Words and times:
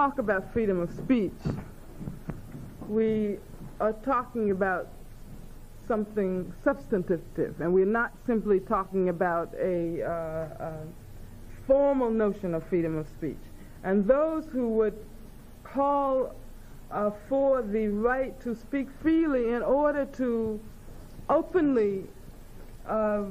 talk 0.00 0.18
about 0.18 0.50
freedom 0.50 0.80
of 0.80 0.90
speech, 0.94 1.42
we 2.88 3.36
are 3.80 3.92
talking 3.92 4.50
about 4.50 4.88
something 5.86 6.50
substantive, 6.64 7.60
and 7.60 7.70
we're 7.70 7.84
not 7.84 8.10
simply 8.26 8.60
talking 8.60 9.10
about 9.10 9.52
a, 9.60 10.02
uh, 10.02 10.64
a 10.64 10.72
formal 11.66 12.10
notion 12.10 12.54
of 12.54 12.66
freedom 12.68 12.96
of 12.96 13.06
speech. 13.08 13.36
And 13.84 14.06
those 14.06 14.46
who 14.46 14.70
would 14.70 14.96
call 15.64 16.34
uh, 16.90 17.10
for 17.28 17.60
the 17.60 17.88
right 17.88 18.40
to 18.40 18.54
speak 18.54 18.88
freely 19.02 19.52
in 19.52 19.60
order 19.62 20.06
to 20.16 20.58
openly 21.28 22.04
uh, 22.88 23.24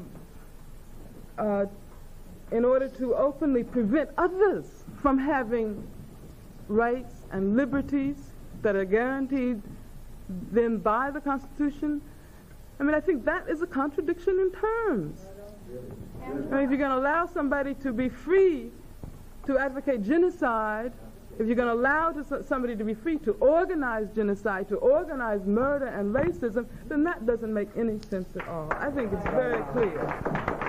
uh, 1.40 1.66
in 2.52 2.64
order 2.64 2.88
to 2.90 3.16
openly 3.16 3.64
prevent 3.64 4.12
others 4.20 4.84
from 5.02 5.18
having 5.18 5.84
rights 6.70 7.26
and 7.32 7.58
liberties 7.58 8.16
that 8.62 8.76
are 8.76 8.86
guaranteed 8.86 9.62
them 10.52 10.78
by 10.78 11.12
the 11.12 11.20
Constitution, 11.20 12.02
I 12.80 12.84
mean, 12.84 12.96
I 12.96 13.02
think 13.02 13.26
that 13.26 13.50
is 13.50 13.62
a 13.62 13.68
contradiction 13.68 14.40
in 14.40 14.52
terms. 14.52 15.20
I 16.24 16.30
mean, 16.30 16.64
if 16.64 16.70
you're 16.70 16.80
going 16.80 16.92
to 16.92 16.98
allow 16.98 17.26
somebody 17.26 17.74
to 17.76 17.92
be 17.92 18.08
free 18.08 18.72
to 19.46 19.58
advocate 19.58 20.04
genocide, 20.04 20.94
if 21.40 21.48
you're 21.48 21.56
going 21.56 21.70
to 21.70 21.74
allow 21.74 22.12
to 22.12 22.44
somebody 22.44 22.76
to 22.76 22.84
be 22.84 22.94
free 22.94 23.18
to 23.20 23.32
organize 23.40 24.08
genocide, 24.14 24.68
to 24.70 24.76
organize 24.76 25.46
murder 25.46 25.88
and 25.88 26.14
racism, 26.14 26.68
then 26.88 27.04
that 27.04 27.26
doesn't 27.26 27.54
make 27.54 27.70
any 27.78 28.00
sense 28.10 28.36
at 28.36 28.48
all. 28.48 28.68
I 28.72 28.92
think 28.92 29.12
it's 29.14 29.26
very 29.26 29.64
clear. 29.72 30.69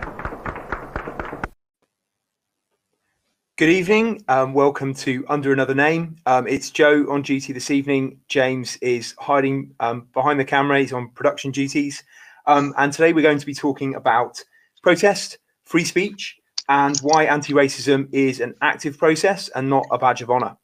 Good 3.61 3.69
evening. 3.69 4.25
Welcome 4.27 4.95
to 4.95 5.23
Under 5.29 5.53
Another 5.53 5.75
Name. 5.75 6.17
Um, 6.25 6.49
it's 6.49 6.71
Joe 6.71 7.05
on 7.11 7.21
duty 7.21 7.53
this 7.53 7.71
evening. 7.71 8.19
James 8.27 8.79
is 8.79 9.15
hiding 9.19 9.75
um, 9.81 10.09
behind 10.15 10.41
the 10.41 10.47
camera. 10.47 10.79
He's 10.80 10.95
on 10.95 11.11
production 11.11 11.51
duties. 11.51 12.02
Um, 12.47 12.73
and 12.79 12.91
today 12.91 13.13
we're 13.13 13.21
going 13.21 13.37
to 13.37 13.45
be 13.45 13.52
talking 13.52 13.97
about 13.97 14.43
protest, 14.83 15.37
free 15.65 15.85
speech, 15.85 16.39
and 16.71 16.99
why 17.01 17.25
anti 17.25 17.52
racism 17.52 18.09
is 18.13 18.41
an 18.41 18.55
active 18.63 18.97
process 18.97 19.51
and 19.51 19.69
not 19.69 19.85
a 19.91 19.99
badge 19.99 20.23
of 20.23 20.30
honor. 20.30 20.57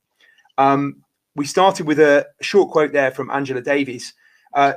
Um, 0.57 1.05
we 1.35 1.45
started 1.45 1.87
with 1.87 2.01
a 2.01 2.27
short 2.41 2.71
quote 2.71 2.95
there 2.95 3.11
from 3.11 3.31
Angela 3.31 3.61
Davis. 3.61 4.15
Uh, 4.55 4.73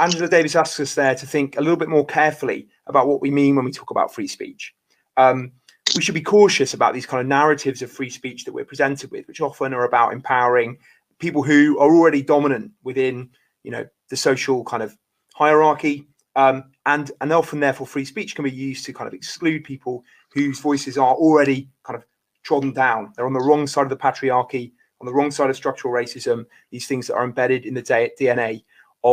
Angela 0.00 0.28
Davis 0.28 0.54
asks 0.54 0.78
us 0.78 0.94
there 0.94 1.16
to 1.16 1.26
think 1.26 1.56
a 1.56 1.60
little 1.60 1.76
bit 1.76 1.88
more 1.88 2.06
carefully 2.06 2.68
about 2.86 3.08
what 3.08 3.20
we 3.20 3.32
mean 3.32 3.56
when 3.56 3.64
we 3.64 3.72
talk 3.72 3.90
about 3.90 4.14
free 4.14 4.28
speech. 4.28 4.72
Um, 5.16 5.50
we 5.94 6.02
should 6.02 6.14
be 6.14 6.22
cautious 6.22 6.74
about 6.74 6.94
these 6.94 7.06
kind 7.06 7.20
of 7.20 7.26
narratives 7.26 7.82
of 7.82 7.90
free 7.90 8.10
speech 8.10 8.44
that 8.44 8.52
we're 8.52 8.64
presented 8.64 9.10
with, 9.10 9.26
which 9.28 9.40
often 9.40 9.72
are 9.72 9.84
about 9.84 10.12
empowering 10.12 10.78
people 11.18 11.42
who 11.42 11.78
are 11.78 11.94
already 11.94 12.22
dominant 12.22 12.72
within, 12.82 13.30
you 13.62 13.70
know, 13.70 13.86
the 14.10 14.16
social 14.16 14.64
kind 14.64 14.82
of 14.82 14.96
hierarchy. 15.34 16.06
Um, 16.34 16.64
and 16.84 17.10
and 17.20 17.32
often, 17.32 17.60
therefore, 17.60 17.86
free 17.86 18.04
speech 18.04 18.34
can 18.34 18.44
be 18.44 18.50
used 18.50 18.84
to 18.86 18.92
kind 18.92 19.08
of 19.08 19.14
exclude 19.14 19.64
people 19.64 20.04
whose 20.32 20.60
voices 20.60 20.98
are 20.98 21.14
already 21.14 21.70
kind 21.82 21.96
of 21.96 22.04
trodden 22.42 22.72
down. 22.72 23.12
They're 23.16 23.26
on 23.26 23.32
the 23.32 23.40
wrong 23.40 23.66
side 23.66 23.84
of 23.84 23.88
the 23.88 23.96
patriarchy, 23.96 24.72
on 25.00 25.06
the 25.06 25.14
wrong 25.14 25.30
side 25.30 25.50
of 25.50 25.56
structural 25.56 25.94
racism. 25.94 26.44
These 26.70 26.86
things 26.86 27.06
that 27.06 27.14
are 27.14 27.24
embedded 27.24 27.64
in 27.64 27.74
the 27.74 27.82
DNA 27.82 28.64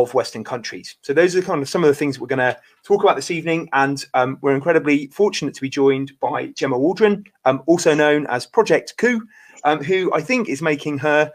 of 0.02 0.12
Western 0.12 0.42
countries. 0.42 0.96
So 1.02 1.12
those 1.12 1.36
are 1.36 1.42
kind 1.42 1.62
of 1.62 1.68
some 1.68 1.84
of 1.84 1.88
the 1.88 1.94
things 1.94 2.18
we're 2.18 2.26
going 2.26 2.40
to 2.40 2.58
talk 2.82 3.04
about 3.04 3.14
this 3.14 3.30
evening, 3.30 3.68
and 3.72 4.04
um, 4.14 4.38
we're 4.42 4.54
incredibly 4.54 5.06
fortunate 5.08 5.54
to 5.54 5.60
be 5.60 5.68
joined 5.68 6.12
by 6.20 6.48
Gemma 6.48 6.76
Waldron, 6.76 7.22
um, 7.44 7.62
also 7.66 7.94
known 7.94 8.26
as 8.26 8.44
Project 8.44 8.94
Coup, 8.98 9.22
um, 9.62 9.82
who 9.84 10.12
I 10.12 10.20
think 10.20 10.48
is 10.48 10.60
making 10.60 10.98
her 10.98 11.32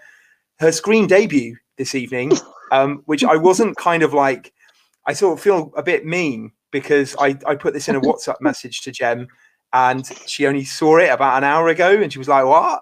her 0.60 0.74
screen 0.74 1.08
debut 1.08 1.56
this 1.78 1.96
evening, 1.96 2.34
um, 2.74 3.02
which 3.06 3.24
I 3.24 3.38
wasn't 3.38 3.78
kind 3.78 4.04
of 4.04 4.14
like. 4.14 4.54
I 5.06 5.14
sort 5.14 5.40
of 5.40 5.42
feel 5.42 5.72
a 5.76 5.82
bit 5.82 6.06
mean 6.06 6.52
because 6.72 7.16
I, 7.18 7.36
I 7.48 7.56
put 7.56 7.74
this 7.74 7.88
in 7.88 7.96
a 7.96 8.02
WhatsApp 8.10 8.42
message 8.42 8.82
to 8.82 8.92
Gem, 8.92 9.28
and 9.72 10.06
she 10.28 10.46
only 10.46 10.66
saw 10.66 10.98
it 10.98 11.10
about 11.10 11.38
an 11.38 11.46
hour 11.46 11.70
ago, 11.70 11.92
and 11.92 12.12
she 12.12 12.20
was 12.20 12.28
like, 12.28 12.46
"What?" 12.46 12.82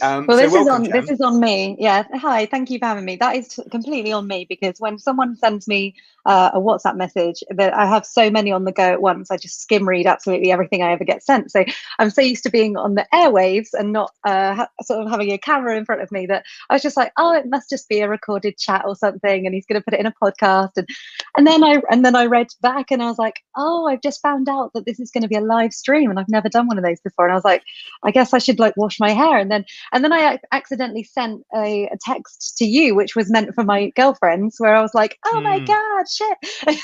Um, 0.00 0.28
well, 0.28 0.36
so 0.36 0.48
this 0.48 0.50
welcome, 0.50 0.62
is 0.62 0.68
on 0.68 0.90
Jem. 0.90 0.92
this 0.92 1.10
is 1.10 1.20
on 1.20 1.40
me. 1.40 1.76
Yeah. 1.78 2.04
Hi. 2.14 2.46
Thank 2.46 2.70
you 2.70 2.78
for 2.78 2.86
having 2.86 3.04
me. 3.04 3.16
That 3.16 3.36
is 3.36 3.60
completely 3.70 4.12
on 4.12 4.26
me 4.26 4.46
because 4.48 4.80
when 4.80 4.98
someone 4.98 5.36
sends 5.36 5.68
me 5.68 5.96
uh, 6.26 6.50
a 6.54 6.60
WhatsApp 6.60 6.96
message 6.96 7.42
that 7.50 7.74
I 7.74 7.86
have 7.86 8.06
so 8.06 8.30
many 8.30 8.52
on 8.52 8.64
the 8.64 8.72
go 8.72 8.92
at 8.92 9.02
once. 9.02 9.30
I 9.30 9.36
just 9.36 9.60
skim 9.60 9.88
read 9.88 10.06
absolutely 10.06 10.52
everything 10.52 10.82
I 10.82 10.92
ever 10.92 11.04
get 11.04 11.22
sent. 11.22 11.50
So 11.50 11.64
I'm 11.98 12.10
so 12.10 12.22
used 12.22 12.44
to 12.44 12.50
being 12.50 12.76
on 12.76 12.94
the 12.94 13.06
airwaves 13.12 13.68
and 13.72 13.92
not 13.92 14.12
uh, 14.24 14.54
ha- 14.54 14.68
sort 14.82 15.04
of 15.04 15.10
having 15.10 15.32
a 15.32 15.38
camera 15.38 15.76
in 15.76 15.84
front 15.84 16.02
of 16.02 16.12
me 16.12 16.26
that 16.26 16.44
I 16.70 16.74
was 16.74 16.82
just 16.82 16.96
like, 16.96 17.12
oh, 17.18 17.34
it 17.34 17.46
must 17.46 17.70
just 17.70 17.88
be 17.88 18.00
a 18.00 18.08
recorded 18.08 18.58
chat 18.58 18.84
or 18.86 18.94
something, 18.94 19.46
and 19.46 19.54
he's 19.54 19.66
going 19.66 19.80
to 19.80 19.84
put 19.84 19.94
it 19.94 20.00
in 20.00 20.06
a 20.06 20.14
podcast. 20.22 20.72
And 20.76 20.88
and 21.36 21.46
then 21.46 21.64
I 21.64 21.80
and 21.90 22.04
then 22.04 22.14
I 22.14 22.26
read 22.26 22.48
back 22.60 22.90
and 22.90 23.02
I 23.02 23.06
was 23.06 23.18
like, 23.18 23.40
oh, 23.56 23.86
I've 23.86 24.02
just 24.02 24.22
found 24.22 24.48
out 24.48 24.72
that 24.74 24.86
this 24.86 25.00
is 25.00 25.10
going 25.10 25.22
to 25.22 25.28
be 25.28 25.36
a 25.36 25.40
live 25.40 25.72
stream, 25.72 26.10
and 26.10 26.18
I've 26.18 26.28
never 26.28 26.48
done 26.48 26.66
one 26.66 26.78
of 26.78 26.84
those 26.84 27.00
before. 27.00 27.26
And 27.26 27.32
I 27.32 27.36
was 27.36 27.44
like, 27.44 27.62
I 28.04 28.10
guess 28.10 28.32
I 28.32 28.38
should 28.38 28.58
like 28.58 28.76
wash 28.76 29.00
my 29.00 29.10
hair. 29.10 29.38
And 29.38 29.50
then 29.50 29.64
and 29.92 30.04
then 30.04 30.12
I 30.12 30.38
accidentally 30.52 31.04
sent 31.04 31.42
a, 31.54 31.86
a 31.86 31.98
text 32.00 32.56
to 32.58 32.64
you, 32.64 32.94
which 32.94 33.16
was 33.16 33.30
meant 33.30 33.54
for 33.54 33.64
my 33.64 33.90
girlfriends, 33.90 34.56
where 34.58 34.76
I 34.76 34.82
was 34.82 34.94
like, 34.94 35.18
oh 35.26 35.36
mm. 35.36 35.42
my 35.42 35.58
hmm. 35.58 35.64
god 35.64 36.08
shit. 36.16 36.36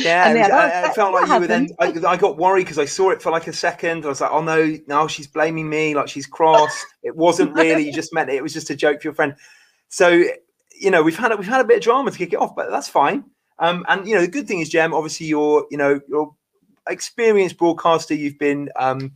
yeah, 0.00 0.32
was, 0.32 0.50
I, 0.50 0.90
I, 0.90 0.92
felt 0.92 1.12
like 1.12 1.28
you 1.28 1.40
were 1.40 1.46
then. 1.46 1.68
I, 1.80 1.92
I 2.06 2.16
got 2.16 2.36
worried 2.38 2.64
because 2.64 2.78
I 2.78 2.84
saw 2.84 3.10
it 3.10 3.22
for 3.22 3.30
like 3.30 3.46
a 3.46 3.52
second. 3.52 4.04
I 4.04 4.08
was 4.08 4.20
like, 4.20 4.30
"Oh 4.30 4.42
no, 4.42 4.76
now 4.86 5.06
she's 5.06 5.26
blaming 5.26 5.68
me. 5.68 5.94
Like 5.94 6.08
she's 6.08 6.26
cross. 6.26 6.84
it 7.02 7.16
wasn't 7.16 7.54
really. 7.54 7.84
You 7.86 7.92
just 7.92 8.14
meant 8.14 8.30
it. 8.30 8.36
It 8.36 8.42
was 8.42 8.52
just 8.52 8.70
a 8.70 8.76
joke 8.76 9.02
for 9.02 9.08
your 9.08 9.14
friend." 9.14 9.34
So, 9.88 10.24
you 10.80 10.90
know, 10.90 11.02
we've 11.02 11.16
had 11.16 11.36
we've 11.38 11.46
had 11.46 11.60
a 11.60 11.64
bit 11.64 11.78
of 11.78 11.82
drama 11.82 12.10
to 12.10 12.18
kick 12.18 12.32
it 12.32 12.40
off, 12.40 12.54
but 12.56 12.70
that's 12.70 12.88
fine. 12.88 13.24
Um, 13.58 13.84
and 13.88 14.06
you 14.06 14.14
know, 14.14 14.22
the 14.22 14.28
good 14.28 14.48
thing 14.48 14.60
is, 14.60 14.68
Jem, 14.68 14.94
obviously 14.94 15.26
you're 15.26 15.66
you 15.70 15.78
know 15.78 16.00
you're 16.08 16.34
experienced 16.88 17.58
broadcaster. 17.58 18.14
You've 18.14 18.38
been 18.38 18.70
um, 18.76 19.12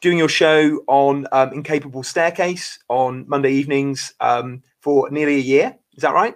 doing 0.00 0.18
your 0.18 0.28
show 0.28 0.82
on 0.86 1.26
um, 1.32 1.52
Incapable 1.52 2.02
Staircase 2.02 2.78
on 2.88 3.28
Monday 3.28 3.52
evenings 3.52 4.14
um, 4.20 4.62
for 4.80 5.10
nearly 5.10 5.36
a 5.36 5.40
year. 5.40 5.76
Is 5.94 6.02
that 6.02 6.14
right? 6.14 6.34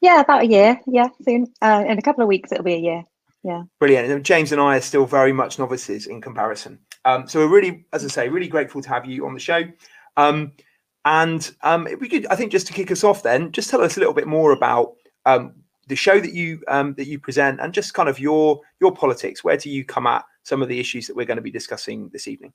Yeah, 0.00 0.20
about 0.20 0.42
a 0.42 0.46
year. 0.46 0.80
Yeah, 0.86 1.08
soon. 1.22 1.52
Uh, 1.62 1.84
in 1.86 1.98
a 1.98 2.02
couple 2.02 2.22
of 2.22 2.28
weeks, 2.28 2.52
it'll 2.52 2.64
be 2.64 2.74
a 2.74 2.78
year. 2.78 3.04
Yeah. 3.42 3.62
Brilliant. 3.78 4.10
And 4.10 4.24
James 4.24 4.50
and 4.52 4.60
I 4.60 4.76
are 4.76 4.80
still 4.80 5.06
very 5.06 5.32
much 5.32 5.58
novices 5.58 6.06
in 6.06 6.20
comparison. 6.20 6.80
Um, 7.04 7.28
so 7.28 7.38
we're 7.38 7.54
really, 7.54 7.86
as 7.92 8.04
I 8.04 8.08
say, 8.08 8.28
really 8.28 8.48
grateful 8.48 8.82
to 8.82 8.88
have 8.88 9.06
you 9.06 9.24
on 9.26 9.34
the 9.34 9.40
show. 9.40 9.62
Um, 10.16 10.52
and 11.04 11.54
um, 11.62 11.86
we 12.00 12.08
could, 12.08 12.26
I 12.26 12.34
think, 12.34 12.50
just 12.50 12.66
to 12.66 12.72
kick 12.72 12.90
us 12.90 13.04
off, 13.04 13.22
then 13.22 13.52
just 13.52 13.70
tell 13.70 13.80
us 13.80 13.96
a 13.96 14.00
little 14.00 14.14
bit 14.14 14.26
more 14.26 14.50
about 14.50 14.94
um, 15.24 15.54
the 15.86 15.94
show 15.94 16.18
that 16.18 16.32
you 16.32 16.62
um, 16.66 16.94
that 16.94 17.06
you 17.06 17.20
present, 17.20 17.60
and 17.60 17.72
just 17.72 17.94
kind 17.94 18.08
of 18.08 18.18
your 18.18 18.60
your 18.80 18.92
politics. 18.92 19.44
Where 19.44 19.56
do 19.56 19.70
you 19.70 19.84
come 19.84 20.08
at 20.08 20.24
some 20.42 20.62
of 20.62 20.68
the 20.68 20.80
issues 20.80 21.06
that 21.06 21.14
we're 21.14 21.26
going 21.26 21.36
to 21.36 21.42
be 21.42 21.50
discussing 21.50 22.08
this 22.08 22.26
evening? 22.26 22.52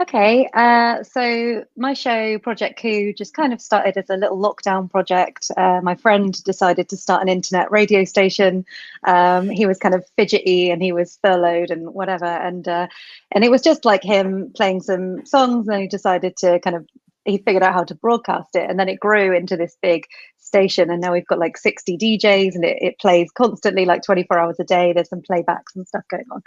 Okay, 0.00 0.48
uh, 0.54 1.02
so 1.02 1.62
my 1.76 1.92
show, 1.92 2.38
Project 2.38 2.80
Coup, 2.80 3.12
just 3.12 3.34
kind 3.34 3.52
of 3.52 3.60
started 3.60 3.98
as 3.98 4.08
a 4.08 4.16
little 4.16 4.38
lockdown 4.38 4.90
project. 4.90 5.50
Uh, 5.58 5.80
my 5.82 5.94
friend 5.94 6.42
decided 6.42 6.88
to 6.88 6.96
start 6.96 7.20
an 7.20 7.28
internet 7.28 7.70
radio 7.70 8.04
station. 8.04 8.64
Um, 9.04 9.50
he 9.50 9.66
was 9.66 9.78
kind 9.78 9.94
of 9.94 10.06
fidgety 10.16 10.70
and 10.70 10.82
he 10.82 10.92
was 10.92 11.18
furloughed 11.22 11.70
and 11.70 11.92
whatever, 11.92 12.24
and 12.24 12.66
uh, 12.66 12.86
and 13.32 13.44
it 13.44 13.50
was 13.50 13.60
just 13.60 13.84
like 13.84 14.02
him 14.02 14.50
playing 14.56 14.80
some 14.80 15.26
songs. 15.26 15.68
And 15.68 15.82
he 15.82 15.86
decided 15.86 16.34
to 16.38 16.60
kind 16.60 16.76
of 16.76 16.86
he 17.24 17.38
figured 17.38 17.62
out 17.62 17.74
how 17.74 17.84
to 17.84 17.94
broadcast 17.94 18.54
it, 18.54 18.68
and 18.68 18.78
then 18.78 18.88
it 18.88 19.00
grew 19.00 19.34
into 19.34 19.56
this 19.56 19.76
big 19.82 20.04
station 20.50 20.90
and 20.90 21.00
now 21.00 21.12
we've 21.12 21.26
got 21.26 21.38
like 21.38 21.56
60 21.56 21.96
djs 21.96 22.54
and 22.54 22.64
it, 22.64 22.76
it 22.80 22.98
plays 22.98 23.30
constantly 23.32 23.84
like 23.84 24.02
24 24.02 24.38
hours 24.38 24.56
a 24.58 24.64
day. 24.64 24.92
There's 24.92 25.08
some 25.08 25.22
playbacks 25.22 25.76
and 25.76 25.86
stuff 25.86 26.02
going 26.10 26.24
on. 26.32 26.42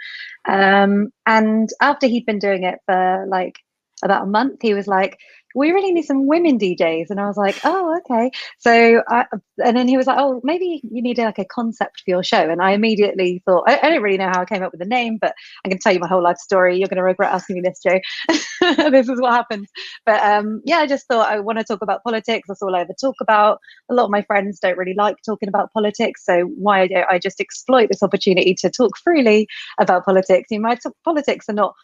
Um, 0.46 1.08
and 1.26 1.70
after 1.80 2.06
he'd 2.06 2.26
been 2.26 2.38
doing 2.38 2.64
it 2.64 2.78
for 2.86 3.24
like 3.28 3.58
about 4.04 4.24
a 4.24 4.30
month 4.30 4.60
he 4.60 4.74
was 4.74 4.86
like 4.86 5.16
we 5.54 5.70
really 5.70 5.92
need 5.92 6.04
some 6.04 6.26
women 6.26 6.58
DJs. 6.58 7.06
And 7.10 7.20
I 7.20 7.26
was 7.26 7.36
like, 7.36 7.56
oh, 7.64 7.96
okay. 8.00 8.30
So, 8.58 9.02
I, 9.08 9.24
and 9.64 9.76
then 9.76 9.86
he 9.86 9.96
was 9.96 10.06
like, 10.06 10.18
oh, 10.18 10.40
maybe 10.42 10.80
you 10.90 11.00
need 11.00 11.18
like 11.18 11.38
a 11.38 11.44
concept 11.44 12.02
for 12.04 12.10
your 12.10 12.24
show. 12.24 12.50
And 12.50 12.60
I 12.60 12.72
immediately 12.72 13.42
thought, 13.46 13.64
I, 13.68 13.78
I 13.80 13.90
don't 13.90 14.02
really 14.02 14.18
know 14.18 14.28
how 14.28 14.42
I 14.42 14.44
came 14.44 14.62
up 14.62 14.72
with 14.72 14.80
the 14.80 14.86
name, 14.86 15.18
but 15.20 15.34
I 15.64 15.68
can 15.68 15.78
tell 15.78 15.92
you 15.92 16.00
my 16.00 16.08
whole 16.08 16.22
life 16.22 16.38
story. 16.38 16.76
You're 16.76 16.88
going 16.88 16.96
to 16.98 17.04
regret 17.04 17.32
asking 17.32 17.56
me 17.56 17.62
this, 17.62 17.80
Joe. 17.80 18.00
this 18.90 19.08
is 19.08 19.20
what 19.20 19.32
happens. 19.32 19.68
But 20.04 20.22
um, 20.22 20.60
yeah, 20.64 20.78
I 20.78 20.86
just 20.86 21.06
thought 21.06 21.30
I 21.30 21.38
want 21.38 21.58
to 21.58 21.64
talk 21.64 21.82
about 21.82 22.02
politics. 22.02 22.48
That's 22.48 22.62
all 22.62 22.74
I 22.74 22.80
ever 22.80 22.94
talk 23.00 23.16
about. 23.20 23.58
A 23.90 23.94
lot 23.94 24.04
of 24.04 24.10
my 24.10 24.22
friends 24.22 24.58
don't 24.58 24.76
really 24.76 24.94
like 24.96 25.16
talking 25.24 25.48
about 25.48 25.72
politics. 25.72 26.24
So 26.24 26.50
why 26.56 26.88
don't 26.88 27.06
I 27.08 27.18
just 27.18 27.40
exploit 27.40 27.88
this 27.90 28.02
opportunity 28.02 28.54
to 28.60 28.70
talk 28.70 28.96
freely 29.02 29.46
about 29.78 30.04
politics? 30.04 30.48
You 30.50 30.58
know, 30.58 30.68
my 30.68 30.74
t- 30.74 30.90
politics 31.04 31.48
are 31.48 31.54
not 31.54 31.74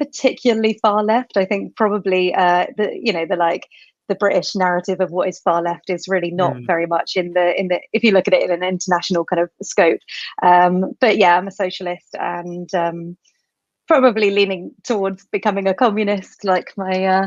particularly 0.00 0.78
far 0.80 1.04
left. 1.04 1.36
I 1.36 1.44
think 1.44 1.76
probably 1.76 2.34
uh, 2.34 2.66
the 2.76 2.98
you 3.00 3.12
know 3.12 3.26
the 3.26 3.36
like 3.36 3.68
the 4.08 4.14
British 4.14 4.56
narrative 4.56 5.00
of 5.00 5.10
what 5.10 5.28
is 5.28 5.38
far 5.38 5.62
left 5.62 5.90
is 5.90 6.08
really 6.08 6.30
not 6.30 6.54
mm. 6.54 6.66
very 6.66 6.86
much 6.86 7.16
in 7.16 7.32
the 7.34 7.58
in 7.60 7.68
the 7.68 7.80
if 7.92 8.02
you 8.02 8.12
look 8.12 8.26
at 8.26 8.34
it 8.34 8.42
in 8.42 8.50
an 8.50 8.62
international 8.62 9.24
kind 9.24 9.42
of 9.42 9.50
scope. 9.62 10.00
Um, 10.42 10.92
but 11.00 11.18
yeah, 11.18 11.36
I'm 11.36 11.48
a 11.48 11.52
socialist 11.52 12.16
and 12.18 12.72
um, 12.74 13.16
probably 13.86 14.30
leaning 14.30 14.72
towards 14.84 15.26
becoming 15.26 15.68
a 15.68 15.74
communist, 15.74 16.44
like 16.44 16.72
my 16.76 17.04
uh, 17.04 17.26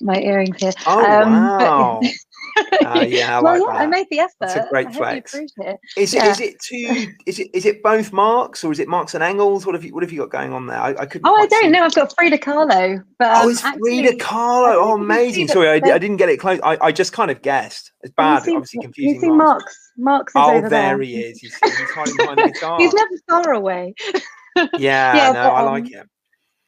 my 0.00 0.16
earrings 0.20 0.56
here. 0.60 0.72
Oh 0.86 1.04
Um, 1.04 1.32
wow! 1.32 1.98
but- 2.02 2.10
Ah, 2.84 3.00
yeah, 3.02 3.38
I 3.38 3.42
well, 3.42 3.66
like 3.66 3.74
yeah, 3.74 3.80
I 3.82 3.86
made 3.88 4.06
the 4.12 4.20
effort. 4.20 4.30
It's 4.42 4.54
a 4.54 4.66
great 4.70 4.86
I 4.86 4.92
flex. 4.92 5.34
appreciate 5.34 5.74
it. 5.74 5.80
Is 5.96 6.14
it 6.14 6.16
yeah. 6.18 6.30
is 6.30 6.40
it 6.40 6.54
two? 6.60 7.06
Is 7.26 7.38
it 7.40 7.48
is 7.52 7.66
it 7.66 7.82
both 7.82 8.12
Marx 8.12 8.62
or 8.62 8.70
is 8.70 8.78
it 8.78 8.86
Marx 8.86 9.14
and 9.14 9.24
Engels? 9.24 9.66
What 9.66 9.74
have 9.74 9.84
you 9.84 9.92
What 9.92 10.04
have 10.04 10.12
you 10.12 10.20
got 10.20 10.30
going 10.30 10.52
on 10.52 10.68
there? 10.68 10.78
I, 10.78 10.90
I 10.90 11.06
couldn't. 11.06 11.26
Oh, 11.26 11.34
I 11.34 11.46
don't 11.46 11.72
know. 11.72 11.82
I've 11.82 11.94
got 11.96 12.14
Frida 12.16 12.38
Kahlo, 12.38 13.02
but 13.18 13.28
um, 13.28 13.46
Oh, 13.46 13.48
it's 13.48 13.60
Frida 13.60 14.08
actually- 14.10 14.18
Kahlo. 14.20 14.74
Oh, 14.76 14.96
you 14.96 15.02
amazing. 15.02 15.48
Sorry, 15.48 15.68
I, 15.68 15.74
I 15.74 15.98
didn't 15.98 16.18
get 16.18 16.28
it 16.28 16.36
close. 16.38 16.60
I, 16.62 16.78
I 16.80 16.92
just 16.92 17.12
kind 17.12 17.32
of 17.32 17.42
guessed. 17.42 17.90
It's 18.02 18.14
bad. 18.14 18.44
seen- 18.44 18.54
Obviously 18.56 18.78
You 18.78 18.82
confusing. 18.82 19.20
see 19.20 19.30
Marx. 19.30 19.76
Marx? 19.96 20.32
Oh, 20.36 20.50
over 20.54 20.68
there 20.68 20.96
there. 20.96 21.00
he 21.02 21.16
is. 21.24 21.40
He's, 21.40 21.56
he's 21.56 21.90
hiding 21.90 22.16
behind 22.16 22.38
the 22.38 22.50
guitar. 22.54 22.78
He's 22.78 22.92
never 22.94 23.10
far 23.28 23.52
away. 23.54 23.94
yeah, 24.56 24.68
Yeah, 24.78 25.26
no, 25.32 25.42
but, 25.42 25.52
I 25.54 25.60
um, 25.60 25.66
like 25.72 25.90
it. 25.90 26.08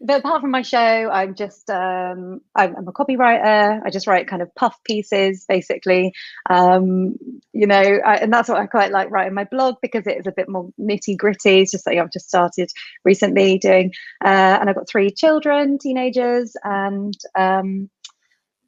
But 0.00 0.20
apart 0.20 0.42
from 0.42 0.50
my 0.50 0.62
show, 0.62 0.78
I'm 1.10 1.34
just 1.34 1.70
um, 1.70 2.40
I'm, 2.54 2.76
I'm 2.76 2.88
a 2.88 2.92
copywriter. 2.92 3.80
I 3.84 3.90
just 3.90 4.06
write 4.06 4.28
kind 4.28 4.42
of 4.42 4.54
puff 4.54 4.76
pieces, 4.84 5.44
basically. 5.48 6.12
Um, 6.50 7.16
you 7.52 7.66
know, 7.66 7.80
I, 8.04 8.16
and 8.16 8.32
that's 8.32 8.48
what 8.48 8.58
I 8.58 8.66
quite 8.66 8.92
like 8.92 9.10
writing 9.10 9.34
my 9.34 9.44
blog 9.44 9.76
because 9.80 10.06
it 10.06 10.18
is 10.18 10.26
a 10.26 10.32
bit 10.32 10.48
more 10.48 10.70
nitty 10.78 11.16
gritty. 11.16 11.60
It's 11.60 11.72
just 11.72 11.84
something 11.84 11.98
I've 12.00 12.12
just 12.12 12.28
started 12.28 12.70
recently 13.04 13.58
doing, 13.58 13.92
uh, 14.24 14.58
and 14.60 14.68
I've 14.68 14.76
got 14.76 14.88
three 14.88 15.10
children, 15.10 15.78
teenagers, 15.78 16.54
and 16.62 17.14
um, 17.34 17.88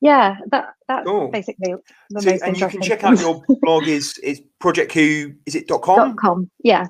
yeah, 0.01 0.37
that 0.51 0.75
that's 0.87 1.07
Cool. 1.07 1.29
basically 1.29 1.75
the 2.11 2.23
So, 2.23 2.31
most 2.31 2.43
and 2.43 2.59
you 2.59 2.69
can 2.69 2.81
check 2.81 3.05
out 3.05 3.21
your 3.21 3.45
blog 3.61 3.87
is 3.87 4.17
is 4.19 4.41
Project 4.61 4.93
Who 4.93 5.33
is 5.45 5.55
it 5.55 5.69
dot 5.69 5.83
com? 5.83 5.97
dot 5.97 6.17
com. 6.17 6.51
Yeah, 6.63 6.87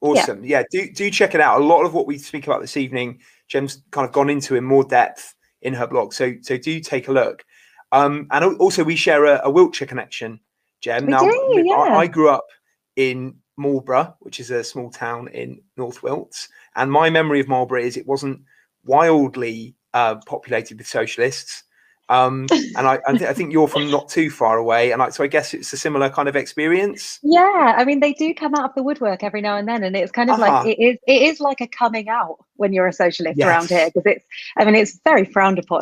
Awesome. 0.00 0.44
Yeah. 0.44 0.62
do 0.70 0.90
do 0.90 1.10
check 1.10 1.34
it 1.34 1.40
out. 1.40 1.60
A 1.60 1.64
lot 1.64 1.84
of 1.84 1.92
what 1.92 2.06
we 2.06 2.18
speak 2.18 2.46
about 2.46 2.60
this 2.60 2.76
evening, 2.76 3.20
Jem's 3.50 3.82
kind 3.90 4.06
of 4.06 4.12
gone 4.12 4.30
into 4.30 4.54
in 4.54 4.64
more 4.64 4.84
depth 4.84 5.34
in 5.60 5.74
her 5.74 5.86
blog. 5.86 6.14
So 6.14 6.34
so 6.40 6.56
do 6.56 6.80
take 6.80 7.08
a 7.08 7.12
look. 7.12 7.44
Um, 7.92 8.28
and 8.30 8.56
also 8.58 8.84
we 8.84 8.96
share 8.96 9.24
a, 9.24 9.40
a 9.44 9.50
Wiltshire 9.50 9.88
connection, 9.88 10.40
Jem. 10.80 11.06
We 11.06 11.10
now 11.10 11.20
do, 11.24 11.28
I- 11.28 11.62
yeah. 11.64 11.96
I, 11.98 12.06
grew 12.06 12.28
up 12.30 12.46
in 12.94 13.34
Marlborough, 13.56 14.14
which 14.20 14.38
is 14.38 14.50
a 14.52 14.62
small 14.62 14.90
town 14.90 15.28
in 15.28 15.60
North 15.76 16.02
Wilts, 16.02 16.48
and 16.76 16.90
my 16.90 17.10
memory 17.10 17.40
of 17.40 17.48
Marlborough 17.48 17.82
is 17.82 17.96
it 17.96 18.06
wasn't 18.06 18.40
wildly 18.84 19.74
uh, 19.92 20.16
populated 20.26 20.78
with 20.78 20.86
socialists. 20.86 21.64
Um, 22.10 22.46
and 22.76 22.86
I, 22.86 22.98
I, 23.06 23.12
th- 23.12 23.30
I 23.30 23.32
think 23.32 23.52
you're 23.52 23.68
from 23.68 23.90
not 23.90 24.08
too 24.10 24.30
far 24.30 24.58
away, 24.58 24.90
and 24.92 25.00
I, 25.00 25.10
so 25.10 25.24
I 25.24 25.28
guess 25.28 25.54
it's 25.54 25.72
a 25.72 25.76
similar 25.78 26.10
kind 26.10 26.28
of 26.28 26.36
experience. 26.36 27.20
Yeah, 27.22 27.74
I 27.78 27.84
mean 27.84 28.00
they 28.00 28.12
do 28.12 28.34
come 28.34 28.54
out 28.56 28.64
of 28.68 28.74
the 28.74 28.82
woodwork 28.82 29.22
every 29.22 29.40
now 29.40 29.56
and 29.56 29.68
then, 29.68 29.84
and 29.84 29.96
it's 29.96 30.12
kind 30.12 30.28
of 30.30 30.38
Uh-huh. 30.40 30.64
like 30.64 30.66
it 30.76 30.82
is 30.82 30.98
it 31.06 31.22
is 31.22 31.40
like 31.40 31.60
a 31.60 31.68
coming 31.68 32.08
out 32.08 32.36
when 32.56 32.72
you're 32.74 32.88
a 32.88 32.92
socialist 32.92 33.40
around 33.40 33.68
here 33.70 33.86
because 33.86 34.04
it's 34.06 34.26
I 34.58 34.64
mean 34.66 34.74
it's 34.74 35.00
very 35.04 35.24
frowned 35.24 35.58
upon. 35.58 35.80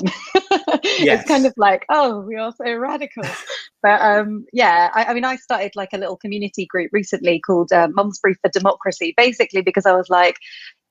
Yes. 0.99 1.21
It's 1.21 1.29
kind 1.29 1.47
of 1.47 1.55
like 1.57 1.85
oh 1.89 2.21
we 2.21 2.37
are 2.37 2.53
so 2.53 2.73
radical, 2.75 3.25
but 3.83 4.01
um 4.01 4.45
yeah 4.53 4.91
I, 4.95 5.05
I 5.07 5.15
mean 5.15 5.25
I 5.25 5.37
started 5.37 5.73
like 5.77 5.91
a 5.93 5.99
little 5.99 6.17
community 6.17 6.67
group 6.67 6.91
recently 6.93 7.41
called 7.41 7.73
uh, 7.73 7.89
Mums 7.93 8.21
Brief 8.21 8.37
for 8.43 8.51
Democracy, 8.51 9.15
basically 9.17 9.63
because 9.63 9.87
I 9.87 9.93
was 9.95 10.09
like 10.11 10.37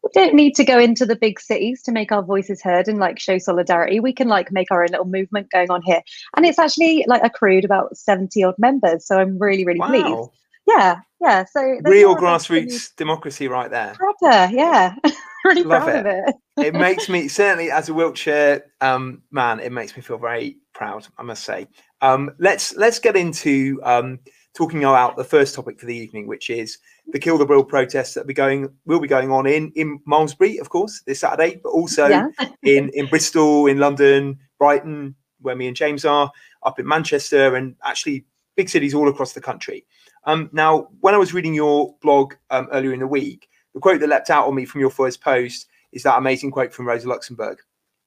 we 0.04 0.10
don't 0.14 0.36
need 0.36 0.56
to 0.56 0.64
go 0.64 0.80
into 0.80 1.06
the 1.06 1.16
big 1.16 1.40
cities 1.40 1.82
to 1.84 1.92
make 1.92 2.12
our 2.12 2.24
voices 2.24 2.62
heard 2.62 2.88
and 2.88 3.00
like 3.00 3.20
show 3.20 3.38
solidarity. 3.38 4.00
We 4.00 4.14
can 4.14 4.28
like 4.28 4.52
make 4.52 4.72
our 4.72 4.84
own 4.84 4.90
little 4.92 5.06
movement 5.06 5.52
going 5.52 5.72
on 5.72 5.82
here, 5.84 6.02
and 6.36 6.46
it's 6.46 6.60
actually 6.60 7.06
like 7.08 7.24
accrued 7.24 7.66
about 7.66 7.96
seventy 7.98 8.44
odd 8.44 8.56
members. 8.58 9.06
So 9.06 9.18
I'm 9.18 9.38
really 9.40 9.66
really 9.66 9.80
pleased. 9.80 10.30
Yeah, 10.68 11.00
yeah. 11.22 11.46
So 11.46 11.62
real 11.84 12.16
grassroots 12.16 12.96
democracy 12.96 13.48
right 13.48 13.72
there. 13.72 13.94
proper, 13.96 14.54
yeah. 14.54 14.96
really 15.46 15.64
Love 15.64 15.84
proud 15.84 16.06
of 16.06 16.06
it. 16.06 16.36
it 16.58 16.74
makes 16.74 17.08
me 17.08 17.28
certainly 17.28 17.72
as 17.72 17.90
a 17.90 17.94
Wiltshire 17.94 18.66
um, 18.82 19.24
man, 19.32 19.60
it 19.60 19.72
makes 19.72 19.96
me 19.96 20.02
feel 20.02 20.18
very 20.18 20.58
proud. 20.74 21.08
I 21.18 21.24
must 21.24 21.44
say. 21.44 21.68
Um, 22.02 22.32
let's 22.40 22.76
let's 22.76 23.00
get 23.00 23.16
into 23.16 23.80
um, 23.84 24.20
talking 24.56 24.84
about 24.84 25.16
the 25.16 25.24
first 25.24 25.56
topic 25.56 25.80
for 25.80 25.86
the 25.86 25.96
evening, 25.96 26.28
which 26.28 26.50
is 26.50 26.80
the 27.08 27.20
Kill 27.20 27.38
the 27.38 27.46
Bill 27.46 27.64
protests 27.64 28.14
that 28.16 28.28
be 28.28 28.34
going 28.34 28.70
will 28.86 29.00
be 29.00 29.08
going 29.08 29.32
on 29.32 29.46
in 29.46 29.72
in 29.76 30.00
Malmesbury, 30.06 30.58
of 30.58 30.70
course, 30.70 31.02
this 31.06 31.20
Saturday, 31.20 31.60
but 31.64 31.70
also 31.70 32.08
yeah. 32.08 32.28
in 32.64 32.90
in 32.94 33.08
Bristol, 33.08 33.68
in 33.68 33.80
London, 33.80 34.40
Brighton, 34.58 35.16
where 35.42 35.56
me 35.56 35.68
and 35.68 35.76
James 35.76 36.06
are, 36.06 36.32
up 36.64 36.80
in 36.80 36.88
Manchester, 36.88 37.56
and 37.56 37.76
actually 37.84 38.26
big 38.56 38.70
cities 38.70 38.94
all 38.94 39.08
across 39.08 39.34
the 39.34 39.42
country. 39.42 39.86
Um, 40.26 40.50
now, 40.52 40.90
when 41.00 41.14
I 41.14 41.18
was 41.18 41.34
reading 41.34 41.54
your 41.54 41.96
blog 42.02 42.34
um, 42.50 42.68
earlier 42.72 42.94
in 42.94 43.00
the 43.00 43.08
week, 43.08 43.48
the 43.74 43.80
quote 43.80 44.02
that 44.02 44.10
leapt 44.10 44.30
out 44.30 44.48
on 44.48 44.56
me 44.56 44.66
from 44.66 44.82
your 44.82 44.90
first 44.90 45.22
post 45.22 45.68
is 45.94 46.04
that 46.04 46.18
amazing 46.18 46.52
quote 46.52 46.74
from 46.74 46.88
Rosa 46.88 47.08
Luxemburg. 47.08 47.60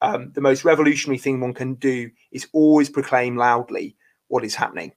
Um, 0.03 0.33
the 0.33 0.41
most 0.41 0.65
revolutionary 0.65 1.19
thing 1.19 1.41
one 1.41 1.55
can 1.55 1.75
do 1.75 2.11
is 2.33 2.49
always 2.53 2.91
proclaim 2.91 3.37
loudly 3.37 3.97
what 4.29 4.45
is 4.45 4.55
happening. 4.55 4.93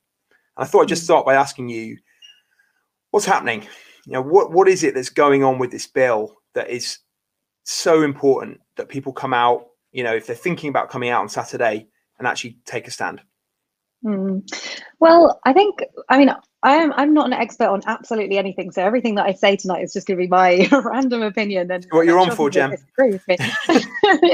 I 0.57 0.65
thought 0.65 0.83
I'd 0.83 0.88
just 0.88 1.03
start 1.03 1.25
by 1.25 1.35
asking 1.35 1.69
you, 1.69 1.97
what's 3.11 3.25
happening? 3.25 3.67
You 4.05 4.13
know, 4.13 4.21
what 4.21 4.51
what 4.51 4.67
is 4.67 4.83
it 4.83 4.94
that's 4.94 5.09
going 5.09 5.44
on 5.44 5.59
with 5.59 5.71
this 5.71 5.88
bill 5.88 6.35
that 6.53 6.69
is 6.69 7.00
so 7.63 8.03
important 8.03 8.59
that 8.75 8.89
people 8.89 9.13
come 9.13 9.33
out, 9.33 9.67
you 9.91 10.03
know, 10.03 10.13
if 10.13 10.27
they're 10.27 10.35
thinking 10.35 10.69
about 10.69 10.89
coming 10.89 11.09
out 11.09 11.21
on 11.21 11.29
Saturday 11.29 11.88
and 12.19 12.27
actually 12.27 12.57
take 12.65 12.88
a 12.88 12.91
stand? 12.91 13.21
Hmm. 14.03 14.39
Well, 15.00 15.39
I 15.45 15.53
think 15.53 15.79
I 16.09 16.17
mean 16.17 16.29
I 16.63 16.75
am 16.75 16.94
I'm 16.94 17.13
not 17.13 17.25
an 17.27 17.33
expert 17.33 17.68
on 17.68 17.81
absolutely 17.86 18.38
anything, 18.38 18.71
so 18.71 18.81
everything 18.81 19.15
that 19.15 19.25
I 19.25 19.33
say 19.33 19.56
tonight 19.56 19.83
is 19.83 19.94
just 19.94 20.07
going 20.07 20.18
to 20.18 20.24
be 20.24 20.30
my 20.30 20.68
random 20.83 21.21
opinion. 21.21 21.69
And 21.71 21.86
What 21.92 22.06
you're 22.06 22.19
on 22.19 22.31
for, 22.31 22.50
Jem. 22.50 22.71
disagree 22.71 23.12
with 23.12 23.27
me. 23.27 23.38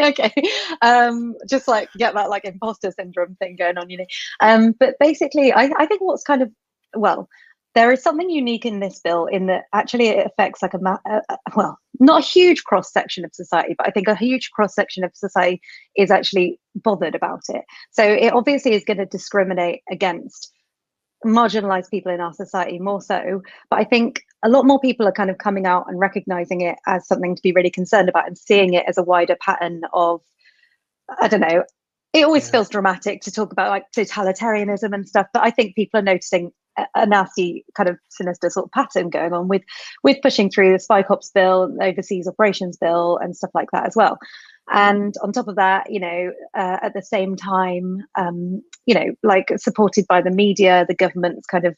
okay, 0.08 0.34
um, 0.81 1.36
just 1.50 1.68
like 1.68 1.90
get 1.98 2.14
that 2.14 2.30
like 2.30 2.46
imposter 2.46 2.92
syndrome 2.92 3.36
thing 3.36 3.56
going 3.56 3.78
on, 3.78 3.90
you 3.90 3.98
know. 3.98 4.06
Um, 4.42 4.76
but 4.80 4.96
basically, 5.00 5.52
I 5.52 5.72
I 5.78 5.86
think 5.86 6.02
what's 6.02 6.24
kind 6.24 6.42
of 6.42 6.52
well. 6.96 7.28
There 7.76 7.92
is 7.92 8.02
something 8.02 8.32
unique 8.32 8.66
in 8.66 8.80
this 8.80 9.00
bill 9.00 9.28
in 9.28 9.46
that 9.46 9.66
actually 9.74 10.08
it 10.08 10.25
affects 10.25 10.64
like 10.64 10.74
a, 10.74 10.80
ma- 10.80 10.98
uh, 11.08 11.20
well, 11.56 11.78
not 12.00 12.24
a 12.24 12.25
huge 12.25 12.64
cross 12.64 12.92
section 12.92 13.24
of 13.24 13.30
society, 13.34 13.75
but 13.78 13.88
I 13.88 13.92
think 13.92 14.08
a 14.08 14.16
huge 14.16 14.50
cross 14.50 14.74
section 14.74 15.04
of 15.04 15.12
society 15.14 15.62
is 15.96 16.10
actually 16.10 16.60
bothered 16.75 17.14
about 17.14 17.42
it. 17.48 17.62
So 17.92 18.04
it 18.04 18.34
obviously 18.34 18.74
is 18.74 18.84
going 18.84 18.98
to 18.98 19.06
discriminate 19.06 19.82
against 19.92 20.52
marginalized 21.25 21.89
people 21.89 22.12
in 22.12 22.21
our 22.21 22.33
society 22.33 22.80
more 22.80 23.01
so. 23.01 23.42
But 23.69 23.80
I 23.80 23.83
think 23.83 24.21
a 24.44 24.50
lot 24.50 24.66
more 24.66 24.80
people 24.80 25.07
are 25.07 25.12
kind 25.12 25.30
of 25.30 25.38
coming 25.38 25.66
out 25.66 25.86
and 25.88 26.00
recognizing 26.00 26.62
it 26.62 26.77
as 26.88 27.07
something 27.07 27.36
to 27.36 27.42
be 27.42 27.51
really 27.51 27.69
concerned 27.71 28.10
about 28.10 28.27
and 28.27 28.38
seeing 28.38 28.74
it 28.74 28.86
as 28.88 28.98
a 28.98 29.04
wider 29.04 29.36
pattern 29.42 29.81
of, 29.94 30.21
I 31.21 31.27
don't 31.27 31.42
know. 31.42 31.63
It 32.13 32.25
always 32.25 32.45
Yeah. 32.48 32.51
feels 32.51 32.69
dramatic 32.69 33.21
to 33.21 33.31
talk 33.31 33.51
about 33.51 33.69
like 33.69 33.86
totalitarianism 33.95 34.94
and 34.94 35.07
stuff, 35.07 35.27
but 35.33 35.44
I 35.44 35.51
think 35.51 35.75
people 35.75 36.00
are 36.00 36.03
noticing 36.03 36.51
a, 36.77 36.86
a 36.96 37.05
nasty 37.05 37.65
kind 37.75 37.89
of 37.89 37.98
sinister 38.10 38.50
sort 38.50 38.65
of 38.65 38.72
pattern 38.72 39.10
going 39.10 39.34
on 39.34 39.48
with 39.48 39.62
with 40.03 40.17
pushing 40.24 40.50
through 40.50 40.72
the 40.74 40.79
spy 40.79 41.03
cops 41.03 41.29
bill, 41.29 41.75
overseas 41.82 42.27
operations 42.27 42.77
bill, 42.77 43.17
and 43.22 43.36
stuff 43.36 43.51
like 43.53 43.70
that 43.74 43.86
as 43.86 43.96
well. 43.96 44.17
And 44.72 45.16
on 45.24 45.32
top 45.32 45.48
of 45.48 45.56
that, 45.56 45.92
you 45.92 46.00
know, 46.00 46.32
uh, 46.56 46.78
at 46.82 46.94
the 46.94 47.02
same 47.02 47.36
time, 47.36 48.04
um, 48.18 48.62
you 48.86 48.94
know, 48.94 49.14
like 49.24 49.48
supported 49.58 50.06
by 50.08 50.22
the 50.22 50.32
media, 50.32 50.86
the 50.88 50.96
government's 50.96 51.48
kind 51.48 51.66
of 51.66 51.76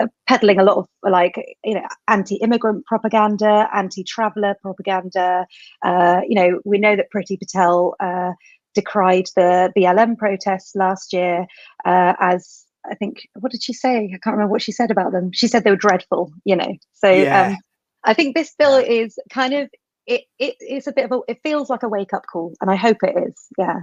uh, 0.00 0.06
peddling 0.28 0.58
a 0.58 0.64
lot 0.64 0.76
of 0.76 0.86
like, 1.02 1.34
you 1.64 1.74
know, 1.74 1.86
anti-immigrant 2.08 2.84
propaganda, 2.86 3.68
anti-traveller 3.74 4.56
propaganda. 4.62 5.46
Uh, 5.84 6.20
you 6.28 6.34
know, 6.34 6.60
we 6.64 6.78
know 6.78 6.96
that 6.96 7.08
Priti 7.14 7.38
Patel 7.38 7.94
uh, 8.00 8.32
decried 8.74 9.26
the 9.36 9.72
BLM 9.76 10.16
protests 10.16 10.74
last 10.74 11.12
year 11.12 11.46
uh, 11.84 12.14
as 12.20 12.66
I 12.90 12.94
think 12.94 13.28
what 13.38 13.52
did 13.52 13.62
she 13.62 13.72
say? 13.72 14.10
I 14.12 14.18
can't 14.22 14.34
remember 14.34 14.50
what 14.50 14.62
she 14.62 14.72
said 14.72 14.90
about 14.90 15.12
them. 15.12 15.30
She 15.32 15.46
said 15.46 15.64
they 15.64 15.70
were 15.70 15.76
dreadful, 15.76 16.32
you 16.44 16.56
know. 16.56 16.74
So 16.94 17.08
Yeah. 17.08 17.46
um, 17.48 17.56
I 18.04 18.14
think 18.14 18.34
this 18.34 18.54
bill 18.58 18.76
is 18.76 19.18
kind 19.30 19.54
of 19.54 19.70
it, 20.06 20.22
it 20.38 20.56
it's 20.60 20.86
a 20.86 20.92
bit 20.92 21.04
of 21.04 21.12
a 21.12 21.20
it 21.28 21.40
feels 21.42 21.70
like 21.70 21.82
a 21.82 21.88
wake 21.88 22.12
up 22.12 22.24
call, 22.30 22.54
and 22.60 22.70
I 22.70 22.76
hope 22.76 22.98
it 23.02 23.16
is. 23.28 23.34
Yeah. 23.58 23.80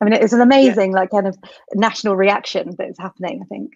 I 0.00 0.04
mean, 0.04 0.14
it's 0.14 0.32
an 0.32 0.40
amazing 0.40 0.92
like 0.92 1.10
kind 1.10 1.26
of 1.26 1.36
national 1.74 2.14
reaction 2.14 2.70
that 2.78 2.88
is 2.88 2.98
happening. 2.98 3.40
I 3.42 3.46
think. 3.46 3.72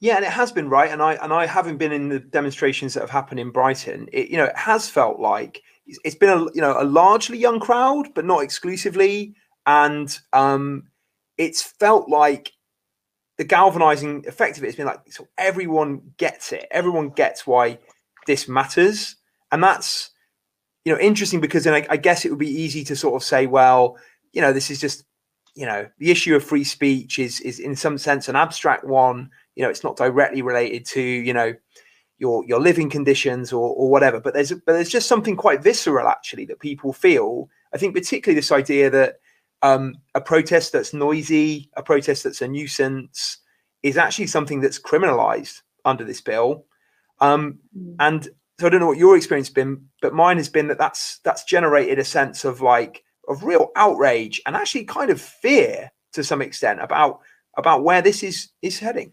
Yeah, 0.00 0.16
and 0.16 0.24
it 0.24 0.30
has 0.30 0.52
been 0.52 0.68
right. 0.68 0.90
And 0.90 1.02
I 1.02 1.14
and 1.14 1.32
I 1.32 1.46
haven't 1.46 1.78
been 1.78 1.92
in 1.92 2.08
the 2.08 2.20
demonstrations 2.20 2.94
that 2.94 3.00
have 3.00 3.10
happened 3.10 3.40
in 3.40 3.50
Brighton. 3.50 4.08
It 4.12 4.28
you 4.28 4.36
know 4.36 4.44
it 4.44 4.56
has 4.56 4.88
felt 4.88 5.18
like 5.18 5.62
it's, 5.86 5.98
it's 6.04 6.14
been 6.14 6.30
a 6.30 6.44
you 6.54 6.60
know 6.60 6.76
a 6.80 6.84
largely 6.84 7.38
young 7.38 7.58
crowd, 7.58 8.14
but 8.14 8.24
not 8.24 8.42
exclusively. 8.42 9.34
And 9.66 10.16
um, 10.32 10.84
it's 11.36 11.62
felt 11.62 12.08
like 12.08 12.52
the 13.36 13.44
galvanizing 13.44 14.24
effect 14.26 14.56
of 14.56 14.64
it 14.64 14.68
has 14.68 14.76
been 14.76 14.86
like 14.86 15.00
so 15.10 15.26
everyone 15.36 16.12
gets 16.16 16.52
it. 16.52 16.66
Everyone 16.70 17.10
gets 17.10 17.46
why 17.46 17.78
this 18.26 18.48
matters, 18.48 19.16
and 19.50 19.62
that's 19.62 20.10
you 20.84 20.92
know 20.92 21.00
interesting 21.00 21.40
because 21.40 21.64
then 21.64 21.74
I, 21.74 21.86
I 21.90 21.96
guess 21.96 22.24
it 22.24 22.30
would 22.30 22.38
be 22.38 22.48
easy 22.48 22.84
to 22.84 22.96
sort 22.96 23.20
of 23.20 23.26
say, 23.26 23.46
well, 23.46 23.96
you 24.32 24.40
know, 24.40 24.52
this 24.52 24.70
is 24.70 24.80
just 24.80 25.04
you 25.54 25.66
know 25.66 25.88
the 25.98 26.10
issue 26.10 26.36
of 26.36 26.44
free 26.44 26.64
speech 26.64 27.18
is 27.18 27.40
is 27.40 27.58
in 27.58 27.74
some 27.74 27.98
sense 27.98 28.28
an 28.28 28.36
abstract 28.36 28.84
one 28.84 29.28
you 29.56 29.62
know 29.62 29.68
it's 29.70 29.82
not 29.82 29.96
directly 29.96 30.40
related 30.40 30.84
to 30.84 31.00
you 31.00 31.32
know 31.32 31.52
your 32.18 32.44
your 32.44 32.60
living 32.60 32.88
conditions 32.88 33.52
or 33.52 33.70
or 33.74 33.90
whatever 33.90 34.20
but 34.20 34.34
there's 34.34 34.52
but 34.52 34.74
there's 34.74 34.90
just 34.90 35.08
something 35.08 35.34
quite 35.34 35.62
visceral 35.62 36.06
actually 36.06 36.44
that 36.44 36.60
people 36.60 36.92
feel 36.92 37.48
i 37.72 37.78
think 37.78 37.92
particularly 37.92 38.38
this 38.38 38.52
idea 38.52 38.88
that 38.88 39.18
um, 39.62 39.96
a 40.14 40.20
protest 40.20 40.72
that's 40.72 40.94
noisy, 40.94 41.70
a 41.76 41.82
protest 41.82 42.24
that's 42.24 42.42
a 42.42 42.48
nuisance, 42.48 43.38
is 43.82 43.96
actually 43.96 44.26
something 44.26 44.60
that's 44.60 44.78
criminalized 44.78 45.62
under 45.84 46.04
this 46.04 46.20
bill. 46.20 46.64
Um, 47.20 47.58
Mm. 47.76 47.96
and 47.98 48.28
so 48.58 48.66
I 48.66 48.70
don't 48.70 48.80
know 48.80 48.86
what 48.86 48.98
your 48.98 49.16
experience 49.16 49.48
has 49.48 49.54
been, 49.54 49.88
but 50.02 50.14
mine 50.14 50.36
has 50.36 50.48
been 50.48 50.68
that 50.68 50.78
that's 50.78 51.20
that's 51.24 51.44
generated 51.44 51.98
a 51.98 52.04
sense 52.04 52.44
of 52.44 52.60
like 52.60 53.04
of 53.28 53.44
real 53.44 53.70
outrage 53.76 54.40
and 54.46 54.56
actually 54.56 54.84
kind 54.84 55.10
of 55.10 55.20
fear 55.20 55.90
to 56.12 56.24
some 56.24 56.42
extent 56.42 56.80
about 56.80 57.20
about 57.56 57.84
where 57.84 58.02
this 58.02 58.22
is 58.22 58.50
is 58.62 58.78
heading. 58.78 59.12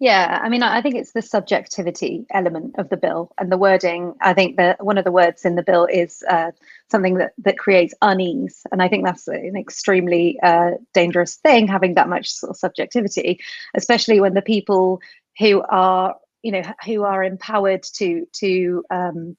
Yeah, 0.00 0.38
I 0.40 0.48
mean, 0.48 0.62
I 0.62 0.80
think 0.80 0.94
it's 0.94 1.10
the 1.10 1.22
subjectivity 1.22 2.24
element 2.32 2.76
of 2.78 2.88
the 2.88 2.96
bill 2.96 3.32
and 3.36 3.50
the 3.50 3.58
wording. 3.58 4.14
I 4.20 4.32
think 4.32 4.56
that 4.56 4.84
one 4.84 4.96
of 4.96 5.04
the 5.04 5.10
words 5.10 5.44
in 5.44 5.56
the 5.56 5.62
bill 5.64 5.86
is 5.86 6.22
uh, 6.30 6.52
something 6.88 7.14
that 7.14 7.32
that 7.38 7.58
creates 7.58 7.94
unease, 8.00 8.64
and 8.70 8.80
I 8.80 8.86
think 8.88 9.04
that's 9.04 9.26
an 9.26 9.56
extremely 9.56 10.38
uh, 10.40 10.72
dangerous 10.94 11.36
thing, 11.36 11.66
having 11.66 11.94
that 11.94 12.08
much 12.08 12.30
sort 12.30 12.50
of 12.50 12.56
subjectivity, 12.56 13.40
especially 13.74 14.20
when 14.20 14.34
the 14.34 14.42
people 14.42 15.00
who 15.40 15.62
are, 15.68 16.14
you 16.48 16.52
know, 16.52 16.62
who 16.86 17.02
are 17.02 17.22
empowered 17.22 17.82
to 17.82 18.24
to 18.32 18.82
um, 18.90 19.36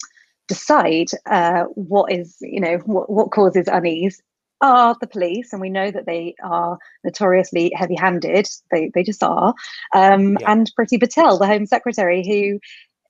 decide 0.48 1.08
uh, 1.26 1.64
what 1.74 2.12
is, 2.12 2.38
you 2.40 2.60
know, 2.60 2.78
what, 2.86 3.10
what 3.10 3.32
causes 3.32 3.68
unease 3.68 4.22
are 4.62 4.96
the 5.02 5.08
police, 5.08 5.52
and 5.52 5.60
we 5.60 5.72
know 5.72 5.90
that 5.90 6.06
they 6.06 6.36
are 6.44 6.78
notoriously 7.04 7.72
heavy-handed. 7.76 8.48
They 8.72 8.92
they 8.94 9.02
just 9.02 9.24
are. 9.24 9.56
Um, 9.96 10.38
Yeah. 10.40 10.52
And 10.52 10.72
Priti 10.80 11.00
Patel, 11.00 11.40
the 11.40 11.48
Home 11.48 11.66
Secretary, 11.66 12.24
who 12.24 12.60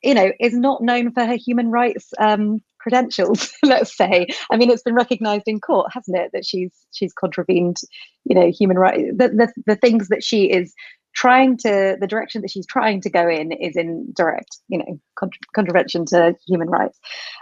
you 0.01 0.13
know 0.13 0.31
is 0.39 0.53
not 0.53 0.81
known 0.81 1.11
for 1.11 1.25
her 1.25 1.35
human 1.35 1.69
rights 1.69 2.13
um, 2.19 2.61
credentials. 2.79 3.51
let's 3.63 3.97
say. 3.97 4.27
I 4.49 4.55
mean, 4.55 4.69
it's 4.69 4.83
been 4.83 4.95
recognised 4.95 5.47
in 5.49 5.59
court, 5.59 5.91
hasn't 5.91 6.15
it, 6.15 6.31
that 6.31 6.45
she's 6.45 6.71
she's 6.93 7.11
contravened, 7.11 7.81
you 8.23 8.33
know, 8.33 8.49
human 8.49 8.77
rights. 8.77 9.11
The, 9.17 9.27
the 9.27 9.53
the 9.65 9.75
things 9.75 10.07
that 10.07 10.23
she 10.23 10.45
is 10.45 10.73
trying 11.19 11.57
to 11.57 11.97
the 11.99 12.07
direction 12.07 12.41
that 12.41 12.49
she's 12.49 12.65
trying 12.65 13.01
to 13.01 13.09
go 13.09 13.27
in 13.27 13.51
is 13.51 13.75
in 13.75 14.07
direct 14.15 14.57
you 14.69 14.77
know 14.77 14.99
contra- 15.17 15.41
contravention 15.53 16.05
to 16.05 16.33
human 16.47 16.69
rights. 16.69 16.97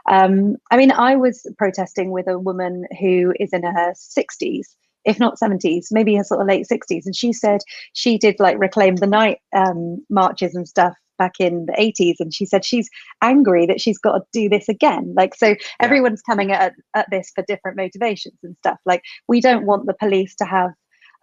Um, 0.10 0.58
i 0.72 0.78
mean 0.78 0.92
i 0.92 1.16
was 1.16 1.46
protesting 1.58 2.12
with 2.12 2.28
a 2.28 2.40
woman 2.40 2.86
who 3.00 3.34
is 3.40 3.54
in 3.54 3.64
her 3.64 3.94
60s 3.94 4.66
if 5.06 5.20
not 5.20 5.40
70s 5.40 5.86
maybe 5.92 6.16
her 6.16 6.24
sort 6.24 6.42
of 6.42 6.48
late 6.48 6.66
60s 6.72 7.06
and 7.06 7.16
she 7.16 7.32
said 7.32 7.62
she 7.94 8.18
did 8.18 8.36
like 8.40 8.58
reclaim 8.58 8.96
the 8.96 9.08
night 9.08 9.40
um, 9.56 10.04
marches 10.10 10.56
and 10.56 10.68
stuff 10.68 10.96
back 11.20 11.34
in 11.40 11.66
the 11.66 11.74
80s 11.74 12.16
and 12.20 12.34
she 12.34 12.46
said 12.46 12.66
she's 12.66 12.90
angry 13.22 13.66
that 13.66 13.82
she's 13.82 13.98
got 13.98 14.18
to 14.18 14.24
do 14.32 14.48
this 14.50 14.70
again. 14.70 15.14
Like 15.16 15.34
so 15.34 15.56
everyone's 15.82 16.22
coming 16.22 16.52
at, 16.52 16.74
at 16.96 17.08
this 17.10 17.32
for 17.34 17.44
different 17.48 17.76
motivations 17.76 18.38
and 18.44 18.56
stuff. 18.58 18.78
Like 18.86 19.02
we 19.28 19.42
don't 19.42 19.66
want 19.66 19.88
the 19.88 19.96
police 19.96 20.36
to 20.36 20.46
have 20.46 20.72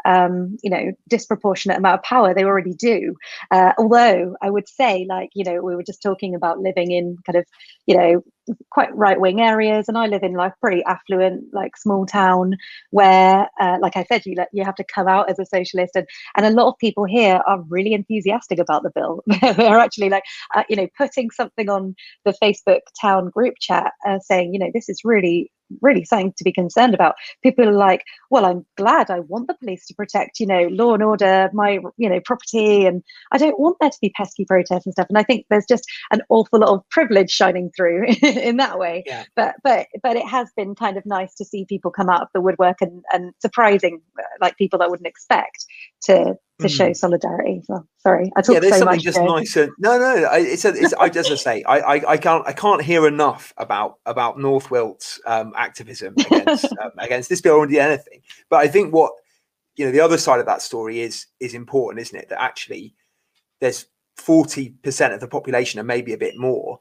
um, 0.05 0.57
you 0.63 0.71
know, 0.71 0.93
disproportionate 1.09 1.79
amount 1.79 2.01
of 2.01 2.03
power. 2.03 2.35
They 2.35 2.45
already 2.45 2.75
do. 2.75 3.15
Uh, 3.51 3.73
although 3.79 4.37
I 4.43 4.51
would 4.51 4.69
say, 4.69 5.07
like, 5.09 5.31
you 5.35 5.45
know, 5.45 5.63
we 5.63 5.77
were 5.77 5.83
just 5.83 6.03
talking 6.03 6.35
about 6.35 6.61
living 6.61 6.91
in 6.93 7.17
kind 7.27 7.37
of, 7.37 7.45
you 7.87 7.97
know, 7.97 8.23
quite 8.71 8.95
right 8.95 9.19
wing 9.19 9.41
areas, 9.41 9.89
and 9.89 9.97
I 9.97 10.07
live 10.07 10.23
in 10.23 10.35
like 10.35 10.53
pretty 10.61 10.83
affluent, 10.85 11.53
like 11.53 11.77
small 11.77 12.07
town 12.07 12.57
where, 12.91 13.49
uh, 13.61 13.79
like 13.81 13.97
I 13.97 14.05
said, 14.05 14.27
you 14.27 14.35
let 14.37 14.49
you 14.53 14.65
have 14.65 14.75
to 14.77 14.85
come 14.85 15.09
out 15.09 15.31
as 15.31 15.39
a 15.39 15.47
socialist, 15.47 15.97
and 15.97 16.07
and 16.37 16.47
a 16.47 16.51
lot 16.51 16.69
of 16.69 16.79
people 16.79 17.05
here 17.05 17.41
are 17.47 17.63
really 17.69 17.95
enthusiastic 17.95 18.59
about 18.59 18.83
the 18.83 18.91
bill. 18.95 19.23
They're 19.41 19.79
actually 19.79 20.11
like, 20.11 20.25
uh, 20.55 20.65
you 20.69 20.77
know, 20.77 20.89
putting 20.99 21.31
something 21.31 21.69
on 21.69 21.95
the 22.25 22.35
Facebook 22.43 22.81
town 23.01 23.31
group 23.31 23.55
chat, 23.61 23.93
uh, 24.07 24.19
saying, 24.21 24.53
you 24.53 24.61
know, 24.61 24.71
this 24.75 24.89
is 24.89 25.01
really 25.05 25.51
really 25.81 26.05
something 26.05 26.33
to 26.37 26.45
be 26.45 26.53
concerned 26.53 26.95
about. 26.95 27.15
People 27.43 27.69
are 27.69 27.73
like 27.73 28.03
well 28.31 28.45
i'm 28.45 28.67
glad 28.77 29.11
i 29.11 29.21
want 29.21 29.47
the 29.47 29.55
police 29.55 29.87
to 29.87 29.95
protect 29.95 30.41
you 30.41 30.47
know 30.47 30.67
law 30.73 30.95
and 30.95 31.03
order 31.03 31.49
my 31.53 31.79
you 31.97 32.09
know 32.09 32.21
property 32.25 32.85
and 32.85 33.03
i 33.33 33.39
don't 33.39 33.61
want 33.61 33.77
there 33.81 33.91
to 33.91 33.99
be 34.01 34.11
pesky 34.17 34.45
protests 34.45 34.87
and 34.87 34.93
stuff. 34.93 35.07
And 35.09 35.19
i 35.19 35.23
think 35.23 35.47
there's 35.51 35.67
just 35.69 35.85
an 36.11 36.21
awful 36.29 36.59
lot 36.59 36.71
of 36.71 36.89
privilege 36.91 37.31
shining 37.31 37.71
through 37.77 38.07
in 38.23 38.57
that 38.57 38.79
way. 38.79 39.05
Yeah. 39.07 39.25
but 39.37 39.55
but 39.63 39.87
but 40.03 40.17
it 40.17 40.27
has 40.27 40.51
been 40.57 40.75
kind 40.75 40.97
of 40.97 41.07
nice 41.07 41.35
to 41.37 41.45
see 41.45 41.65
people 41.65 41.91
come 41.91 42.09
out 42.09 42.23
of 42.23 42.29
the 42.35 42.41
woodwork 42.41 42.79
and 42.81 43.05
and 43.13 43.33
surprising 43.41 44.01
uh, 44.19 44.23
like 44.41 44.57
people 44.57 44.79
that 44.81 44.91
wouldn't 44.91 45.07
expect 45.07 45.65
to 46.03 46.37
to 46.61 46.69
show 46.69 46.93
solidarity 46.93 47.61
so 47.65 47.85
sorry 47.99 48.31
i 48.37 48.41
talk 48.41 48.55
yeah, 48.55 48.61
there's 48.61 48.75
so 48.75 48.79
something 48.81 49.01
just 49.01 49.19
Joe. 49.19 49.27
nice. 49.27 49.57
And, 49.57 49.73
no, 49.79 49.99
no, 49.99 50.25
I- 50.27 50.39
it's, 50.39 50.65
a, 50.65 50.69
it's 50.69 50.93
I, 50.95 51.09
just 51.09 51.43
say, 51.43 51.65
I, 51.65 51.79
I, 51.79 52.13
I 52.13 52.17
can't, 52.17 52.47
I 52.47 52.53
can't 52.53 52.81
hear 52.81 53.09
enough 53.09 53.53
about 53.57 53.99
about 54.07 54.39
North 54.39 54.71
Wilts 54.71 55.21
um, 55.27 55.53
activism 55.57 56.15
against 56.19 56.65
um, 56.83 56.93
against 56.99 57.29
this 57.29 57.41
bill 57.41 57.55
or 57.55 57.65
indeed 57.65 57.81
anything. 57.81 58.21
But 58.49 58.59
I 58.59 58.69
think 58.69 58.95
what 58.95 59.13
you 59.77 59.85
know, 59.85 59.93
the 59.93 60.01
other 60.01 60.19
side 60.19 60.41
of 60.41 60.47
that 60.47 60.63
story 60.63 61.01
is 61.01 61.27
is 61.41 61.55
important, 61.55 62.01
isn't 62.03 62.19
it? 62.19 62.29
That 62.29 62.43
actually 62.43 62.95
there's 63.61 63.87
forty 64.17 64.71
percent 64.83 65.13
of 65.13 65.21
the 65.21 65.29
population, 65.29 65.81
and 65.81 65.89
maybe 65.89 66.13
a 66.13 66.19
bit 66.19 66.37
more, 66.37 66.81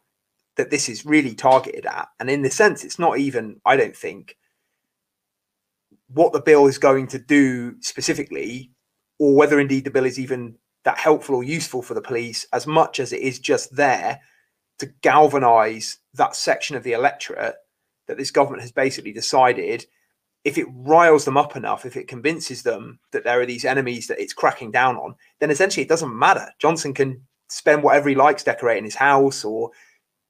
that 0.56 0.70
this 0.70 0.88
is 0.90 1.06
really 1.06 1.34
targeted 1.34 1.86
at. 1.86 2.10
And 2.20 2.30
in 2.30 2.44
the 2.44 2.52
sense, 2.52 2.84
it's 2.84 3.00
not 3.00 3.18
even, 3.18 3.60
I 3.66 3.76
don't 3.76 3.96
think, 3.96 4.38
what 6.10 6.34
the 6.34 6.42
bill 6.42 6.68
is 6.68 6.78
going 6.78 7.08
to 7.08 7.20
do 7.20 7.82
specifically, 7.82 8.72
or 9.20 9.36
whether 9.36 9.60
indeed 9.60 9.86
the 9.86 9.92
bill 9.92 10.06
is 10.06 10.20
even 10.20 10.56
that 10.84 10.98
helpful 10.98 11.36
or 11.36 11.44
useful 11.44 11.82
for 11.82 11.94
the 11.94 12.02
police, 12.02 12.46
as 12.52 12.68
much 12.68 13.00
as 13.00 13.14
it 13.14 13.22
is 13.22 13.40
just 13.40 13.76
there 13.76 14.20
to 14.80 14.88
galvanize 15.02 16.00
that 16.14 16.36
section 16.36 16.76
of 16.76 16.84
the 16.84 16.94
electorate 16.94 17.56
that 18.08 18.18
this 18.18 18.32
government 18.32 18.62
has 18.62 18.72
basically 18.72 19.14
decided 19.14 19.86
if 20.44 20.58
it 20.58 20.68
riles 20.74 21.24
them 21.24 21.38
up 21.38 21.56
enough, 21.56 21.86
if 21.86 21.96
it 21.96 22.08
convinces 22.08 22.64
them 22.64 23.00
that 23.12 23.24
there 23.24 23.40
are 23.40 23.46
these 23.46 23.64
enemies 23.64 24.08
that 24.08 24.20
it's 24.20 24.34
cracking 24.34 24.72
down 24.72 24.98
on, 24.98 25.16
then 25.40 25.50
essentially 25.50 25.84
it 25.84 25.90
doesn't 25.90 26.18
matter. 26.18 26.50
Johnson 26.60 26.94
can 26.94 27.22
spend 27.48 27.82
whatever 27.82 28.10
he 28.10 28.16
likes 28.16 28.44
decorating 28.44 28.84
his 28.84 28.96
house, 28.96 29.46
or 29.46 29.72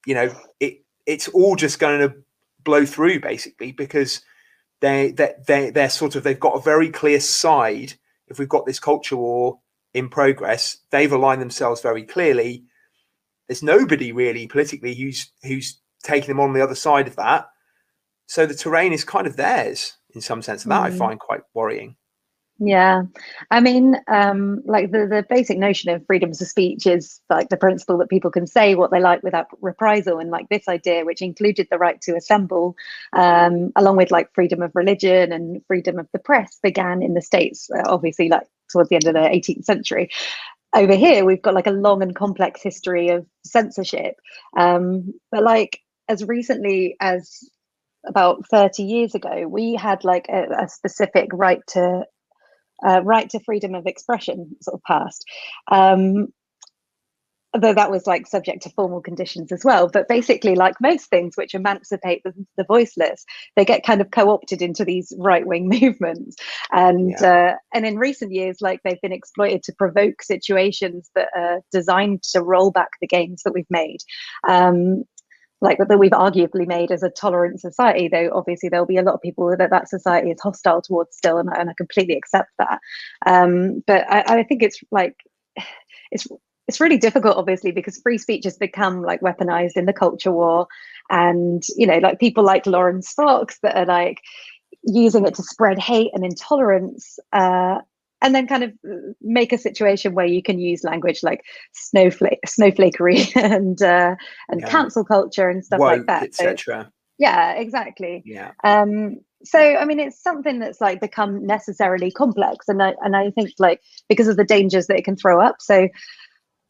you 0.05 0.13
know, 0.13 0.33
it 0.59 0.83
it's 1.05 1.27
all 1.29 1.55
just 1.55 1.79
going 1.79 1.99
to 1.99 2.15
blow 2.63 2.85
through 2.85 3.19
basically 3.19 3.71
because 3.71 4.21
they 4.81 5.11
they 5.11 5.33
they 5.47 5.69
they're 5.71 5.89
sort 5.89 6.15
of 6.15 6.23
they've 6.23 6.39
got 6.39 6.57
a 6.57 6.61
very 6.61 6.89
clear 6.89 7.19
side. 7.19 7.93
If 8.33 8.39
we've 8.39 8.49
got 8.49 8.65
this 8.65 8.79
culture 8.79 9.15
war 9.15 9.59
in 9.93 10.09
progress, 10.09 10.77
they've 10.89 11.11
aligned 11.11 11.41
themselves 11.41 11.81
very 11.81 12.03
clearly. 12.03 12.65
There's 13.47 13.63
nobody 13.63 14.11
really 14.11 14.47
politically 14.47 14.95
who's 14.95 15.31
who's 15.43 15.79
taking 16.03 16.29
them 16.29 16.39
on 16.39 16.53
the 16.53 16.63
other 16.63 16.75
side 16.75 17.07
of 17.07 17.15
that. 17.15 17.45
So 18.25 18.45
the 18.45 18.55
terrain 18.55 18.93
is 18.93 19.03
kind 19.03 19.27
of 19.27 19.35
theirs 19.35 19.97
in 20.15 20.21
some 20.21 20.41
sense. 20.41 20.63
And 20.63 20.71
that 20.71 20.81
I 20.83 20.89
Mm. 20.89 20.97
find 20.97 21.19
quite 21.19 21.41
worrying. 21.53 21.95
Yeah, 22.65 23.03
I 23.51 23.60
mean, 23.60 23.98
um, 24.08 24.62
like 24.65 24.91
the, 24.91 25.08
the 25.08 25.25
basic 25.29 25.58
notion 25.58 25.91
of 25.91 26.05
freedoms 26.08 26.41
of 26.41 26.48
speech 26.48 26.88
is 26.88 27.20
like 27.29 27.50
the 27.50 27.58
principle 27.58 27.98
that 27.98 28.10
people 28.10 28.32
can 28.32 28.48
say 28.48 28.75
what 28.75 28.91
they 28.91 29.01
like 29.01 29.24
without 29.24 29.48
reprisal, 29.62 30.20
and 30.20 30.32
like 30.32 30.48
this 30.50 30.70
idea, 30.70 31.03
which 31.03 31.22
included 31.22 31.67
the 31.70 31.77
right 31.79 32.00
to 32.03 32.15
assemble, 32.15 32.75
um, 33.13 33.74
along 33.75 33.98
with 33.98 34.12
like 34.12 34.34
freedom 34.34 34.62
of 34.62 34.72
religion 34.75 35.34
and 35.34 35.62
freedom 35.67 36.00
of 36.00 36.08
the 36.13 36.20
press, 36.20 36.60
began 36.63 37.03
in 37.03 37.15
the 37.15 37.22
states, 37.22 37.70
uh, 37.75 37.84
obviously, 37.88 38.29
like 38.29 38.48
towards 38.72 38.89
the 38.89 38.96
end 38.96 39.08
of 39.08 39.15
the 39.15 39.29
18th 39.34 39.65
century. 39.65 40.10
Over 40.75 40.96
here, 40.96 41.25
we've 41.25 41.41
got 41.41 41.55
like 41.55 41.67
a 41.67 41.72
long 41.72 42.01
and 42.03 42.15
complex 42.15 42.63
history 42.63 43.10
of 43.10 43.25
censorship, 43.46 44.15
um, 44.58 45.13
but 45.32 45.43
like 45.43 45.79
as 46.10 46.24
recently 46.24 46.96
as 47.01 47.41
about 48.05 48.48
30 48.50 48.84
years 48.84 49.15
ago, 49.15 49.48
we 49.48 49.75
had 49.75 50.03
like 50.03 50.27
a, 50.29 50.63
a 50.65 50.70
specific 50.70 51.29
right 51.34 51.62
to 51.70 52.05
uh, 52.85 53.01
right 53.03 53.29
to 53.29 53.39
freedom 53.39 53.75
of 53.75 53.85
expression 53.85 54.55
sort 54.61 54.75
of 54.75 54.83
passed. 54.83 55.25
Um, 55.71 56.27
though 57.55 57.73
that 57.73 57.91
was 57.91 58.07
like 58.07 58.25
subject 58.25 58.63
to 58.63 58.69
formal 58.71 59.01
conditions 59.01 59.51
as 59.51 59.63
well. 59.63 59.87
But 59.87 60.07
basically, 60.07 60.55
like 60.55 60.75
most 60.81 61.09
things 61.09 61.35
which 61.35 61.53
emancipate 61.53 62.23
the, 62.23 62.33
the 62.57 62.63
voiceless, 62.63 63.25
they 63.55 63.65
get 63.65 63.85
kind 63.85 64.01
of 64.01 64.11
co-opted 64.11 64.61
into 64.61 64.83
these 64.83 65.13
right-wing 65.17 65.69
movements. 65.81 66.35
And 66.71 67.15
uh, 67.21 67.55
and 67.73 67.85
in 67.85 67.97
recent 67.97 68.31
years, 68.31 68.57
like 68.61 68.81
they've 68.83 69.01
been 69.01 69.13
exploited 69.13 69.63
to 69.63 69.73
provoke 69.73 70.23
situations 70.23 71.09
that 71.15 71.29
are 71.35 71.61
designed 71.71 72.23
to 72.31 72.41
roll 72.41 72.71
back 72.71 72.89
the 73.01 73.07
gains 73.07 73.43
that 73.43 73.53
we've 73.53 73.65
made. 73.69 73.99
Um, 74.47 75.03
like 75.63 75.79
that 75.79 75.98
we've 75.98 76.12
arguably 76.12 76.67
made 76.67 76.91
as 76.91 77.01
a 77.01 77.10
tolerant 77.10 77.60
society 77.60 78.08
though 78.08 78.29
obviously 78.34 78.70
there'll 78.70 78.86
be 78.86 78.98
a 78.98 79.01
lot 79.01 79.15
of 79.15 79.22
people 79.22 79.55
that 79.58 79.70
that 79.70 79.89
society 79.89 80.29
is 80.29 80.41
hostile 80.41 80.82
towards 80.82 81.15
still 81.15 81.38
and, 81.38 81.50
and 81.58 81.70
i 81.70 81.74
completely 81.77 82.15
accept 82.15 82.50
that. 82.60 82.79
Um, 83.25 83.84
but 83.88 84.05
I, 84.12 84.39
I 84.39 84.43
think 84.43 84.62
it's 84.62 84.79
like 84.91 85.15
it's 86.12 86.27
it's 86.67 86.79
really 86.79 86.98
difficult 86.98 87.38
obviously 87.38 87.72
because 87.72 88.00
free 88.01 88.17
speech 88.17 88.46
has 88.46 88.58
become 88.58 89.01
like 89.01 89.22
weaponized 89.22 89.75
in 89.75 89.86
the 89.86 89.93
culture 89.93 90.32
war. 90.32 90.67
And 91.10 91.63
you 91.75 91.88
know 91.88 91.98
like 91.98 92.20
people 92.20 92.43
like 92.43 92.65
Laurence 92.65 93.12
Fox 93.12 93.60
that 93.63 93.75
are 93.75 93.86
like 93.86 94.20
using 94.84 95.25
it 95.25 95.36
to 95.36 95.43
spread 95.43 95.79
hate 95.79 96.12
and 96.13 96.25
intolerance 96.25 97.20
uh, 97.32 97.79
and 98.23 98.33
then 98.33 98.47
kind 98.47 98.63
of 98.63 98.71
make 99.21 99.53
a 99.53 99.57
situation 99.57 100.15
where 100.15 100.25
you 100.25 100.41
can 100.41 100.57
use 100.57 100.83
language 100.83 101.19
like 101.23 101.41
snowflake 101.73 102.39
snowflakery 102.47 103.35
and 103.35 103.81
uh, 103.83 104.15
and 104.49 104.61
Yeah. 104.61 104.69
cancel 104.69 105.03
culture 105.05 105.49
and 105.49 105.63
stuff 105.63 105.79
like 105.81 106.05
that. 106.07 106.33
So, 106.33 106.45
etc. 106.45 106.91
yeah, 107.19 107.53
exactly. 107.53 108.23
Yeah. 108.25 108.51
Um, 108.63 109.17
so 109.43 109.59
I 109.59 109.85
mean, 109.85 109.99
it's 109.99 110.23
something 110.23 110.59
that's 110.59 110.79
like 110.81 111.01
become 111.01 111.45
necessarily 111.45 112.11
complex, 112.11 112.69
and 112.69 112.81
I 112.81 112.95
and 113.01 113.15
I 113.15 113.29
think 113.31 113.51
like 113.59 113.81
because 114.09 114.29
of 114.29 114.37
the 114.37 114.45
dangers 114.45 114.87
that 114.87 114.97
it 114.97 115.05
can 115.05 115.17
throw 115.17 115.41
up. 115.41 115.57
So, 115.59 115.89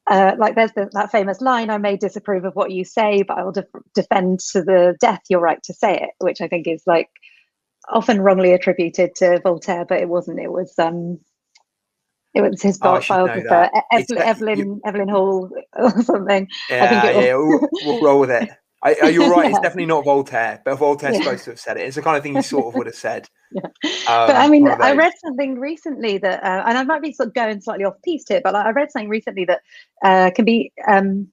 uh, 0.10 0.32
like 0.40 0.56
there's 0.56 0.74
the, 0.74 0.90
that 0.94 1.12
famous 1.12 1.40
line, 1.40 1.70
"I 1.70 1.78
may 1.78 1.98
disapprove 1.98 2.46
of 2.46 2.56
what 2.56 2.72
you 2.72 2.84
say, 2.84 3.22
but 3.22 3.38
I 3.38 3.44
will 3.44 3.52
def- 3.52 3.66
defend 3.94 4.40
to 4.52 4.64
the 4.64 4.96
death 5.00 5.22
your 5.30 5.40
right 5.40 5.62
to 5.64 5.74
say 5.74 5.96
it," 6.02 6.10
which 6.20 6.42
I 6.42 6.48
think 6.48 6.68
is 6.68 6.84
like 6.88 7.10
often 7.90 8.22
wrongly 8.22 8.54
attributed 8.54 9.16
to 9.16 9.40
Voltaire, 9.44 9.86
but 9.86 10.02
it 10.02 10.10
wasn't. 10.10 10.40
It 10.40 10.52
was 10.52 10.74
um, 10.80 11.20
it 12.34 12.42
was 12.42 12.62
his 12.62 12.80
Oh, 12.82 12.96
I 12.96 13.00
biographer, 13.08 13.70
that. 13.92 14.10
E- 14.12 14.18
Evelyn, 14.18 14.58
you- 14.60 14.82
Evelyn 14.86 15.08
Hall 15.10 15.50
or 15.74 16.02
something. 16.04 16.48
Yeah, 16.70 17.04
think 17.04 17.16
it 17.18 17.26
yeah, 17.26 17.36
we'll, 17.36 17.70
we'll 17.86 18.02
roll 18.02 18.20
with 18.20 18.32
it. 18.32 18.50
I, 18.86 18.98
I, 19.02 19.10
you're 19.10 19.30
right. 19.30 19.50
It's 19.50 19.60
definitely 19.62 19.86
not 19.86 20.04
Voltaire, 20.04 20.62
but 20.66 20.76
Voltaire's 20.76 21.16
Yeah. 21.18 21.24
supposed 21.24 21.44
to 21.46 21.52
have 21.52 21.60
said 21.60 21.78
it. 21.78 21.84
It's 21.88 21.96
the 21.96 22.02
kind 22.02 22.18
of 22.18 22.24
thing 22.24 22.36
he 22.36 22.42
sort 22.42 22.66
of 22.66 22.76
would 22.76 22.88
have 22.88 22.96
said. 22.96 23.28
Yeah. 23.56 23.62
Um, 24.08 24.28
but 24.28 24.36
I 24.36 24.48
mean, 24.48 24.68
I 24.68 24.94
read 24.94 25.14
something 25.24 25.60
recently 25.60 26.18
that, 26.18 26.44
uh, 26.44 26.64
and 26.66 26.76
I 26.76 26.84
might 26.84 27.04
be 27.04 27.14
sort 27.14 27.28
of 27.28 27.36
going 27.36 27.62
slightly 27.62 27.86
off 27.86 27.94
piece 28.04 28.26
here, 28.28 28.42
but 28.44 28.52
like, 28.56 28.66
I 28.66 28.72
read 28.72 28.92
something 28.92 29.10
recently 29.10 29.46
that 29.46 29.62
uh, 30.04 30.32
can 30.36 30.44
be, 30.44 30.74
um, 30.88 31.28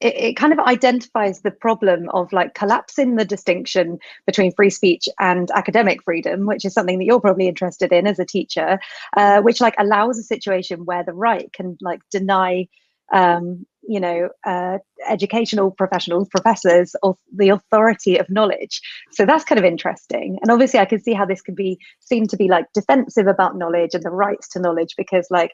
it, 0.00 0.14
it 0.14 0.36
kind 0.36 0.52
of 0.52 0.58
identifies 0.60 1.40
the 1.40 1.50
problem 1.50 2.08
of 2.10 2.32
like 2.32 2.54
collapsing 2.54 3.16
the 3.16 3.24
distinction 3.24 3.98
between 4.26 4.52
free 4.52 4.70
speech 4.70 5.08
and 5.18 5.50
academic 5.52 6.02
freedom, 6.02 6.46
which 6.46 6.64
is 6.64 6.74
something 6.74 6.98
that 6.98 7.04
you're 7.04 7.20
probably 7.20 7.48
interested 7.48 7.92
in 7.92 8.06
as 8.06 8.18
a 8.18 8.24
teacher, 8.24 8.78
uh, 9.16 9.40
which 9.40 9.60
like 9.60 9.74
allows 9.78 10.18
a 10.18 10.22
situation 10.22 10.84
where 10.84 11.04
the 11.04 11.12
right 11.12 11.52
can 11.52 11.76
like 11.80 12.00
deny 12.10 12.68
um, 13.12 13.64
you 13.88 14.00
know, 14.00 14.28
uh, 14.44 14.78
educational 15.08 15.70
professionals, 15.70 16.28
professors, 16.28 16.94
of 17.02 17.16
the 17.34 17.48
authority 17.48 18.18
of 18.18 18.28
knowledge. 18.28 18.82
So 19.12 19.24
that's 19.24 19.44
kind 19.44 19.58
of 19.58 19.64
interesting. 19.64 20.38
And 20.42 20.50
obviously, 20.50 20.78
I 20.78 20.84
can 20.84 21.00
see 21.00 21.14
how 21.14 21.24
this 21.24 21.40
could 21.40 21.56
be 21.56 21.78
seen 22.00 22.28
to 22.28 22.36
be 22.36 22.48
like 22.48 22.66
defensive 22.74 23.26
about 23.26 23.56
knowledge 23.56 23.94
and 23.94 24.02
the 24.02 24.10
rights 24.10 24.48
to 24.50 24.60
knowledge, 24.60 24.94
because 24.98 25.26
like 25.30 25.52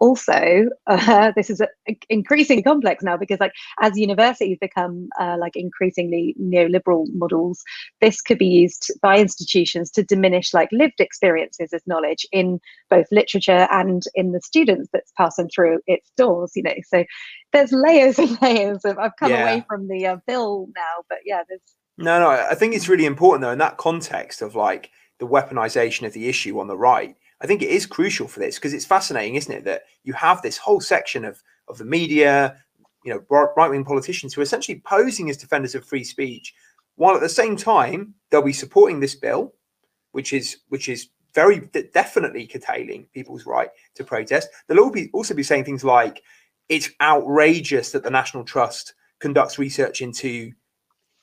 also 0.00 0.66
uh, 0.86 1.32
this 1.36 1.50
is 1.50 1.60
a, 1.60 1.68
increasingly 2.08 2.62
complex 2.62 3.02
now 3.02 3.16
because 3.16 3.40
like 3.40 3.52
as 3.80 3.96
universities 3.98 4.58
become 4.60 5.08
uh, 5.20 5.36
like 5.38 5.56
increasingly 5.56 6.34
neoliberal 6.40 7.06
models 7.14 7.62
this 8.00 8.20
could 8.20 8.38
be 8.38 8.46
used 8.46 8.90
by 9.02 9.18
institutions 9.18 9.90
to 9.90 10.02
diminish 10.02 10.52
like 10.54 10.68
lived 10.72 11.00
experiences 11.00 11.72
as 11.72 11.82
knowledge 11.86 12.26
in 12.32 12.60
both 12.90 13.06
literature 13.10 13.66
and 13.70 14.02
in 14.14 14.32
the 14.32 14.40
students 14.40 14.88
that's 14.92 15.12
passing 15.16 15.48
through 15.48 15.80
its 15.86 16.10
doors 16.16 16.52
you 16.54 16.62
know 16.62 16.74
so 16.86 17.04
there's 17.52 17.72
layers 17.72 18.18
and 18.18 18.38
layers 18.42 18.84
of 18.84 18.98
i've 18.98 19.16
come 19.18 19.30
Yeah. 19.30 19.42
away 19.42 19.64
from 19.68 19.88
the 19.88 20.06
uh, 20.06 20.16
bill 20.26 20.68
now 20.76 21.02
but 21.08 21.18
yeah 21.24 21.42
there's 21.48 21.60
No, 21.96 22.18
no, 22.20 22.28
I 22.30 22.54
think 22.54 22.74
it's 22.74 22.88
really 22.88 23.06
important 23.06 23.42
though 23.42 23.52
in 23.52 23.58
that 23.58 23.76
context 23.78 24.42
of 24.42 24.54
like 24.54 24.90
the 25.20 25.26
weaponization 25.26 26.06
of 26.06 26.12
the 26.12 26.28
issue 26.28 26.58
on 26.58 26.66
the 26.66 26.76
right. 26.76 27.16
I 27.44 27.46
think 27.46 27.60
it 27.60 27.68
is 27.68 27.84
crucial 27.84 28.26
for 28.26 28.40
this 28.40 28.54
because 28.54 28.72
it's 28.72 28.86
fascinating, 28.86 29.34
isn't 29.34 29.52
it, 29.52 29.64
that 29.64 29.82
you 30.02 30.14
have 30.14 30.40
this 30.40 30.56
whole 30.56 30.80
section 30.80 31.26
of 31.26 31.42
of 31.68 31.76
the 31.76 31.84
media, 31.84 32.56
you 33.04 33.12
know, 33.12 33.50
right 33.54 33.70
wing 33.70 33.84
politicians 33.84 34.32
who 34.32 34.40
are 34.40 34.44
essentially 34.44 34.80
posing 34.80 35.28
as 35.28 35.36
defenders 35.36 35.74
of 35.74 35.84
free 35.84 36.04
speech, 36.04 36.54
while 36.96 37.14
at 37.14 37.20
the 37.20 37.28
same 37.28 37.54
time 37.54 38.14
they'll 38.30 38.40
be 38.40 38.54
supporting 38.54 38.98
this 38.98 39.14
bill, 39.14 39.52
which 40.12 40.32
is 40.32 40.56
which 40.70 40.88
is 40.88 41.10
very 41.34 41.68
definitely 41.92 42.46
curtailing 42.46 43.06
people's 43.12 43.44
right 43.44 43.68
to 43.94 44.04
protest. 44.04 44.48
They'll 44.66 44.90
be 44.90 45.10
also 45.12 45.34
be 45.34 45.42
saying 45.42 45.64
things 45.64 45.84
like 45.84 46.22
it's 46.70 46.88
outrageous 47.02 47.92
that 47.92 48.04
the 48.04 48.10
National 48.10 48.44
Trust 48.44 48.94
conducts 49.18 49.58
research 49.58 50.00
into 50.00 50.50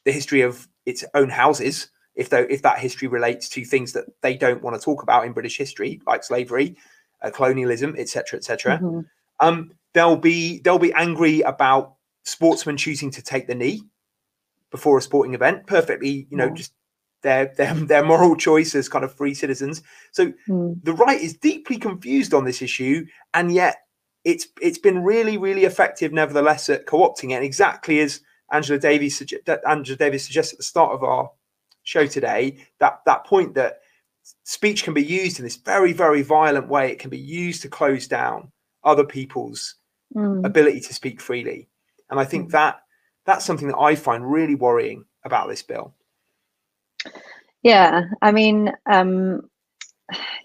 the 0.06 0.12
history 0.12 0.42
of 0.42 0.68
its 0.86 1.04
own 1.16 1.30
houses 1.30 1.90
if 2.16 2.30
though 2.30 2.46
if 2.50 2.62
that 2.62 2.80
history 2.80 3.08
relates 3.08 3.50
to 3.50 3.64
things 3.66 3.94
that 3.94 4.06
they 4.22 4.36
don't 4.36 4.62
want 4.62 4.76
to 4.76 4.84
talk 4.84 5.02
about 5.04 5.26
in 5.26 5.32
british 5.34 5.58
history 5.58 6.02
like 6.06 6.24
slavery 6.24 6.76
uh, 7.22 7.30
colonialism 7.32 7.96
etc 7.98 8.38
etc 8.38 8.80
Mhm. 8.82 9.06
um 9.40 9.72
they'll 9.94 10.18
be 10.18 10.60
they'll 10.60 10.80
be 10.80 10.94
angry 10.94 11.42
about 11.42 11.96
sportsmen 12.24 12.78
choosing 12.78 13.12
to 13.12 13.22
take 13.22 13.48
the 13.48 13.56
knee 13.56 13.82
before 14.72 14.98
a 14.98 15.02
sporting 15.02 15.34
event 15.34 15.68
perfectly 15.68 16.28
you 16.30 16.38
know 16.38 16.48
Yeah. 16.48 16.54
just 16.54 16.74
their, 17.24 17.54
their 17.58 17.74
their 17.74 18.04
moral 18.06 18.36
choice 18.36 18.74
as 18.76 18.90
kind 18.90 19.06
of 19.06 19.14
free 19.16 19.34
citizens 19.34 19.82
so 20.12 20.34
Mm. 20.48 20.80
the 20.84 20.94
right 20.94 21.22
is 21.22 21.38
deeply 21.38 21.78
confused 21.78 22.34
on 22.34 22.46
this 22.46 22.62
issue 22.62 23.06
and 23.34 23.52
yet 23.54 23.78
it's 24.24 24.48
it's 24.62 24.78
been 24.78 25.04
really 25.04 25.38
really 25.38 25.66
effective 25.66 26.12
nevertheless 26.14 26.70
at 26.70 26.86
co-opting 26.86 27.32
it 27.32 27.36
and 27.36 27.44
exactly 27.46 28.00
as 28.00 28.22
angela 28.52 28.78
davies 28.80 29.22
that 29.46 29.62
angela 29.68 29.98
davis 29.98 30.26
suggests 30.26 30.54
at 30.54 30.58
the 30.60 30.64
start 30.64 30.92
of 30.94 31.04
our 31.04 31.32
show 31.84 32.06
today 32.06 32.58
that 32.80 33.02
that 33.06 33.26
point 33.26 33.56
that 33.56 33.80
speech 34.44 34.84
can 34.84 34.94
be 34.94 35.04
used 35.04 35.40
in 35.40 35.44
this 35.46 35.58
very 35.58 35.94
very 35.94 36.22
violent 36.22 36.68
way 36.68 36.92
it 36.92 37.00
can 37.00 37.10
be 37.10 37.18
used 37.18 37.62
to 37.62 37.70
close 37.70 38.08
down 38.08 38.52
other 38.84 39.04
people's 39.06 39.76
Mm. 40.16 40.46
ability 40.46 40.82
to 40.82 40.94
speak 40.94 41.22
freely 41.22 41.70
and 42.10 42.20
i 42.20 42.26
think 42.26 42.50
Mm. 42.50 42.52
that 42.52 42.82
that's 43.26 43.46
something 43.46 43.70
that 43.70 43.78
i 43.78 43.96
find 43.96 44.30
really 44.30 44.56
worrying 44.56 45.06
about 45.24 45.48
this 45.48 45.62
bill 45.64 45.96
Yeah, 47.64 48.04
I 48.22 48.32
mean, 48.32 48.72
um, 48.92 49.50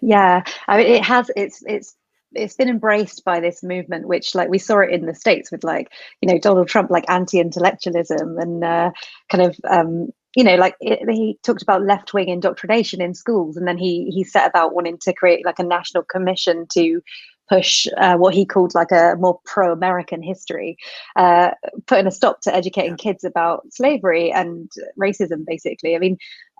yeah, 0.02 0.42
I 0.68 0.76
mean, 0.76 0.86
it 0.86 1.02
has. 1.04 1.30
It's 1.34 1.62
it's 1.66 1.96
it's 2.32 2.54
been 2.54 2.68
embraced 2.68 3.24
by 3.24 3.40
this 3.40 3.62
movement, 3.62 4.06
which 4.06 4.34
like 4.34 4.48
we 4.50 4.58
saw 4.58 4.80
it 4.80 4.90
in 4.90 5.06
the 5.06 5.14
states 5.14 5.50
with 5.50 5.64
like 5.64 5.90
you 6.20 6.28
know 6.28 6.38
Donald 6.38 6.68
Trump, 6.68 6.90
like 6.90 7.08
anti-intellectualism 7.08 8.38
and 8.38 8.62
uh, 8.64 8.90
kind 9.30 9.44
of 9.44 9.56
um, 9.68 10.10
you 10.36 10.44
know 10.44 10.54
like 10.54 10.76
it, 10.80 11.00
he 11.10 11.38
talked 11.42 11.62
about 11.62 11.82
left-wing 11.82 12.28
indoctrination 12.28 13.00
in 13.00 13.14
schools, 13.14 13.56
and 13.56 13.66
then 13.66 13.78
he 13.78 14.10
he 14.10 14.22
set 14.22 14.48
about 14.48 14.74
wanting 14.74 14.98
to 14.98 15.12
create 15.12 15.44
like 15.44 15.58
a 15.58 15.64
national 15.64 16.04
commission 16.04 16.66
to 16.74 17.00
push 17.48 17.86
uh, 17.96 18.16
what 18.16 18.34
he 18.34 18.44
called 18.44 18.74
like 18.74 18.92
a 18.92 19.14
more 19.18 19.40
pro-American 19.44 20.22
history, 20.22 20.76
uh, 21.16 21.52
putting 21.86 22.06
a 22.06 22.10
stop 22.10 22.40
to 22.42 22.54
educating 22.54 22.96
kids 22.96 23.24
about 23.24 23.64
slavery 23.72 24.30
and 24.30 24.70
racism. 25.00 25.44
Basically, 25.46 25.96
I 25.96 25.98
mean, 25.98 26.18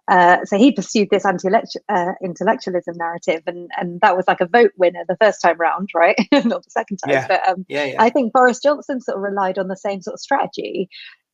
uh, 0.09 0.39
so 0.45 0.57
he 0.57 0.73
pursued 0.73 1.09
this 1.11 1.27
anti-intellectualism 1.27 2.97
narrative, 2.97 3.43
and 3.47 3.71
and 3.77 4.01
that 4.01 4.17
was 4.17 4.27
like 4.27 4.41
a 4.41 4.47
vote 4.47 4.73
winner 4.79 5.05
the 5.07 5.19
first 5.21 5.43
time 5.43 5.59
round, 5.59 5.91
right? 5.95 6.17
Not 6.33 6.65
the 6.65 6.71
second 6.71 6.97
time. 6.99 7.13
Yeah. 7.13 7.27
But 7.29 7.47
um, 7.47 7.67
yeah 7.69 7.85
yeah 7.85 7.97
I 8.03 8.09
think 8.09 8.33
Boris 8.33 8.61
Johnson 8.61 9.03
sort 9.03 9.19
of 9.19 9.23
relied 9.23 9.59
on 9.59 9.69
the 9.69 9.77
same 9.77 10.01
sort 10.01 10.15
of 10.15 10.21
strategy 10.21 10.89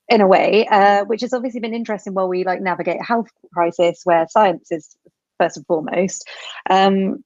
in 0.08 0.20
a 0.20 0.26
way, 0.26 0.66
uh, 0.70 1.04
which 1.04 1.20
has 1.22 1.32
obviously 1.32 1.60
been 1.60 1.74
interesting 1.74 2.14
while 2.14 2.28
we 2.28 2.44
like 2.44 2.60
navigate 2.60 3.00
a 3.00 3.04
health 3.04 3.30
crisis 3.52 4.02
where 4.04 4.26
science 4.28 4.70
is 4.70 4.96
first 5.38 5.56
and 5.56 5.66
foremost. 5.66 6.28
Um, 6.68 7.24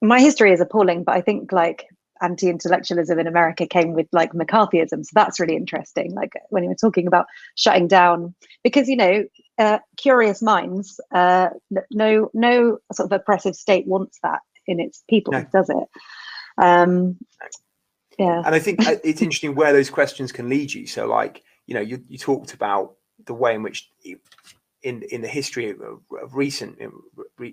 my 0.00 0.20
history 0.20 0.52
is 0.52 0.60
appalling, 0.60 1.04
but 1.04 1.16
I 1.16 1.20
think 1.20 1.52
like 1.52 1.86
anti-intellectualism 2.22 3.18
in 3.18 3.26
America 3.26 3.66
came 3.66 3.92
with 3.92 4.06
like 4.12 4.32
McCarthyism, 4.32 5.04
so 5.04 5.10
that's 5.14 5.40
really 5.40 5.56
interesting. 5.56 6.14
Like 6.14 6.32
when 6.50 6.62
you 6.62 6.68
were 6.68 6.74
talking 6.76 7.06
about 7.06 7.26
shutting 7.56 7.88
down, 7.88 8.34
because 8.62 8.88
you 8.88 8.96
know, 8.96 9.24
uh, 9.58 9.78
curious 9.96 10.42
minds, 10.42 11.00
uh, 11.12 11.48
no, 11.90 12.30
no 12.32 12.78
sort 12.92 13.12
of 13.12 13.20
oppressive 13.20 13.54
state 13.54 13.86
wants 13.86 14.18
that 14.22 14.40
in 14.66 14.80
its 14.80 15.02
people, 15.08 15.32
No. 15.32 15.44
does 15.52 15.68
it? 15.70 15.88
Um, 16.58 17.18
yeah. 18.18 18.42
and 18.44 18.54
I 18.54 18.58
think 18.58 18.86
uh, 18.86 18.96
it's 19.02 19.20
interesting 19.20 19.54
where 19.54 19.72
those 19.72 19.90
questions 19.90 20.32
can 20.32 20.48
lead 20.48 20.72
you. 20.72 20.86
So, 20.86 21.06
like, 21.06 21.42
you 21.66 21.74
know, 21.74 21.80
you, 21.80 22.02
you 22.08 22.18
talked 22.18 22.54
about 22.54 22.96
the 23.26 23.34
way 23.34 23.54
in 23.54 23.62
which, 23.62 23.90
in 24.82 25.02
in 25.02 25.22
the 25.22 25.28
history 25.28 25.70
of, 25.70 25.80
of 25.80 26.34
recent 26.34 26.78
in, 26.78 26.92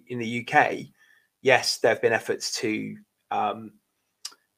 in 0.07 0.19
the 0.19 0.45
UK, 0.47 0.87
yes, 1.41 1.77
there 1.77 1.93
have 1.93 2.01
been 2.01 2.13
efforts 2.13 2.55
to 2.59 2.95
um, 3.31 3.71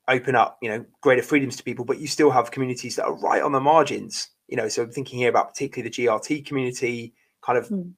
open 0.07 0.35
up, 0.35 0.57
you 0.61 0.69
know, 0.69 0.85
greater 1.01 1.21
freedoms 1.21 1.55
to 1.55 1.63
people, 1.63 1.85
but 1.85 1.99
you 1.99 2.07
still 2.07 2.31
have 2.31 2.51
communities 2.51 2.95
that 2.95 3.05
are 3.05 3.15
right 3.15 3.41
on 3.41 3.51
the 3.51 3.59
margins. 3.59 4.29
You 4.47 4.57
know, 4.57 4.67
so 4.67 4.83
I'm 4.83 4.91
thinking 4.91 5.19
here 5.19 5.29
about 5.29 5.49
particularly 5.49 5.89
the 5.89 6.03
GRT 6.03 6.45
community, 6.45 7.13
kind 7.41 7.57
of, 7.57 7.67
Hmm. 7.67 7.91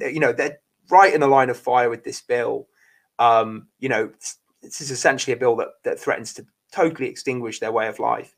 you 0.00 0.20
know, 0.20 0.32
they're 0.32 0.58
right 0.90 1.12
in 1.12 1.20
the 1.20 1.26
line 1.26 1.50
of 1.50 1.56
fire 1.56 1.90
with 1.90 2.04
this 2.04 2.20
bill. 2.20 2.68
Um, 3.18 3.68
you 3.78 3.88
know, 3.88 4.10
this 4.62 4.80
is 4.80 4.90
essentially 4.90 5.32
a 5.34 5.38
bill 5.38 5.56
that 5.56 5.68
that 5.84 5.98
threatens 5.98 6.34
to 6.34 6.46
totally 6.72 7.08
extinguish 7.08 7.60
their 7.60 7.72
way 7.72 7.88
of 7.88 7.98
life. 7.98 8.34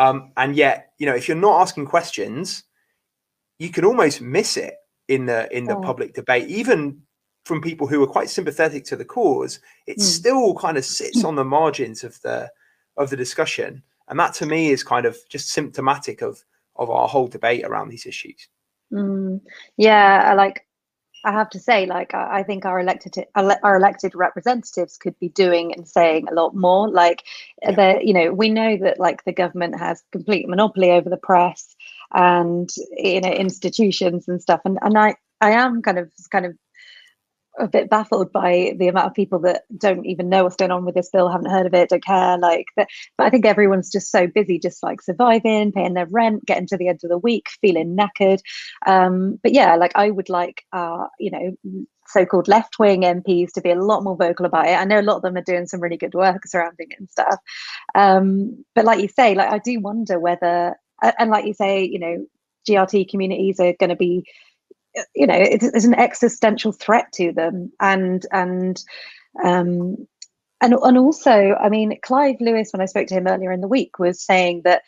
Um, 0.00 0.32
and 0.38 0.56
yet, 0.56 0.92
you 0.98 1.04
know, 1.04 1.14
if 1.14 1.28
you're 1.28 1.36
not 1.36 1.60
asking 1.60 1.84
questions, 1.84 2.64
you 3.58 3.68
can 3.68 3.84
almost 3.84 4.22
miss 4.22 4.56
it 4.56 4.74
in 5.08 5.26
the 5.26 5.54
in 5.54 5.64
the 5.66 5.74
Yeah. 5.74 5.80
public 5.80 6.14
debate, 6.14 6.48
even 6.48 7.02
from 7.44 7.60
people 7.60 7.86
who 7.86 8.02
are 8.02 8.06
quite 8.06 8.30
sympathetic 8.30 8.84
to 8.86 8.96
the 8.96 9.04
cause. 9.04 9.60
It 9.86 9.98
Mm. 9.98 10.02
still 10.02 10.54
kind 10.54 10.78
of 10.78 10.86
sits 10.86 11.22
on 11.22 11.34
the 11.36 11.44
margins 11.44 12.02
of 12.02 12.18
the 12.22 12.50
of 12.96 13.10
the 13.10 13.16
discussion, 13.16 13.82
and 14.08 14.18
that 14.18 14.32
to 14.34 14.46
me 14.46 14.70
is 14.70 14.82
kind 14.82 15.04
of 15.04 15.18
just 15.28 15.50
symptomatic 15.50 16.22
of 16.22 16.42
of 16.76 16.88
our 16.88 17.06
whole 17.06 17.28
debate 17.28 17.64
around 17.66 17.90
these 17.90 18.06
issues. 18.06 18.48
Mm, 18.90 19.42
yeah, 19.76 20.30
I 20.30 20.34
like 20.34 20.66
I 21.24 21.32
have 21.32 21.50
to 21.50 21.58
say, 21.58 21.86
like 21.86 22.14
I, 22.14 22.40
I 22.40 22.42
think 22.42 22.64
our 22.64 22.80
elected 22.80 23.14
ele- 23.36 23.58
our 23.62 23.76
elected 23.76 24.14
representatives 24.14 24.96
could 24.96 25.18
be 25.18 25.28
doing 25.28 25.74
and 25.74 25.86
saying 25.86 26.28
a 26.28 26.34
lot 26.34 26.54
more. 26.54 26.88
Like 26.88 27.22
Yeah. 27.62 27.72
the 27.72 28.06
you 28.06 28.14
know 28.14 28.32
we 28.32 28.48
know 28.48 28.76
that 28.78 28.98
like 28.98 29.24
the 29.24 29.32
government 29.32 29.78
has 29.78 30.02
complete 30.12 30.48
monopoly 30.48 30.90
over 30.90 31.10
the 31.10 31.16
press 31.18 31.76
and 32.12 32.70
you 32.96 33.20
know 33.20 33.30
institutions 33.30 34.28
and 34.28 34.40
stuff, 34.40 34.60
and 34.64 34.78
and 34.82 34.96
I 34.96 35.16
I 35.40 35.52
am 35.52 35.82
kind 35.82 35.98
of 35.98 36.10
kind 36.30 36.46
of 36.46 36.56
a 37.60 37.68
bit 37.68 37.90
baffled 37.90 38.32
by 38.32 38.74
the 38.78 38.88
amount 38.88 39.06
of 39.06 39.14
people 39.14 39.38
that 39.40 39.62
don't 39.76 40.06
even 40.06 40.28
know 40.28 40.44
what's 40.44 40.56
going 40.56 40.70
on 40.70 40.84
with 40.84 40.94
this 40.94 41.10
bill, 41.10 41.28
haven't 41.28 41.50
heard 41.50 41.66
of 41.66 41.74
it, 41.74 41.90
don't 41.90 42.04
care. 42.04 42.38
Like, 42.38 42.66
but, 42.76 42.88
but 43.16 43.26
I 43.26 43.30
think 43.30 43.46
everyone's 43.46 43.90
just 43.90 44.10
so 44.10 44.26
busy, 44.26 44.58
just 44.58 44.82
like 44.82 45.02
surviving, 45.02 45.72
paying 45.72 45.94
their 45.94 46.06
rent, 46.06 46.46
getting 46.46 46.66
to 46.68 46.76
the 46.76 46.88
end 46.88 47.00
of 47.04 47.10
the 47.10 47.18
week, 47.18 47.46
feeling 47.60 47.96
knackered. 47.96 48.40
Um, 48.86 49.38
but 49.42 49.52
yeah, 49.52 49.76
like 49.76 49.92
I 49.94 50.10
would 50.10 50.28
like, 50.28 50.64
uh, 50.72 51.06
you 51.18 51.30
know, 51.30 51.86
so-called 52.06 52.48
left-wing 52.48 53.02
MPs 53.02 53.52
to 53.52 53.60
be 53.60 53.70
a 53.70 53.80
lot 53.80 54.02
more 54.02 54.16
vocal 54.16 54.46
about 54.46 54.66
it. 54.66 54.74
I 54.74 54.84
know 54.84 55.00
a 55.00 55.02
lot 55.02 55.16
of 55.16 55.22
them 55.22 55.36
are 55.36 55.42
doing 55.42 55.66
some 55.66 55.80
really 55.80 55.96
good 55.96 56.14
work 56.14 56.46
surrounding 56.46 56.88
it 56.90 56.98
and 56.98 57.08
stuff. 57.08 57.36
Um, 57.94 58.64
but 58.74 58.84
like 58.84 59.00
you 59.00 59.08
say, 59.08 59.34
like 59.34 59.52
I 59.52 59.58
do 59.58 59.78
wonder 59.80 60.18
whether, 60.18 60.74
and 61.02 61.30
like 61.30 61.46
you 61.46 61.54
say, 61.54 61.84
you 61.84 61.98
know, 61.98 62.26
GRT 62.68 63.08
communities 63.08 63.60
are 63.60 63.74
going 63.78 63.90
to 63.90 63.96
be 63.96 64.26
you 65.14 65.26
know 65.26 65.36
it's, 65.36 65.84
an 65.84 65.94
existential 65.94 66.72
threat 66.72 67.06
to 67.14 67.32
them. 67.32 67.72
And 67.80 68.24
and 68.32 68.82
um 69.44 69.96
and 70.60 70.74
and 70.74 70.98
also 70.98 71.54
i 71.60 71.68
mean 71.68 71.98
clive 72.02 72.36
lewis 72.40 72.70
when 72.72 72.80
i 72.80 72.86
spoke 72.86 73.06
to 73.06 73.14
him 73.14 73.26
earlier 73.26 73.52
in 73.52 73.60
the 73.60 73.68
week 73.68 73.98
was 73.98 74.22
saying 74.22 74.62
that 74.64 74.82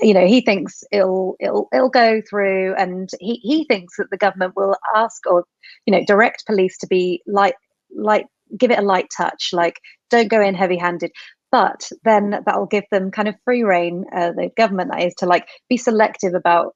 you 0.00 0.14
know 0.14 0.26
he 0.26 0.40
thinks 0.40 0.84
it'll 0.92 1.36
it'll 1.40 1.68
it'll 1.72 1.90
go 1.90 2.20
through 2.28 2.74
and 2.76 3.10
he 3.20 3.34
he 3.36 3.64
thinks 3.64 3.96
that 3.96 4.10
the 4.10 4.16
government 4.16 4.54
will 4.56 4.76
ask 4.94 5.26
or 5.26 5.44
you 5.86 5.92
know 5.92 6.04
direct 6.06 6.46
police 6.46 6.78
to 6.78 6.86
be 6.86 7.22
light 7.26 7.54
light 7.94 8.26
give 8.56 8.70
it 8.70 8.78
a 8.78 8.82
light 8.82 9.08
touch 9.16 9.50
like 9.52 9.80
don't 10.10 10.28
go 10.28 10.40
in 10.40 10.54
heavy 10.54 10.76
handed 10.76 11.10
but 11.52 11.90
then 12.04 12.42
that'll 12.46 12.66
give 12.66 12.84
them 12.92 13.10
kind 13.10 13.26
of 13.26 13.34
free 13.44 13.64
reign 13.64 14.04
uh, 14.14 14.30
the 14.32 14.50
government 14.56 14.90
that 14.92 15.02
is 15.02 15.14
to 15.14 15.26
like 15.26 15.48
be 15.68 15.76
selective 15.76 16.34
about 16.34 16.74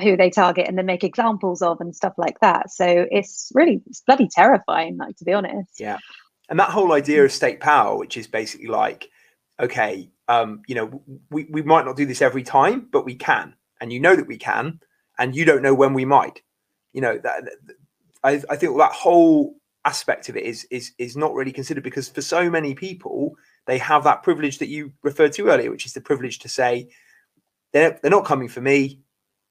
who 0.00 0.16
they 0.16 0.30
target 0.30 0.66
and 0.68 0.76
then 0.76 0.86
make 0.86 1.04
examples 1.04 1.62
of 1.62 1.80
and 1.80 1.94
stuff 1.94 2.14
like 2.18 2.40
that. 2.40 2.70
So 2.70 3.06
it's 3.10 3.50
really 3.54 3.82
it's 3.86 4.00
bloody 4.00 4.28
terrifying, 4.28 4.96
like 4.96 5.16
to 5.16 5.24
be 5.24 5.32
honest. 5.32 5.78
Yeah. 5.78 5.98
And 6.48 6.58
that 6.58 6.70
whole 6.70 6.92
idea 6.92 7.24
of 7.24 7.32
state 7.32 7.60
power, 7.60 7.96
which 7.96 8.16
is 8.16 8.26
basically 8.26 8.66
like, 8.66 9.08
okay, 9.60 10.10
um, 10.28 10.62
you 10.66 10.74
know, 10.74 11.02
we, 11.30 11.44
we 11.44 11.62
might 11.62 11.84
not 11.84 11.96
do 11.96 12.06
this 12.06 12.22
every 12.22 12.42
time, 12.42 12.88
but 12.90 13.04
we 13.04 13.14
can. 13.14 13.54
And 13.80 13.92
you 13.92 14.00
know 14.00 14.16
that 14.16 14.26
we 14.26 14.36
can, 14.36 14.80
and 15.18 15.34
you 15.34 15.44
don't 15.44 15.62
know 15.62 15.74
when 15.74 15.94
we 15.94 16.04
might. 16.04 16.42
You 16.92 17.00
know, 17.00 17.18
that 17.18 17.44
I, 18.22 18.42
I 18.48 18.56
think 18.56 18.76
that 18.78 18.92
whole 18.92 19.54
aspect 19.84 20.28
of 20.28 20.36
it 20.36 20.44
is 20.44 20.66
is 20.70 20.92
is 20.98 21.16
not 21.16 21.34
really 21.34 21.52
considered 21.52 21.84
because 21.84 22.08
for 22.08 22.22
so 22.22 22.50
many 22.50 22.74
people, 22.74 23.36
they 23.66 23.78
have 23.78 24.04
that 24.04 24.22
privilege 24.22 24.58
that 24.58 24.68
you 24.68 24.92
referred 25.02 25.32
to 25.34 25.48
earlier, 25.48 25.70
which 25.70 25.86
is 25.86 25.92
the 25.92 26.00
privilege 26.00 26.38
to 26.40 26.48
say, 26.48 26.88
they're, 27.72 27.98
they're 28.00 28.10
not 28.10 28.24
coming 28.24 28.48
for 28.48 28.60
me 28.60 29.00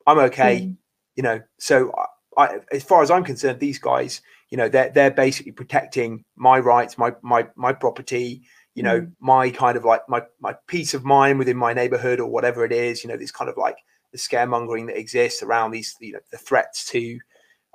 I'm 0.07 0.19
okay. 0.19 0.61
Mm. 0.61 0.77
You 1.15 1.23
know, 1.23 1.41
so 1.59 1.93
I, 2.37 2.59
as 2.71 2.83
far 2.83 3.03
as 3.03 3.11
I'm 3.11 3.23
concerned, 3.23 3.59
these 3.59 3.79
guys, 3.79 4.21
you 4.49 4.57
know, 4.57 4.69
they're 4.69 4.89
they're 4.89 5.11
basically 5.11 5.51
protecting 5.51 6.23
my 6.35 6.59
rights, 6.59 6.97
my 6.97 7.13
my 7.21 7.47
my 7.55 7.73
property, 7.73 8.41
you 8.75 8.83
know, 8.83 9.01
mm. 9.01 9.11
my 9.19 9.49
kind 9.49 9.77
of 9.77 9.85
like 9.85 10.01
my 10.07 10.21
my 10.39 10.55
peace 10.67 10.93
of 10.93 11.03
mind 11.03 11.39
within 11.39 11.57
my 11.57 11.73
neighborhood 11.73 12.19
or 12.19 12.29
whatever 12.29 12.65
it 12.65 12.71
is. 12.71 13.03
You 13.03 13.09
know, 13.09 13.17
this 13.17 13.31
kind 13.31 13.49
of 13.49 13.57
like 13.57 13.77
the 14.11 14.17
scaremongering 14.17 14.87
that 14.87 14.97
exists 14.97 15.43
around 15.43 15.71
these, 15.71 15.95
you 15.99 16.13
know, 16.13 16.19
the 16.31 16.37
threats 16.37 16.85
to, 16.91 17.19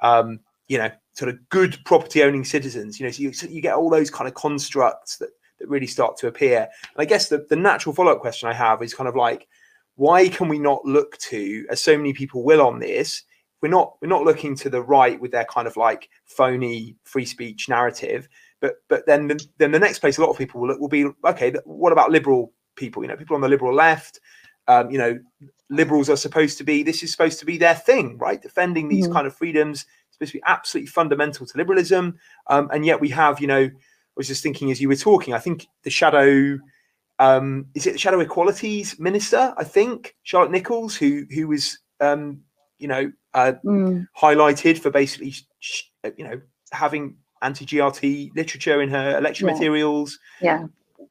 um, 0.03 0.41
you 0.69 0.79
know, 0.79 0.91
sort 1.14 1.29
of 1.29 1.49
good 1.49 1.79
property 1.85 2.23
owning 2.23 2.45
citizens. 2.45 2.99
You 2.99 3.07
know, 3.07 3.12
so 3.12 3.23
you 3.23 3.33
so 3.33 3.47
you 3.47 3.61
get 3.61 3.75
all 3.75 3.91
those 3.91 4.11
kind 4.11 4.29
of 4.29 4.35
constructs 4.35 5.17
that 5.19 5.31
that 5.59 5.69
really 5.69 5.87
start 5.87 6.17
to 6.19 6.29
appear. 6.29 6.61
And 6.61 6.99
I 6.99 7.05
guess 7.05 7.29
the 7.29 7.47
the 7.49 7.57
natural 7.57 7.95
follow 7.95 8.12
up 8.12 8.21
question 8.21 8.49
I 8.49 8.55
have 8.55 8.83
is 8.83 8.95
kind 8.95 9.09
of 9.09 9.17
like 9.17 9.49
why 9.99 10.29
can 10.29 10.49
we 10.49 10.61
not 10.61 10.85
look 10.85 11.19
to 11.19 11.67
as 11.71 11.83
so 11.83 11.97
many 11.97 12.13
people 12.13 12.45
will 12.45 12.63
on 12.63 12.79
this 12.79 13.25
we're 13.61 13.69
not 13.69 13.97
we're 14.01 14.09
not 14.09 14.23
looking 14.23 14.55
to 14.55 14.71
the 14.71 14.81
right 14.81 15.21
with 15.21 15.33
their 15.33 15.45
kind 15.45 15.67
of 15.67 15.77
like 15.77 16.09
phony 16.25 16.97
free 17.03 17.25
speech 17.25 17.69
narrative 17.69 18.29
but 18.61 18.77
but 18.89 19.05
then 19.07 19.27
the, 19.27 19.47
then 19.59 19.73
the 19.73 19.79
next 19.79 19.99
place 19.99 20.17
a 20.17 20.21
lot 20.21 20.31
of 20.31 20.39
people 20.39 20.61
will 20.61 20.69
look 20.69 20.81
will 20.81 20.89
be 20.89 21.07
okay 21.25 21.53
what 21.65 21.93
about 21.93 22.13
liberal 22.13 22.53
people 22.77 23.03
you 23.03 23.09
know 23.09 23.17
people 23.17 23.35
on 23.35 23.43
the 23.43 23.49
liberal 23.49 23.75
left 23.75 24.21
um, 24.69 24.89
you 24.91 24.99
know 24.99 25.19
liberals 25.69 26.09
are 26.09 26.17
supposed 26.17 26.57
to 26.59 26.65
be 26.65 26.83
this 26.83 27.03
is 27.03 27.11
supposed 27.11 27.41
to 27.41 27.45
be 27.45 27.59
their 27.59 27.75
thing 27.75 28.17
right 28.19 28.41
defending 28.41 28.89
these 28.89 29.05
mm-hmm. 29.05 29.15
kind 29.15 29.27
of 29.27 29.35
freedoms 29.35 29.85
supposed 30.13 30.33
to 30.33 30.39
be 30.39 30.45
absolutely 30.47 30.87
fundamental 30.87 31.45
to 31.45 31.59
liberalism 31.59 32.17
um, 32.47 32.71
and 32.73 32.87
yet 32.87 33.01
we 33.01 33.09
have 33.09 33.41
you 33.41 33.49
know 33.49 33.65
i 33.65 33.71
was 34.17 34.29
just 34.29 34.45
thinking 34.45 34.71
as 34.71 34.81
you 34.81 34.89
were 34.89 34.97
talking 34.97 35.35
i 35.35 35.39
think 35.39 35.67
the 35.83 35.91
shadow 35.91 36.57
um, 37.19 37.67
is 37.75 37.87
it 37.87 37.93
the 37.93 37.99
Shadow 37.99 38.21
Equalities 38.21 38.99
Minister? 38.99 39.55
I 39.57 39.65
think 39.65 40.15
Charlotte 40.23 40.51
Nichols, 40.51 40.97
who 40.97 41.25
who 41.35 41.49
was 41.49 41.79
um, 42.01 42.41
you 42.79 42.89
know 42.89 43.13
uh, 43.35 43.53
mm. 43.65 44.07
highlighted 44.17 44.79
for 44.79 44.91
basically 44.91 45.35
you 46.17 46.25
know 46.25 46.41
having 46.73 47.17
anti-GRT 47.41 48.35
literature 48.35 48.83
in 48.83 48.89
her 48.91 49.19
election 49.19 49.49
yeah. 49.49 49.55
materials. 49.55 50.19
Yeah. 50.41 50.67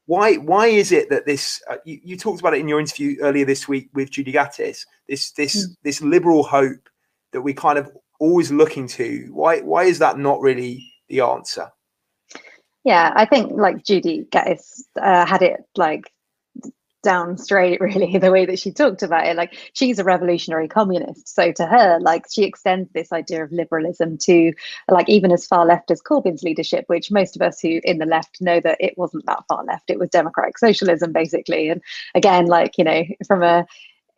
Why 0.05 0.35
why 0.35 0.67
is 0.67 0.91
it 0.91 1.09
that 1.09 1.25
this 1.25 1.61
uh, 1.69 1.77
you, 1.83 1.99
you, 2.03 2.17
talked 2.17 2.39
about 2.39 2.53
it 2.53 2.61
in 2.61 2.67
your 2.67 2.79
interview 2.79 3.17
earlier 3.21 3.45
this 3.45 3.67
week 3.67 3.89
with 3.93 4.11
Judy 4.11 4.31
Gattis 4.31 4.85
this 5.07 5.31
this 5.31 5.67
mm. 5.67 5.75
this 5.83 6.01
liberal 6.01 6.43
hope 6.43 6.89
that 7.31 7.41
we 7.41 7.53
kind 7.53 7.77
of 7.77 7.91
always 8.19 8.51
looking 8.51 8.87
to 8.87 9.29
why 9.31 9.59
why 9.61 9.83
is 9.83 9.99
that 9.99 10.17
not 10.17 10.39
really 10.41 10.91
the 11.09 11.21
answer? 11.21 11.71
Yeah, 12.87 13.11
I 13.13 13.25
think 13.25 13.51
like 13.51 13.83
Judy 13.83 14.25
Gattis 14.31 14.83
uh, 15.01 15.25
had 15.25 15.41
it 15.41 15.59
like 15.75 16.09
down 17.03 17.37
straight 17.37 17.81
really 17.81 18.17
the 18.17 18.31
way 18.31 18.45
that 18.45 18.59
she 18.59 18.71
talked 18.71 19.03
about 19.03 19.27
it. 19.27 19.35
Like 19.35 19.57
she's 19.73 19.99
a 19.99 20.05
revolutionary 20.05 20.69
communist. 20.69 21.27
So 21.35 21.51
to 21.51 21.65
her 21.65 21.99
like 21.99 22.27
she 22.31 22.45
extends 22.45 22.89
this 22.93 23.11
idea 23.11 23.43
of 23.43 23.51
liberalism 23.51 24.17
to 24.19 24.53
like 24.89 25.09
even 25.09 25.33
as 25.33 25.45
far 25.45 25.65
left 25.65 25.91
as 25.91 26.01
corbyn's 26.01 26.43
leadership 26.43 26.85
which 26.87 27.11
most 27.11 27.35
of 27.35 27.41
us 27.41 27.59
who 27.59 27.81
in 27.83 27.97
the 27.97 28.05
left 28.05 28.37
know 28.39 28.61
that 28.61 28.77
it 28.79 28.97
wasn't 28.97 29.25
that 29.25 29.43
far 29.49 29.65
left. 29.65 29.89
It 29.89 29.99
was 29.99 30.09
democratic 30.09 30.57
socialism 30.57 31.11
basically. 31.11 31.67
And 31.69 31.81
again 32.15 32.45
like 32.45 32.77
you 32.77 32.85
know 32.85 33.03
from 33.27 33.43
a 33.43 33.65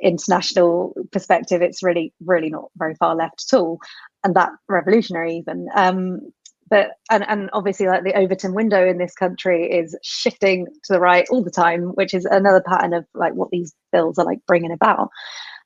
international 0.02 0.94
perspective 1.12 1.64
it's 1.64 1.84
really 1.84 2.14
really 2.24 2.52
not 2.52 2.70
very 2.78 2.94
far 2.94 3.16
left 3.16 3.46
at 3.52 3.58
all. 3.58 3.80
And 4.24 4.36
that 4.36 4.52
revolutionary 4.70 5.38
even 5.38 5.70
um 5.76 6.34
but 6.70 6.92
and, 7.10 7.28
and 7.28 7.50
obviously 7.54 7.88
like 7.88 8.04
the 8.04 8.18
overton 8.18 8.54
window 8.54 8.88
in 8.88 8.98
this 8.98 9.14
country 9.16 9.66
is 9.72 9.98
shifting 10.04 10.66
to 10.84 10.94
the 10.94 11.00
right 11.00 11.26
all 11.30 11.44
the 11.44 11.52
time 11.52 11.84
which 11.96 12.14
is 12.14 12.26
another 12.26 12.62
pattern 12.66 12.94
of 12.94 13.06
like 13.14 13.34
what 13.34 13.50
these 13.52 13.74
bills 13.92 14.18
are 14.18 14.26
like 14.26 14.40
bringing 14.48 14.72
about. 14.72 15.10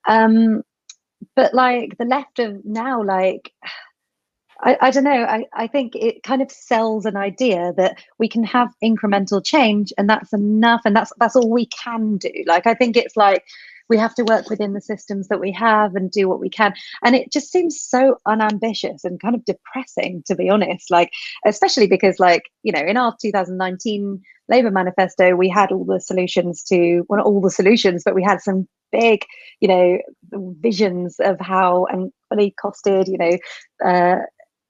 Um 0.07 0.63
but 1.35 1.53
like 1.53 1.97
the 1.97 2.05
left 2.05 2.39
of 2.39 2.63
now 2.65 3.03
like 3.03 3.51
I, 4.65 4.77
I 4.79 4.91
don't 4.91 5.03
know. 5.03 5.23
I, 5.23 5.45
I 5.53 5.67
think 5.67 5.93
it 5.93 6.23
kind 6.23 6.41
of 6.41 6.49
sells 6.49 7.05
an 7.05 7.17
idea 7.17 7.73
that 7.75 8.01
we 8.17 8.29
can 8.29 8.45
have 8.45 8.69
incremental 8.81 9.43
change 9.43 9.91
and 9.97 10.09
that's 10.09 10.31
enough 10.31 10.81
and 10.85 10.95
that's 10.95 11.11
that's 11.19 11.35
all 11.35 11.49
we 11.49 11.65
can 11.67 12.17
do. 12.17 12.31
Like 12.47 12.65
i 12.67 12.73
think 12.73 12.95
it's 12.97 13.17
like 13.17 13.43
we 13.89 13.97
have 13.97 14.15
to 14.15 14.23
work 14.23 14.49
within 14.49 14.73
the 14.73 14.81
systems 14.81 15.27
that 15.27 15.39
we 15.39 15.51
have 15.51 15.95
and 15.95 16.11
do 16.11 16.27
what 16.27 16.39
we 16.39 16.49
can. 16.49 16.73
And 17.03 17.15
it 17.15 17.31
just 17.31 17.51
seems 17.51 17.81
so 17.81 18.17
unambitious 18.25 19.03
and 19.03 19.19
kind 19.19 19.35
of 19.35 19.45
depressing 19.45 20.23
to 20.27 20.35
be 20.35 20.49
honest 20.49 20.89
like 20.91 21.11
especially 21.45 21.87
because 21.87 22.19
like 22.19 22.43
you 22.63 22.71
know 22.71 22.79
in 22.79 22.97
our 22.97 23.15
2019 23.21 24.21
labor 24.49 24.71
manifesto 24.71 25.35
we 25.35 25.49
had 25.49 25.71
all 25.71 25.85
the 25.85 25.99
solutions 25.99 26.63
to 26.63 27.03
well 27.07 27.17
not 27.17 27.25
all 27.25 27.41
the 27.41 27.49
solutions 27.49 28.03
but 28.03 28.15
we 28.15 28.23
had 28.23 28.41
some 28.41 28.67
big 28.91 29.25
you 29.59 29.67
know 29.67 29.99
visions 30.61 31.15
of 31.19 31.37
how 31.39 31.85
and 31.85 32.11
fully 32.29 32.53
costed 32.63 33.07
you 33.07 33.17
know 33.17 33.37
uh, 33.85 34.21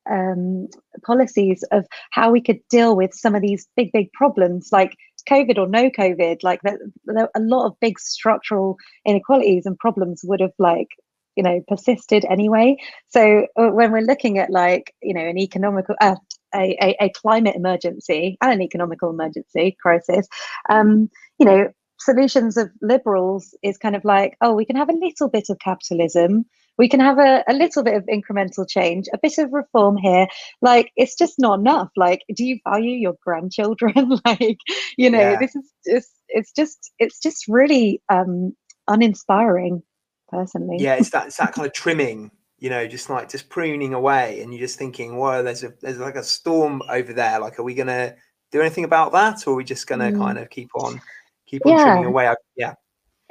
um, 0.10 0.67
policies 1.06 1.63
of 1.71 1.86
how 2.12 2.32
we 2.32 2.41
could 2.41 2.60
deal 2.69 2.95
with 2.95 3.13
some 3.13 3.36
of 3.36 3.41
these 3.41 3.67
big 3.76 3.91
big 3.93 4.12
problems. 4.12 4.69
Like 4.71 4.95
COVID 5.29 5.57
or 5.57 5.67
no 5.67 5.89
COVID, 5.89 6.43
like 6.43 6.62
there, 6.63 6.79
there, 7.05 7.29
a 7.36 7.39
lot 7.39 7.65
of 7.65 7.79
big 7.79 7.99
structural 7.99 8.77
inequalities 9.05 9.65
and 9.65 9.77
problems 9.77 10.21
would 10.23 10.39
have 10.39 10.53
like 10.59 10.89
you 11.36 11.43
know 11.43 11.62
persisted 11.67 12.25
anyway. 12.29 12.77
So 13.09 13.47
uh, 13.57 13.69
when 13.69 13.91
we're 13.91 14.01
looking 14.01 14.38
at 14.38 14.49
like 14.49 14.93
you 15.01 15.13
know 15.13 15.25
an 15.25 15.38
economical 15.38 15.95
uh, 16.01 16.15
a, 16.55 16.77
a, 16.81 17.05
a 17.05 17.09
climate 17.09 17.55
emergency 17.55 18.38
and 18.41 18.53
an 18.53 18.62
economical 18.62 19.09
emergency 19.09 19.75
crisis, 19.81 20.27
um, 20.69 21.09
you 21.39 21.45
know 21.45 21.69
solutions 21.99 22.57
of 22.57 22.69
liberals 22.81 23.55
is 23.63 23.77
kind 23.77 23.95
of 23.95 24.03
like 24.03 24.36
oh 24.41 24.53
we 24.53 24.65
can 24.65 24.75
have 24.75 24.89
a 24.89 24.93
little 24.93 25.29
bit 25.29 25.45
of 25.49 25.57
capitalism 25.59 26.45
we 26.77 26.89
can 26.89 26.99
have 26.99 27.19
a, 27.19 27.43
a 27.47 27.53
little 27.53 27.83
bit 27.83 27.95
of 27.95 28.03
incremental 28.05 28.67
change, 28.67 29.07
a 29.13 29.17
bit 29.17 29.38
of 29.38 29.51
reform 29.51 29.97
here. 29.97 30.27
Like 30.62 30.91
it's 30.95 31.15
just 31.15 31.36
not 31.38 31.59
enough. 31.59 31.89
Like, 31.95 32.21
do 32.33 32.43
you 32.43 32.59
value 32.67 32.95
your 32.95 33.15
grandchildren? 33.23 34.19
like, 34.25 34.57
you 34.97 35.09
know, 35.09 35.31
yeah. 35.31 35.39
this 35.39 35.55
is 35.55 35.71
just 35.88 36.12
it's 36.29 36.51
just 36.51 36.91
it's 36.99 37.19
just 37.19 37.47
really 37.47 38.01
um 38.09 38.55
uninspiring 38.88 39.83
personally. 40.29 40.77
Yeah, 40.79 40.95
it's 40.95 41.12
that 41.12 41.27
it's 41.27 41.38
that 41.38 41.53
kind 41.55 41.67
of 41.67 41.73
trimming 41.73 42.31
you 42.63 42.69
know, 42.69 42.88
just 42.88 43.09
like 43.09 43.29
just 43.29 43.49
pruning 43.49 43.93
away, 43.93 44.41
and 44.41 44.53
you're 44.53 44.62
just 44.62 44.79
thinking, 44.79 45.17
"Whoa, 45.17 45.43
there's 45.43 45.65
a 45.65 45.73
there's 45.81 45.97
like 45.97 46.15
a 46.15 46.23
storm 46.23 46.81
over 46.88 47.12
there. 47.12 47.38
Like, 47.39 47.59
are 47.59 47.63
we 47.63 47.73
gonna 47.73 48.15
do 48.53 48.62
anything 48.62 48.86
about 48.86 49.12
that, 49.12 49.45
or 49.45 49.51
are 49.51 49.55
we 49.57 49.65
just 49.65 49.86
gonna 49.86 50.13
mm. 50.13 50.17
kind 50.17 50.38
of 50.38 50.49
keep 50.49 50.69
on 50.73 51.01
keep 51.45 51.65
on 51.65 51.73
yeah. 51.73 51.83
trimming 51.83 52.05
away?" 52.05 52.29
I, 52.29 52.36
yeah, 52.55 52.75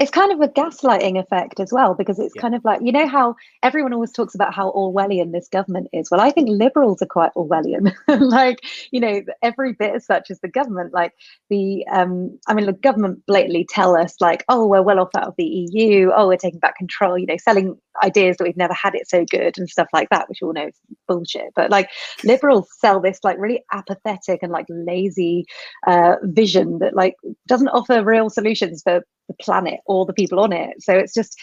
it's 0.03 0.11
kind 0.11 0.33
of 0.33 0.41
a 0.41 0.49
gaslighting 0.49 1.17
effect 1.17 1.61
as 1.61 1.73
well 1.73 1.95
because 1.95 2.19
it's 2.19 2.35
Yeah. 2.35 2.43
kind 2.43 2.57
of 2.57 2.65
like 2.65 2.81
you 2.83 2.91
know 2.91 3.07
how 3.07 3.37
everyone 3.63 3.93
always 3.95 4.11
talks 4.11 4.35
about 4.35 4.53
how 4.53 4.73
Orwellian 4.73 5.31
this 5.31 5.49
government 5.49 5.89
is. 5.93 6.11
Well, 6.11 6.21
I 6.21 6.31
think 6.33 6.49
liberals 6.49 7.01
are 7.03 7.07
quite 7.07 7.31
Orwellian. 7.37 7.95
like 8.09 8.59
you 8.91 8.99
know, 8.99 9.23
every 9.43 9.75
bit 9.75 9.95
as 9.95 10.05
such 10.05 10.31
as 10.31 10.41
the 10.41 10.49
government. 10.49 10.93
Like 10.93 11.13
the 11.51 11.87
um, 11.87 12.37
I 12.49 12.55
mean, 12.55 12.67
the 12.67 12.73
government 12.73 13.25
blatantly 13.27 13.65
tell 13.69 13.97
us 13.97 14.17
like, 14.21 14.45
oh, 14.49 14.67
we're 14.67 14.83
well 14.83 14.99
off 14.99 15.15
out 15.17 15.29
of 15.29 15.35
the 15.39 15.45
EU. 15.45 16.11
Oh, 16.13 16.27
we're 16.27 16.37
taking 16.37 16.59
back 16.59 16.77
control. 16.77 17.17
You 17.17 17.27
know, 17.27 17.37
selling 17.37 17.79
ideas 18.03 18.39
that 18.39 18.45
we've 18.45 18.57
never 18.57 18.75
had 18.75 18.95
it 18.97 19.09
so 19.09 19.25
good 19.25 19.57
and 19.57 19.69
stuff 19.69 19.89
like 19.93 20.09
that, 20.11 20.29
which 20.29 20.39
we 20.43 20.47
all 20.47 20.55
know 20.55 20.67
is 20.67 20.81
bullshit. 21.07 21.53
But 21.55 21.71
like 21.71 21.89
liberals 22.25 22.69
sell 22.79 23.01
this 23.01 23.21
like 23.23 23.39
really 23.39 23.63
apathetic 23.73 24.41
and 24.43 24.51
like 24.51 24.67
lazy 24.69 25.47
uh, 25.87 26.17
vision 26.23 26.79
that 26.81 26.97
like 26.97 27.15
doesn't 27.47 27.69
offer 27.69 28.03
real 28.03 28.31
solutions 28.31 28.83
for 28.83 29.03
the 29.33 29.45
planet 29.45 29.81
or 29.87 30.07
the 30.07 30.13
people 30.13 30.39
on 30.41 30.53
it. 30.53 30.83
So 30.83 30.93
it's 30.95 31.15
just, 31.15 31.37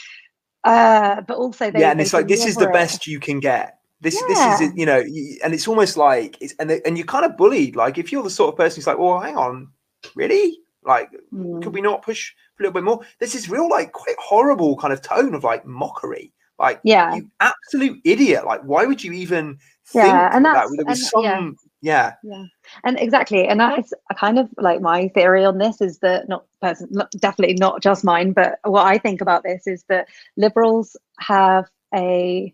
uh, 0.64 1.22
but 1.22 1.38
also 1.38 1.72
they, 1.72 1.80
yeah, 1.80 1.92
and 1.92 2.00
they 2.00 2.04
it's 2.04 2.14
like 2.14 2.28
this 2.28 2.46
is 2.46 2.56
the 2.56 2.70
it. 2.70 2.74
best 2.74 3.08
you 3.08 3.20
can 3.20 3.40
get. 3.40 3.78
This 4.02 4.22
this 4.28 4.62
is 4.62 4.72
you 4.76 4.86
know, 4.86 5.00
and 5.44 5.54
it's 5.54 5.68
almost 5.68 5.98
like 5.98 6.38
it's 6.42 6.54
and 6.60 6.72
and 6.72 6.98
you're 6.98 7.06
kind 7.06 7.26
of 7.26 7.36
bullied. 7.36 7.76
Like 7.76 7.98
if 7.98 8.12
you're 8.12 8.24
the 8.24 8.30
sort 8.30 8.54
of 8.54 8.58
person 8.58 8.78
who's 8.78 8.88
like, 8.88 8.98
well, 8.98 9.20
hang 9.20 9.36
on, 9.38 9.68
really? 10.16 10.58
Like, 10.84 11.10
Mm. 11.34 11.62
could 11.62 11.74
we 11.74 11.82
not 11.82 12.02
push 12.02 12.32
a 12.58 12.64
little 12.64 12.74
bit 12.74 12.84
more? 12.86 13.02
There's 13.20 13.34
this 13.34 13.50
real 13.50 13.68
like 13.70 13.92
quite 13.92 14.16
horrible 14.18 14.78
kind 14.78 14.94
of 14.94 15.02
tone 15.02 15.36
of 15.36 15.44
like 15.44 15.66
mockery. 15.66 16.32
Like, 16.58 16.80
Yeah. 16.84 17.16
you 17.16 17.30
absolute 17.42 18.00
idiot. 18.06 18.46
Like, 18.46 18.62
why 18.62 18.86
would 18.86 19.04
you 19.04 19.12
even 19.12 19.58
think 19.86 20.06
Yeah, 20.08 20.30
and 20.34 20.46
that? 20.46 20.68
There 20.76 20.86
was 20.86 21.00
and- 21.00 21.08
some, 21.08 21.24
yeah, 21.24 21.50
Yeah, 21.82 22.14
yeah. 22.24 22.44
And 22.84 23.00
exactly, 23.00 23.48
and 23.48 23.60
that 23.62 23.80
is 23.80 23.94
kind 24.18 24.38
of 24.38 24.50
like 24.58 24.82
my 24.82 25.08
theory 25.10 25.46
on 25.46 25.58
this 25.58 25.80
is 25.80 26.00
that 26.00 26.28
not 26.28 26.46
person, 26.62 26.90
definitely 27.20 27.56
not 27.56 27.82
just 27.82 28.04
mine, 28.04 28.34
but 28.34 28.60
what 28.64 28.86
I 28.86 28.98
think 28.98 29.22
about 29.22 29.44
this 29.44 29.66
is 29.66 29.86
that 29.88 30.08
liberals 30.36 30.98
have 31.20 31.66
a, 31.96 32.54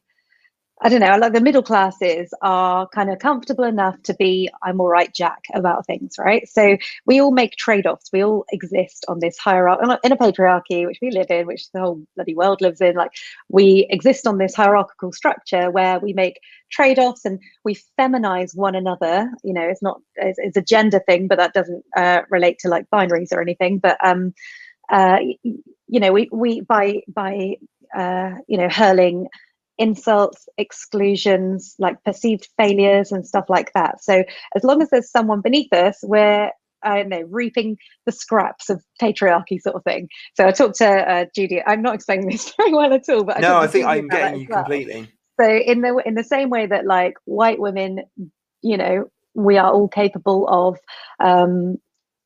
I 0.86 0.90
don't 0.90 1.02
know, 1.02 1.18
like 1.18 1.34
the 1.34 1.42
middle 1.42 1.64
classes 1.64 2.34
are 2.44 2.88
kind 2.90 3.12
of 3.12 3.20
comfortable 3.20 3.66
enough 3.66 4.02
to 4.04 4.16
be, 4.16 4.50
I'm 4.64 4.82
all 4.82 4.90
right, 4.90 5.14
Jack, 5.14 5.44
about 5.56 5.88
things, 5.88 6.16
right? 6.20 6.48
So 6.48 6.78
we 7.08 7.22
all 7.22 7.32
make 7.32 7.54
trade-offs. 7.58 8.12
We 8.14 8.24
all 8.24 8.46
exist 8.54 9.06
on 9.10 9.20
this 9.20 9.38
hierarchy, 9.40 9.84
in 10.06 10.14
a 10.14 10.18
patriarchy, 10.18 10.88
which 10.88 11.00
we 11.02 11.12
live 11.12 11.32
in, 11.32 11.48
which 11.48 11.72
the 11.74 11.82
whole 11.82 12.04
bloody 12.16 12.36
world 12.36 12.62
lives 12.62 12.82
in. 12.82 12.96
Like 12.96 13.12
we 13.50 13.88
exist 13.90 14.28
on 14.28 14.38
this 14.40 14.56
hierarchical 14.56 15.14
structure 15.14 15.72
where 15.72 16.00
we 16.00 16.14
make 16.14 16.40
trade-offs 16.72 17.26
and 17.26 17.40
we 17.66 17.78
feminize 18.00 18.56
one 18.56 18.76
another 18.76 19.30
you 19.44 19.54
know 19.54 19.62
it's 19.62 19.82
not 19.84 20.02
it's, 20.16 20.40
it's 20.40 20.58
a 20.58 20.62
gender 20.64 21.02
thing 21.08 21.28
but 21.28 21.38
that 21.38 21.54
doesn't 21.54 21.84
uh, 21.98 22.22
relate 22.30 22.60
to 22.60 22.70
like 22.70 22.86
binaries 22.94 23.32
or 23.34 23.42
anything 23.42 23.80
but 23.80 23.98
um 24.06 24.34
uh 24.92 25.20
you 25.44 26.00
know 26.00 26.12
we 26.14 26.30
we 26.32 26.62
by 26.62 27.02
by 27.08 27.56
uh 27.98 28.32
you 28.48 28.58
know 28.58 28.70
hurling 28.70 29.28
insults 29.78 30.48
exclusions 30.58 31.76
like 31.80 32.02
perceived 32.04 32.48
failures 32.58 33.12
and 33.12 33.28
stuff 33.28 33.46
like 33.50 33.72
that 33.74 34.02
so 34.04 34.24
as 34.56 34.64
long 34.64 34.82
as 34.82 34.90
there's 34.90 35.10
someone 35.12 35.42
beneath 35.42 35.72
us 35.74 36.00
we're 36.04 36.50
I 36.84 36.98
don't 36.98 37.10
know, 37.10 37.24
reaping 37.32 37.78
the 38.06 38.12
scraps 38.12 38.70
of 38.70 38.84
patriarchy 39.02 39.60
sort 39.60 39.76
of 39.76 39.84
thing. 39.84 40.08
So 40.36 40.46
I 40.46 40.52
talked 40.52 40.76
to 40.76 40.86
uh, 40.88 41.26
Judy. 41.36 41.60
I'm 41.66 41.82
not 41.82 41.96
explaining 41.96 42.30
this 42.30 42.54
very 42.58 42.74
well 42.74 42.94
at 42.94 43.10
all, 43.10 43.24
but 43.24 43.38
I 43.38 43.42
no, 43.42 43.58
I 43.58 43.66
think 43.66 43.88
I'm 43.88 44.08
getting 44.08 44.42
you 44.42 44.48
well 44.48 44.64
completely. 44.66 45.12
so 45.42 45.50
in 45.50 45.82
the 45.82 46.02
in 46.06 46.14
the 46.14 46.24
same 46.24 46.52
way 46.52 46.68
that 46.68 46.86
like 46.86 47.16
white 47.26 47.60
women 47.60 48.02
you 48.62 48.78
know 48.78 49.06
we 49.34 49.58
are 49.58 49.72
all 49.72 49.88
capable 49.88 50.48
of 50.48 50.78
um 51.20 51.78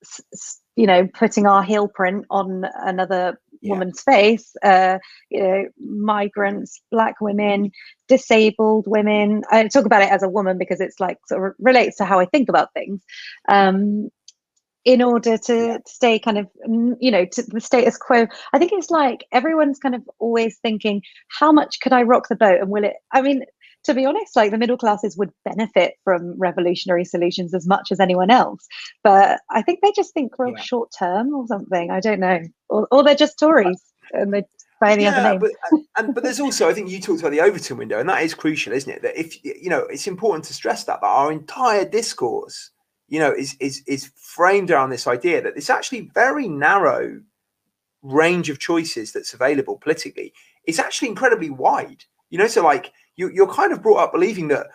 s- 0.04 0.22
s- 0.34 0.62
you 0.76 0.88
know 0.88 1.08
putting 1.08 1.48
our 1.48 1.64
heel 1.64 1.88
print 1.88 2.26
on 2.30 2.66
another 2.84 3.40
Yeah. 3.62 3.72
woman's 3.72 4.02
face 4.02 4.56
uh 4.64 5.00
you 5.30 5.44
know 5.44 5.66
migrants 5.80 6.82
black 6.92 7.16
women 7.22 7.72
disabled 8.08 8.86
women. 8.88 9.44
I 9.52 9.68
talk 9.68 9.86
about 9.86 10.02
it 10.02 10.12
as 10.12 10.24
a 10.24 10.30
woman 10.30 10.58
because 10.58 10.80
it's 10.82 11.00
like 11.00 11.18
sort 11.28 11.46
of 11.46 11.56
relates 11.60 11.98
to 11.98 12.06
how 12.06 12.20
i 12.20 12.26
think 12.26 12.50
about 12.50 12.74
things. 12.74 13.02
Um 13.48 14.10
in 14.86 15.02
order 15.02 15.38
to 15.38 15.80
stay 15.88 16.18
kind 16.20 16.38
of 16.38 16.48
you 17.02 17.12
know 17.12 17.26
to 17.26 17.44
the 17.44 17.60
status 17.60 17.98
quo 17.98 18.26
i 18.54 18.58
think 18.58 18.72
it's 18.72 18.90
like 18.90 19.26
everyone's 19.32 19.78
kind 19.78 19.94
of 19.94 20.02
always 20.20 20.58
thinking 20.60 21.02
how 21.28 21.52
much 21.52 21.80
could 21.82 21.92
i 21.92 22.02
rock 22.02 22.28
the 22.30 22.36
boat 22.36 22.62
and 22.62 22.70
will 22.70 22.86
it 22.86 22.94
i 23.12 23.22
mean 23.22 23.44
to 23.84 23.94
be 23.94 24.06
honest 24.06 24.36
like 24.36 24.52
the 24.52 24.58
middle 24.58 24.78
classes 24.78 25.18
would 25.18 25.32
benefit 25.46 25.96
from 26.04 26.38
revolutionary 26.38 27.06
solutions 27.06 27.54
as 27.54 27.68
much 27.68 27.92
as 27.92 28.00
anyone 28.00 28.30
else 28.30 28.68
but 29.04 29.40
i 29.52 29.62
think 29.62 29.80
they 29.82 29.92
just 29.96 30.14
think 30.14 30.32
real 30.38 30.54
Yeah. 30.56 30.62
short 30.62 30.90
term 30.98 31.34
or 31.34 31.48
something 31.48 31.92
i 31.92 32.00
don't 32.00 32.20
know 32.20 32.40
or, 32.70 32.88
or 32.92 33.04
they're 33.04 33.16
just 33.16 33.40
tories 33.40 33.82
and 34.12 34.34
they 34.34 34.44
by 34.80 34.94
any 34.94 35.06
other 35.08 35.22
name 35.22 35.40
but 35.40 35.52
and, 35.72 35.86
and 35.98 36.16
but 36.16 36.24
there's 36.24 36.40
also 36.40 36.70
I 36.70 36.74
think 36.74 36.90
you 36.90 37.02
talked 37.02 37.20
about 37.20 37.32
the 37.32 37.42
Overton 37.42 37.78
window, 37.78 38.00
and 38.00 38.08
that 38.10 38.24
is 38.24 38.34
crucial, 38.34 38.74
isn't 38.74 38.92
it? 38.92 39.02
That 39.02 39.20
if 39.20 39.44
you 39.44 39.70
know, 39.70 39.80
it's 39.90 40.08
important 40.08 40.46
to 40.46 40.54
stress 40.54 40.86
that 40.86 41.02
that 41.02 41.08
our 41.08 41.32
entire 41.32 41.86
discourse, 41.86 42.72
you 43.10 43.20
know, 43.20 43.32
is 43.32 43.56
is 43.60 43.84
is 43.88 44.12
framed 44.16 44.72
around 44.72 44.90
this 44.90 45.08
idea 45.08 45.42
that 45.42 45.58
it's 45.58 45.70
actually 45.70 46.10
very 46.14 46.48
narrow 46.48 47.22
range 48.02 48.50
of 48.50 48.60
choices 48.60 49.12
that's 49.12 49.34
available 49.34 49.78
politically. 49.78 50.34
It's 50.64 50.80
actually 50.80 51.10
incredibly 51.10 51.50
wide. 51.50 52.06
You 52.30 52.38
know, 52.38 52.48
so 52.48 52.64
like 52.64 52.92
you 53.20 53.30
you're 53.34 53.54
kind 53.54 53.74
of 53.74 53.84
brought 53.84 54.00
up 54.00 54.14
believing 54.14 54.48
that 54.48 54.68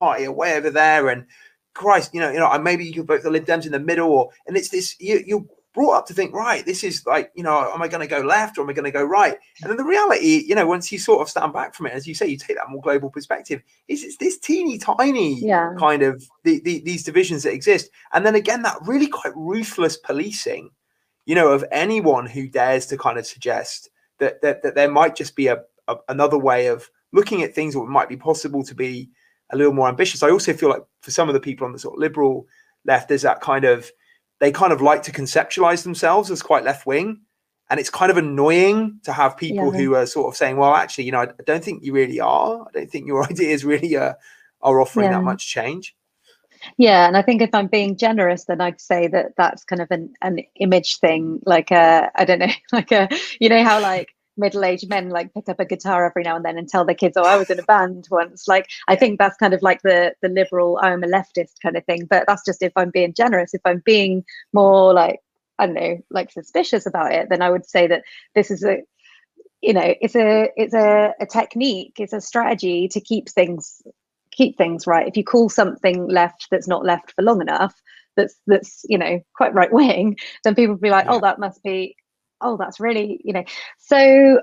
party 0.00 0.26
are 0.26 0.32
way 0.32 0.56
over 0.56 0.70
there 0.70 1.08
and 1.08 1.26
Christ, 1.74 2.14
you 2.14 2.20
know, 2.20 2.30
you 2.30 2.38
know, 2.38 2.50
and 2.50 2.62
maybe 2.62 2.84
you 2.84 2.94
could 2.94 3.08
vote 3.08 3.24
the 3.24 3.30
Lib 3.30 3.46
Dems 3.46 3.66
in 3.66 3.72
the 3.72 3.80
middle, 3.80 4.08
or 4.08 4.30
and 4.46 4.56
it's 4.56 4.68
this 4.68 4.94
you 5.00 5.24
you're 5.26 5.44
brought 5.74 5.96
up 5.96 6.06
to 6.06 6.14
think, 6.14 6.32
right, 6.32 6.64
this 6.64 6.84
is 6.84 7.04
like, 7.04 7.32
you 7.34 7.42
know, 7.42 7.72
am 7.74 7.82
I 7.82 7.88
going 7.88 8.00
to 8.00 8.06
go 8.06 8.20
left 8.20 8.56
or 8.56 8.60
am 8.62 8.70
I 8.70 8.74
going 8.74 8.84
to 8.84 8.92
go 8.92 9.02
right? 9.02 9.36
And 9.60 9.68
then 9.68 9.76
the 9.76 9.82
reality, 9.82 10.44
you 10.46 10.54
know, 10.54 10.68
once 10.68 10.92
you 10.92 11.00
sort 11.00 11.20
of 11.20 11.28
stand 11.28 11.52
back 11.52 11.74
from 11.74 11.86
it, 11.86 11.94
as 11.94 12.06
you 12.06 12.14
say, 12.14 12.28
you 12.28 12.36
take 12.36 12.56
that 12.56 12.70
more 12.70 12.80
global 12.80 13.10
perspective, 13.10 13.60
is 13.88 14.04
it's 14.04 14.16
this 14.18 14.38
teeny 14.38 14.78
tiny 14.78 15.40
Yeah. 15.40 15.74
kind 15.76 16.02
of 16.02 16.22
the, 16.44 16.60
the, 16.60 16.80
these 16.84 17.02
divisions 17.02 17.42
that 17.42 17.52
exist, 17.52 17.90
and 18.12 18.24
then 18.24 18.36
again 18.36 18.62
that 18.62 18.78
really 18.86 19.08
quite 19.08 19.34
ruthless 19.34 19.96
policing, 19.96 20.70
you 21.26 21.34
know, 21.34 21.48
of 21.48 21.64
anyone 21.72 22.26
who 22.26 22.46
dares 22.46 22.86
to 22.86 22.96
kind 22.96 23.18
of 23.18 23.26
suggest 23.26 23.90
that 24.24 24.42
that, 24.42 24.62
that 24.62 24.74
there 24.74 24.90
might 24.90 25.14
just 25.16 25.36
be 25.36 25.46
a, 25.48 25.62
a 25.88 25.96
another 26.08 26.38
way 26.38 26.66
of 26.66 26.90
looking 27.12 27.42
at 27.42 27.54
things, 27.54 27.74
or 27.76 27.84
it 27.86 27.90
might 27.90 28.08
be 28.08 28.16
possible 28.16 28.64
to 28.64 28.74
be 28.74 29.10
a 29.52 29.56
little 29.56 29.72
more 29.72 29.88
ambitious. 29.88 30.22
I 30.22 30.30
also 30.30 30.52
feel 30.52 30.70
like 30.70 30.82
for 31.02 31.10
some 31.10 31.28
of 31.28 31.34
the 31.34 31.40
people 31.40 31.66
on 31.66 31.72
the 31.72 31.78
sort 31.78 31.94
of 31.94 32.00
liberal 32.00 32.46
left, 32.84 33.08
there's 33.08 33.22
that 33.22 33.40
kind 33.40 33.64
of 33.64 33.90
they 34.40 34.50
kind 34.50 34.72
of 34.72 34.80
like 34.82 35.02
to 35.04 35.12
conceptualize 35.12 35.84
themselves 35.84 36.30
as 36.30 36.42
quite 36.42 36.64
left 36.64 36.86
wing. 36.86 37.20
And 37.70 37.80
it's 37.80 37.88
kind 37.90 38.10
of 38.10 38.18
annoying 38.18 39.00
to 39.04 39.12
have 39.12 39.36
people 39.38 39.72
Yeah. 39.72 39.78
who 39.80 39.94
are 39.94 40.06
sort 40.06 40.28
of 40.32 40.36
saying, 40.36 40.56
well, 40.58 40.74
actually, 40.74 41.04
you 41.04 41.12
know, 41.12 41.20
I 41.22 41.42
don't 41.46 41.64
think 41.64 41.82
you 41.82 41.94
really 41.94 42.20
are. 42.20 42.62
I 42.68 42.70
don't 42.78 42.90
think 42.90 43.06
your 43.06 43.24
ideas 43.30 43.64
really 43.64 43.96
uh, 43.96 44.14
are 44.60 44.80
offering 44.80 45.06
Yeah. 45.10 45.18
that 45.18 45.22
much 45.24 45.46
change. 45.46 45.96
Yeah, 46.78 47.06
and 47.06 47.16
I 47.16 47.22
think 47.22 47.42
if 47.42 47.50
I'm 47.54 47.66
being 47.68 47.96
generous, 47.96 48.44
then 48.44 48.60
I'd 48.60 48.80
say 48.80 49.08
that 49.08 49.32
that's 49.36 49.64
kind 49.64 49.82
of 49.82 49.88
an, 49.90 50.12
an 50.22 50.40
image 50.60 50.98
thing, 50.98 51.40
like 51.44 51.70
a 51.70 52.10
I 52.14 52.24
don't 52.24 52.38
know, 52.40 52.52
like 52.72 52.92
a 52.92 53.08
you 53.40 53.48
know 53.48 53.64
how 53.64 53.80
like 53.80 54.08
middle-aged 54.36 54.88
men 54.88 55.10
like 55.10 55.32
pick 55.32 55.48
up 55.48 55.60
a 55.60 55.64
guitar 55.64 56.04
every 56.04 56.24
now 56.24 56.34
and 56.34 56.44
then 56.44 56.58
and 56.58 56.68
tell 56.68 56.84
their 56.84 56.94
kids, 56.94 57.16
"Oh, 57.16 57.24
I 57.24 57.36
was 57.36 57.50
in 57.50 57.58
a 57.58 57.62
band 57.62 58.06
once." 58.10 58.48
Like 58.48 58.66
I 58.88 58.96
think 58.96 59.18
that's 59.18 59.36
kind 59.36 59.54
of 59.54 59.62
like 59.62 59.82
the 59.82 60.14
the 60.22 60.28
liberal 60.28 60.78
"I'm 60.82 61.04
a 61.04 61.06
leftist" 61.08 61.60
kind 61.62 61.76
of 61.76 61.84
thing. 61.84 62.06
But 62.08 62.24
that's 62.26 62.44
just 62.44 62.62
if 62.62 62.72
I'm 62.76 62.90
being 62.90 63.14
generous. 63.14 63.54
If 63.54 63.62
I'm 63.64 63.82
being 63.84 64.24
more 64.52 64.92
like 64.94 65.20
I 65.58 65.66
don't 65.66 65.74
know, 65.74 65.98
like 66.10 66.32
suspicious 66.32 66.86
about 66.86 67.12
it, 67.12 67.28
then 67.30 67.42
I 67.42 67.50
would 67.50 67.66
say 67.66 67.86
that 67.88 68.02
this 68.34 68.50
is 68.50 68.64
a 68.64 68.78
you 69.62 69.72
know 69.72 69.94
it's 70.00 70.16
a 70.16 70.50
it's 70.56 70.74
a, 70.74 71.14
a 71.20 71.26
technique 71.26 71.94
it's 71.98 72.12
a 72.12 72.20
strategy 72.20 72.88
to 72.88 73.00
keep 73.00 73.28
things 73.30 73.82
keep 74.36 74.56
things 74.56 74.86
right 74.86 75.08
if 75.08 75.16
you 75.16 75.24
call 75.24 75.48
something 75.48 76.06
left 76.08 76.48
that's 76.50 76.68
not 76.68 76.84
left 76.84 77.12
for 77.12 77.22
long 77.22 77.40
enough 77.40 77.74
that's 78.16 78.36
that's 78.46 78.84
you 78.88 78.98
know 78.98 79.20
quite 79.36 79.54
right 79.54 79.72
wing 79.72 80.16
then 80.44 80.54
people 80.54 80.74
will 80.74 80.80
be 80.80 80.90
like 80.90 81.06
Yeah. 81.06 81.12
oh 81.14 81.20
that 81.20 81.38
must 81.38 81.62
be 81.62 81.96
oh 82.40 82.56
that's 82.56 82.80
really 82.80 83.20
you 83.24 83.32
know 83.32 83.44
so 83.78 84.40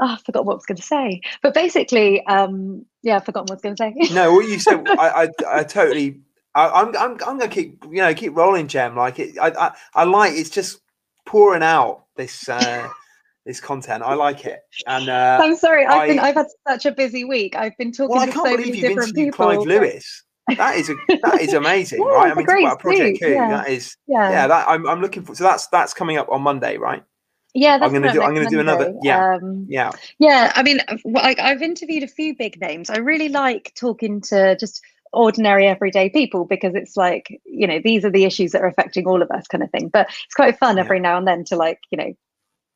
oh, 0.00 0.06
i 0.06 0.16
forgot 0.24 0.44
what 0.44 0.54
i 0.54 0.56
was 0.56 0.66
going 0.66 0.76
to 0.76 0.82
say 0.82 1.20
but 1.42 1.54
basically 1.54 2.24
um 2.26 2.84
yeah 3.02 3.16
i 3.16 3.20
forgot 3.20 3.42
what 3.48 3.52
i 3.52 3.54
was 3.54 3.62
going 3.62 3.76
to 3.76 3.82
say 3.82 3.94
No, 4.14 4.32
what 4.32 4.48
you 4.48 4.58
said, 4.58 4.84
I, 4.88 5.24
I, 5.24 5.28
I 5.60 5.64
totally. 5.64 6.20
I, 6.54 6.68
I'm, 6.68 6.88
I'm, 6.96 7.12
I'm 7.12 7.38
gonna 7.38 7.48
keep, 7.48 7.84
you 7.84 7.98
know, 7.98 8.12
keep 8.14 8.36
rolling, 8.36 8.66
Gem. 8.66 8.96
Like 8.96 9.18
it, 9.20 9.38
I, 9.40 9.48
I, 9.50 9.72
I 9.94 10.04
like 10.04 10.32
it's 10.34 10.50
just 10.50 10.80
pouring 11.26 11.62
out 11.62 12.06
this, 12.16 12.48
uh, 12.48 12.88
this 13.50 13.60
content. 13.60 14.02
I 14.04 14.14
like 14.14 14.46
it, 14.46 14.60
and 14.86 15.08
uh, 15.08 15.40
i'm 15.42 15.56
sorry 15.56 15.84
i've 15.84 16.08
been 16.08 16.18
I- 16.20 16.28
i've 16.28 16.36
had 16.36 16.46
such 16.68 16.86
a 16.86 16.92
busy 16.92 17.24
week 17.24 17.56
i've 17.56 17.76
been 17.78 17.90
talking 17.90 18.14
well, 18.14 18.22
I 18.22 18.26
to 18.26 18.32
can't 18.32 18.46
so 18.46 18.56
believe 18.56 18.66
many 18.66 18.78
you've 18.78 18.88
different 18.88 19.08
interviewed 19.08 19.32
people 19.34 19.46
Clive 19.46 19.66
Lewis. 19.66 20.24
That 20.56 20.76
is 20.76 20.90
a, 20.90 20.94
that 21.22 21.40
is 21.40 21.52
amazing, 21.52 22.00
Yeah, 22.04 22.12
right? 22.14 22.32
I 22.32 22.34
mean, 22.34 22.46
great 22.46 22.64
about 22.64 22.78
Project 22.80 23.20
Coup. 23.20 23.28
yeah. 23.30 23.48
That 23.50 23.68
is, 23.68 23.96
yeah 24.06 24.30
yeah, 24.30 24.46
that 24.48 24.68
I'm, 24.68 24.84
I'm 24.88 25.00
looking 25.00 25.22
for. 25.24 25.34
So 25.34 25.44
that's 25.44 25.66
that's 25.68 25.94
coming 25.94 26.16
up 26.16 26.28
on 26.30 26.42
Monday, 26.42 26.76
right? 26.76 27.02
yeah 27.54 27.78
that's 27.78 27.92
gonna 27.92 28.12
do- 28.12 28.22
I'm 28.22 28.34
gonna 28.34 28.48
do 28.48 28.60
another- 28.60 28.94
yeah. 29.02 29.34
um 29.34 29.66
Yeah, 29.68 29.90
Yeah, 30.18 30.52
I 30.54 30.62
mean, 30.62 30.78
I've- 30.88 31.02
I, 31.16 31.34
I've 31.38 31.62
interviewed 31.62 32.04
a 32.04 32.08
few 32.08 32.36
big 32.36 32.60
names. 32.60 32.90
I 32.90 32.98
really 32.98 33.28
like 33.28 33.72
talking 33.74 34.20
to 34.30 34.56
just 34.56 34.80
ordinary 35.12 35.66
everyday 35.66 36.08
people 36.10 36.44
because 36.44 36.74
it's 36.76 36.96
like 36.96 37.26
you 37.44 37.66
know 37.66 37.80
these 37.84 38.04
are 38.04 38.10
the 38.12 38.24
issues 38.24 38.52
that 38.52 38.62
are 38.62 38.68
affecting 38.68 39.06
all 39.08 39.22
of 39.22 39.30
us 39.32 39.48
kind 39.48 39.64
of 39.64 39.70
thing 39.72 39.88
but 39.88 40.06
it's 40.24 40.34
quite 40.36 40.56
fun 40.56 40.76
Yeah. 40.76 40.84
every 40.84 41.00
now 41.00 41.18
and 41.18 41.26
then 41.26 41.42
to 41.46 41.56
like 41.56 41.80
you 41.90 41.98
know 41.98 42.12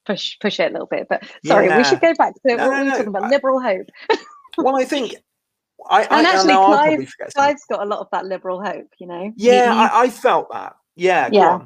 push 0.07 0.39
push 0.41 0.61
it 0.61 0.71
a 0.71 0.73
little 0.73 0.87
bit 0.87 1.07
but 1.09 1.23
sorry 1.45 1.69
we 1.77 1.85
should 1.85 2.01
go 2.01 2.13
back 2.15 2.35
to 2.35 2.41
No, 2.45 2.57
what 2.57 2.65
no, 2.65 2.71
were 2.71 2.79
we 2.85 2.89
no, 2.91 2.97
talking 2.97 3.09
about 3.09 3.31
liberal 3.31 3.61
hope. 3.61 3.89
Well, 4.59 4.77
I 4.77 4.85
think 4.85 5.17
I, 5.91 6.03
I 6.05 6.19
And 6.19 6.27
actually, 6.27 6.55
Clive- 6.55 6.69
probably 6.87 7.07
forget 7.07 7.33
something. 7.33 7.33
clive's 7.35 7.65
got 7.69 7.83
a 7.83 7.85
lot 7.87 7.99
of 7.99 8.09
that 8.13 8.25
liberal 8.27 8.63
hope 8.63 8.89
you 8.99 9.07
know? 9.07 9.33
Yeah, 9.37 9.73
he- 9.73 9.79
I, 9.79 10.03
I 10.05 10.09
felt 10.11 10.51
that. 10.53 10.77
Yeah, 10.95 11.29
Yeah. 11.33 11.61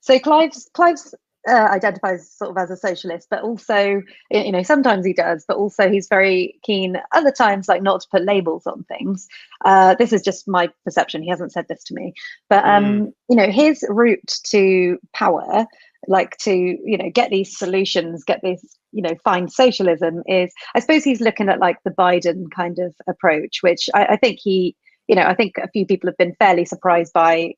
so 0.00 0.18
clive's 0.18 0.68
clive's 0.74 1.14
uh, 1.48 1.68
identifies 1.70 2.28
sort 2.28 2.50
of 2.50 2.58
as 2.58 2.72
a 2.72 2.76
socialist 2.76 3.28
but 3.30 3.40
also 3.40 4.02
you 4.32 4.50
know 4.50 4.64
sometimes 4.64 5.06
he 5.06 5.12
does 5.12 5.44
but 5.46 5.56
also 5.56 5.88
he's 5.88 6.08
very 6.08 6.58
keen 6.64 7.00
other 7.12 7.30
times 7.30 7.68
like 7.68 7.82
not 7.82 8.00
to 8.00 8.08
put 8.10 8.24
labels 8.24 8.66
on 8.66 8.82
things. 8.88 9.28
Uh, 9.64 9.94
this 9.94 10.12
is 10.12 10.22
just 10.22 10.48
my 10.48 10.68
perception 10.84 11.22
he 11.22 11.28
hasn't 11.28 11.52
said 11.52 11.66
this 11.68 11.84
to 11.84 11.94
me. 11.94 12.12
But 12.50 12.64
um 12.64 13.12
you 13.28 13.36
know 13.36 13.48
his 13.48 13.84
route 13.88 14.40
to 14.46 14.98
power 15.12 15.64
like 16.08 16.36
to 16.38 16.52
you 16.54 16.98
know 16.98 17.10
get 17.10 17.30
these 17.30 17.56
solutions 17.56 18.24
get 18.24 18.40
this 18.42 18.76
you 18.92 19.02
know 19.02 19.14
find 19.24 19.52
socialism 19.52 20.22
is 20.26 20.52
i 20.74 20.80
suppose 20.80 21.04
he's 21.04 21.20
looking 21.20 21.48
at 21.48 21.60
like 21.60 21.78
the 21.84 21.90
biden 21.90 22.44
kind 22.54 22.78
of 22.78 22.94
approach 23.08 23.58
which 23.62 23.88
i, 23.94 24.04
I 24.06 24.16
think 24.16 24.38
he 24.42 24.76
you 25.08 25.16
know 25.16 25.22
i 25.22 25.34
think 25.34 25.54
a 25.58 25.68
few 25.68 25.86
people 25.86 26.08
have 26.08 26.16
been 26.16 26.34
fairly 26.38 26.64
surprised 26.64 27.12
by 27.12 27.54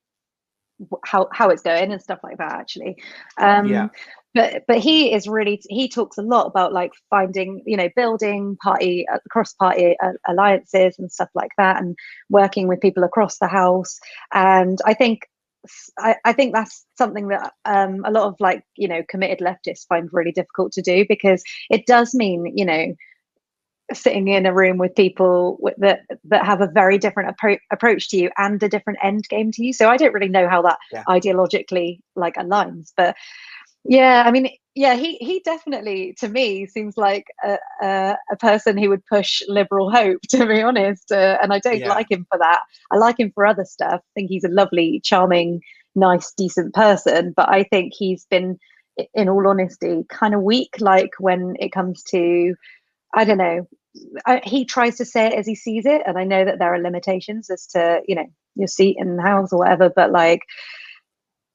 how 1.04 1.28
how 1.32 1.48
it's 1.50 1.62
going 1.62 1.92
and 1.92 2.02
stuff 2.02 2.20
like 2.22 2.38
that 2.38 2.52
actually 2.52 2.96
um 3.38 3.66
Yeah. 3.66 3.88
but 4.34 4.62
but 4.68 4.78
he 4.78 5.12
is 5.12 5.26
really 5.26 5.61
he 5.68 5.88
talks 5.88 6.18
a 6.18 6.22
lot 6.22 6.46
about 6.46 6.72
like 6.72 6.92
finding 7.11 7.62
you 7.66 7.76
know 7.76 7.88
building 7.96 8.56
party 8.62 9.06
uh, 9.12 9.18
cross 9.30 9.52
party 9.54 9.96
uh, 10.02 10.12
alliances 10.28 10.96
and 10.98 11.11
stuff 11.11 11.30
like 11.34 11.50
that 11.58 11.80
and 11.82 11.96
working 12.30 12.68
with 12.68 12.80
people 12.80 13.02
across 13.02 13.38
the 13.38 13.48
house 13.48 13.98
and 14.32 14.78
i 14.87 14.94
think 14.94 15.22
I, 15.98 16.16
I 16.24 16.33
think 16.33 16.54
that's 16.54 16.87
something 16.96 17.28
that 17.28 17.52
um, 17.64 18.04
a 18.04 18.11
lot 18.11 18.26
of 18.28 18.37
like 18.40 18.62
you 18.76 18.88
know 18.88 19.02
committed 19.09 19.38
leftists 19.40 19.87
find 19.88 20.09
really 20.12 20.33
difficult 20.33 20.72
to 20.72 20.83
do 20.83 21.04
because 21.09 21.42
it 21.70 21.87
does 21.87 22.14
mean 22.14 22.52
you 22.57 22.64
know 22.64 22.94
sitting 23.94 24.28
in 24.28 24.44
a 24.44 24.52
room 24.52 24.76
with 24.76 24.94
people 24.94 25.57
with, 25.61 25.74
that 25.78 26.00
that 26.24 26.44
have 26.44 26.61
a 26.61 26.68
very 26.72 26.98
different 26.98 27.35
appro- 27.35 27.59
approach 27.72 28.11
to 28.11 28.16
you 28.18 28.31
and 28.37 28.62
a 28.62 28.68
different 28.68 28.98
end 29.02 29.26
game 29.28 29.50
to 29.52 29.64
you. 29.64 29.72
So 29.72 29.88
I 29.88 29.96
don't 29.96 30.12
really 30.12 30.28
know 30.28 30.48
how 30.48 30.62
that 30.62 30.78
Yeah. 30.92 31.04
ideologically 31.09 32.00
like 32.14 32.35
aligns, 32.35 32.92
but 32.96 33.16
yeah, 33.88 34.24
I 34.27 34.33
mean, 34.33 34.51
yeah, 34.77 34.96
he 34.96 35.16
he 35.18 35.40
definitely 35.44 36.14
to 36.20 36.29
me 36.29 36.66
seems 36.66 36.96
like 36.98 37.27
a 37.44 37.59
a, 37.83 38.16
a 38.33 38.37
person 38.38 38.79
who 38.79 38.90
would 38.90 39.05
push 39.07 39.42
liberal 39.48 39.90
hope. 39.90 40.20
To 40.31 40.46
be 40.46 40.62
honest, 40.62 41.12
uh, 41.12 41.38
and 41.42 41.53
I 41.55 41.61
don't 41.61 41.85
Yeah. 41.85 41.88
like 41.88 42.11
him 42.11 42.27
for 42.31 42.38
that. 42.38 42.61
I 42.92 42.98
like 42.98 43.20
him 43.20 43.33
for 43.35 43.46
other 43.46 43.66
stuff. 43.66 44.01
I 44.03 44.11
think 44.14 44.31
he's 44.31 44.44
a 44.44 44.48
lovely, 44.51 45.01
charming, 45.05 45.62
nice, 45.96 46.33
decent 46.37 46.74
person, 46.74 47.35
but 47.37 47.51
I 47.51 47.64
think 47.64 47.94
he's 47.96 48.27
been, 48.31 48.59
in 49.14 49.29
all 49.31 49.48
honesty, 49.48 50.05
kind 50.11 50.35
of 50.35 50.42
weak. 50.42 50.77
Like 50.81 51.12
when 51.20 51.57
it 51.61 51.72
comes 51.72 52.03
to 52.12 52.55
I 53.14 53.24
don't 53.24 53.38
know. 53.38 53.68
I, 54.27 54.40
he 54.44 54.64
tries 54.64 54.96
to 54.98 55.05
say 55.05 55.27
it 55.29 55.35
as 55.35 55.46
he 55.46 55.55
sees 55.57 55.87
it, 55.87 56.03
and 56.07 56.18
I 56.18 56.24
know 56.24 56.44
that 56.44 56.59
there 56.61 56.74
are 56.74 56.79
limitations 56.81 57.51
as 57.51 57.66
to 57.68 58.01
you 58.09 58.14
know 58.16 58.27
your 58.57 58.68
seat 58.68 58.96
in 59.01 59.16
the 59.16 59.22
house 59.22 59.53
or 59.53 59.61
whatever. 59.61 59.90
But 59.94 60.12
like, 60.12 60.40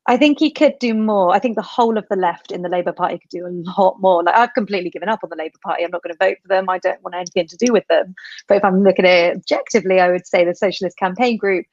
I 0.05 0.17
think 0.17 0.37
he 0.39 0.51
could 0.51 0.77
do 0.79 0.93
more. 0.93 1.33
I 1.33 1.39
think 1.39 1.55
the 1.55 1.61
whole 1.61 1.97
of 1.97 2.05
the 2.09 2.17
left 2.17 2.51
in 2.51 2.61
the 2.61 2.69
Labour 2.69 2.91
Party 2.91 3.17
could 3.19 3.29
do 3.29 3.45
a 3.47 3.55
lot 3.79 4.01
more. 4.01 4.21
Like, 4.21 4.35
I've 4.35 4.53
completely 4.53 4.89
given 4.89 5.07
up 5.07 5.21
on 5.23 5.29
the 5.29 5.37
Labour 5.37 5.59
Party. 5.63 5.83
I'm 5.83 5.91
not 5.91 6.03
going 6.03 6.13
to 6.13 6.25
vote 6.25 6.37
for 6.41 6.49
them. 6.49 6.69
I 6.69 6.77
don't 6.79 7.01
want 7.03 7.15
anything 7.15 7.47
to 7.47 7.57
do 7.57 7.71
with 7.71 7.87
them. 7.89 8.13
But 8.47 8.57
if 8.57 8.65
I'm 8.65 8.83
looking 8.83 9.05
at 9.05 9.11
it 9.11 9.37
objectively, 9.37 10.01
I 10.01 10.11
would 10.11 10.27
say 10.27 10.43
the 10.43 10.55
Socialist 10.55 10.97
Campaign 10.97 11.37
Group 11.37 11.65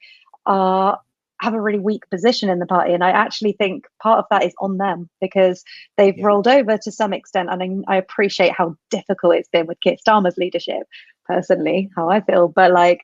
are 0.45 0.99
have 1.41 1.55
a 1.55 1.61
really 1.61 1.79
weak 1.79 2.07
position 2.11 2.49
in 2.51 2.59
the 2.59 2.67
party, 2.67 2.93
and 2.93 3.03
I 3.03 3.09
actually 3.09 3.53
think 3.53 3.85
part 4.01 4.19
of 4.19 4.25
that 4.29 4.43
is 4.45 4.53
on 4.61 4.77
them 4.77 5.09
because 5.19 5.63
they've 5.97 6.15
Yeah. 6.15 6.25
rolled 6.27 6.47
over 6.47 6.77
to 6.77 6.91
some 6.91 7.13
extent. 7.13 7.49
And 7.51 7.83
I, 7.89 7.95
I 7.95 7.97
appreciate 7.97 8.51
how 8.53 8.75
difficult 8.91 9.35
it's 9.35 9.49
been 9.49 9.65
with 9.65 9.81
Keir 9.81 9.95
Starmer's 10.07 10.37
leadership, 10.37 10.83
personally, 11.25 11.89
how 11.95 12.09
I 12.09 12.21
feel. 12.21 12.47
But 12.47 12.71
like, 12.71 13.01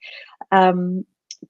um, 0.51 1.03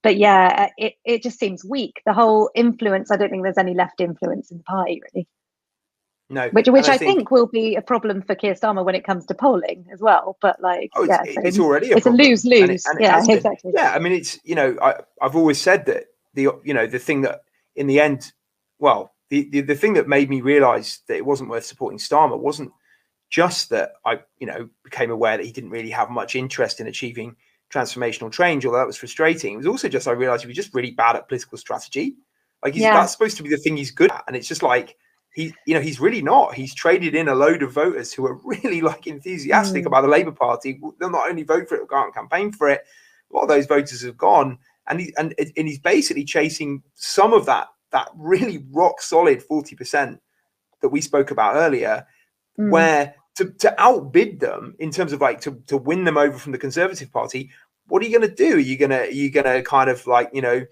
but 0.03 0.17
yeah, 0.17 0.67
uh, 0.67 0.73
it, 0.77 0.93
it 1.05 1.23
just 1.23 1.39
seems 1.39 1.63
weak. 1.65 2.01
The 2.05 2.13
whole 2.13 2.49
influence, 2.55 3.11
I 3.11 3.17
don't 3.17 3.29
think 3.29 3.43
there's 3.43 3.57
any 3.57 3.73
left 3.73 4.01
influence 4.01 4.51
in 4.51 4.57
the 4.57 4.63
party 4.63 5.01
really, 5.13 5.27
No, 6.29 6.49
which 6.49 6.67
which 6.67 6.85
and 6.85 6.93
I, 6.93 6.97
think, 6.97 7.31
will 7.31 7.47
be 7.47 7.75
a 7.75 7.81
problem 7.81 8.21
for 8.21 8.35
Keir 8.35 8.53
Starmer 8.53 8.83
when 8.83 8.95
it 8.95 9.05
comes 9.05 9.25
to 9.27 9.33
polling 9.33 9.85
as 9.91 10.01
well. 10.01 10.37
But 10.41 10.61
like, 10.61 10.91
oh, 10.95 11.03
it's, 11.03 11.09
yeah, 11.09 11.41
it's 11.43 11.59
already 11.59 11.91
a 11.91 11.97
it's 11.97 12.05
a 12.05 12.11
lose 12.11 12.45
lose. 12.45 12.85
it 12.85 12.97
Yeah, 12.99 13.23
exactly. 13.27 13.71
Yeah, 13.73 13.91
I 13.91 13.99
mean, 13.99 14.13
it's 14.13 14.39
you 14.43 14.55
know, 14.55 14.77
I, 14.81 14.95
I've 15.21 15.35
always 15.35 15.59
said 15.59 15.85
that 15.85 16.05
the 16.33 16.49
you 16.63 16.73
know 16.73 16.87
the 16.87 16.99
thing 16.99 17.21
that 17.21 17.41
in 17.75 17.87
the 17.87 17.99
end, 17.99 18.31
well, 18.79 19.13
the 19.29 19.49
the, 19.49 19.61
the 19.61 19.75
thing 19.75 19.93
that 19.93 20.07
made 20.07 20.29
me 20.29 20.41
realise 20.41 20.99
that 21.07 21.15
it 21.15 21.25
wasn't 21.25 21.49
worth 21.49 21.65
supporting 21.65 21.99
Starmer 21.99 22.37
wasn't 22.37 22.71
just 23.29 23.69
that 23.69 23.93
I 24.05 24.19
you 24.39 24.47
know 24.47 24.69
became 24.83 25.11
aware 25.11 25.37
that 25.37 25.45
he 25.45 25.51
didn't 25.51 25.71
really 25.71 25.89
have 25.89 26.09
much 26.09 26.35
interest 26.35 26.79
in 26.79 26.87
achieving 26.87 27.35
transformational 27.73 28.31
change, 28.31 28.65
although 28.65 28.77
that 28.79 28.87
was 28.87 28.97
frustrating. 28.97 29.53
It 29.53 29.57
was 29.57 29.67
also 29.67 29.89
just 29.89 30.07
I 30.07 30.11
realised 30.11 30.43
he 30.43 30.47
was 30.47 30.55
just 30.55 30.73
really 30.73 30.91
bad 30.91 31.15
at 31.15 31.27
political 31.27 31.57
strategy. 31.57 32.15
Like 32.63 32.73
he's 32.73 32.83
Yeah. 32.83 32.93
that's 32.93 33.11
supposed 33.11 33.37
to 33.37 33.43
be 33.43 33.49
the 33.49 33.57
thing 33.57 33.77
he's 33.77 33.91
good 33.91 34.11
at, 34.11 34.23
and 34.27 34.35
it's 34.35 34.47
just 34.47 34.63
like 34.63 34.95
he 35.33 35.53
you 35.65 35.73
know 35.75 35.81
he's 35.81 35.99
really 35.99 36.21
not. 36.21 36.53
He's 36.55 36.73
traded 36.73 37.13
in 37.13 37.27
a 37.27 37.35
load 37.35 37.61
of 37.63 37.71
voters 37.73 38.11
who 38.13 38.25
are 38.25 38.35
really 38.43 38.81
like 38.81 39.05
enthusiastic 39.07 39.83
Mm. 39.83 39.87
about 39.87 40.01
the 40.01 40.07
Labour 40.07 40.31
Party. 40.31 40.79
They'll 40.99 41.09
not 41.09 41.29
only 41.29 41.43
vote 41.43 41.67
for 41.69 41.75
it, 41.75 41.79
but 41.81 41.89
go 41.89 41.97
out 41.97 42.05
and 42.05 42.13
campaign 42.13 42.51
for 42.51 42.69
it. 42.69 42.81
A 43.31 43.35
lot 43.35 43.43
of 43.43 43.49
those 43.49 43.65
voters 43.65 44.01
have 44.03 44.17
gone, 44.17 44.57
and 44.87 44.99
he 45.01 45.13
and, 45.17 45.33
and 45.37 45.67
he's 45.67 45.79
basically 45.79 46.23
chasing 46.23 46.81
some 46.95 47.33
of 47.33 47.45
that 47.45 47.67
that 47.91 48.09
really 48.15 48.65
rock 48.71 49.01
solid 49.01 49.43
forty 49.43 49.75
percent 49.75 50.19
that 50.81 50.89
we 50.89 51.01
spoke 51.01 51.31
about 51.31 51.55
earlier, 51.55 52.05
Mm. 52.59 52.71
where 52.71 53.13
to, 53.37 53.51
to 53.51 53.81
outbid 53.81 54.39
them 54.39 54.75
in 54.79 54.91
terms 54.91 55.13
of 55.13 55.21
like 55.21 55.41
to, 55.41 55.61
to 55.67 55.77
win 55.77 56.03
them 56.03 56.17
over 56.17 56.37
from 56.37 56.51
the 56.51 56.57
Conservative 56.57 57.11
Party, 57.11 57.49
what 57.87 58.01
are 58.01 58.05
you 58.05 58.17
going 58.17 58.29
to 58.29 58.35
do? 58.35 58.55
Are 58.55 58.59
you 58.59 58.77
going 58.77 58.91
to 58.91 59.03
are 59.03 59.11
you 59.11 59.31
going 59.31 59.45
to 59.45 59.61
kind 59.63 59.89
of 59.89 60.05
like 60.05 60.29
you 60.33 60.41
know 60.41 60.65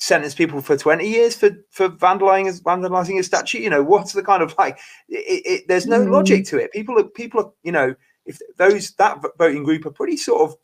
sentence 0.00 0.34
people 0.34 0.60
for 0.60 0.76
20 0.76 1.08
years 1.08 1.34
for 1.34 1.50
for 1.70 1.88
vandalizing 1.88 2.62
vandalizing 2.62 3.18
a 3.18 3.22
statue 3.24 3.58
you 3.58 3.68
know 3.68 3.82
what's 3.82 4.12
the 4.12 4.22
kind 4.22 4.44
of 4.44 4.54
like 4.56 4.78
it, 5.08 5.42
it, 5.44 5.64
there's 5.66 5.86
no 5.88 5.98
Mm. 6.06 6.12
logic 6.12 6.44
to 6.46 6.56
it 6.56 6.70
people 6.70 6.96
are 7.00 7.04
people 7.04 7.40
are 7.40 7.50
you 7.64 7.72
know 7.72 7.92
if 8.24 8.38
those 8.58 8.92
that 8.92 9.18
voting 9.38 9.64
group 9.64 9.84
are 9.86 9.90
pretty 9.90 10.16
sort 10.16 10.42
of 10.48 10.56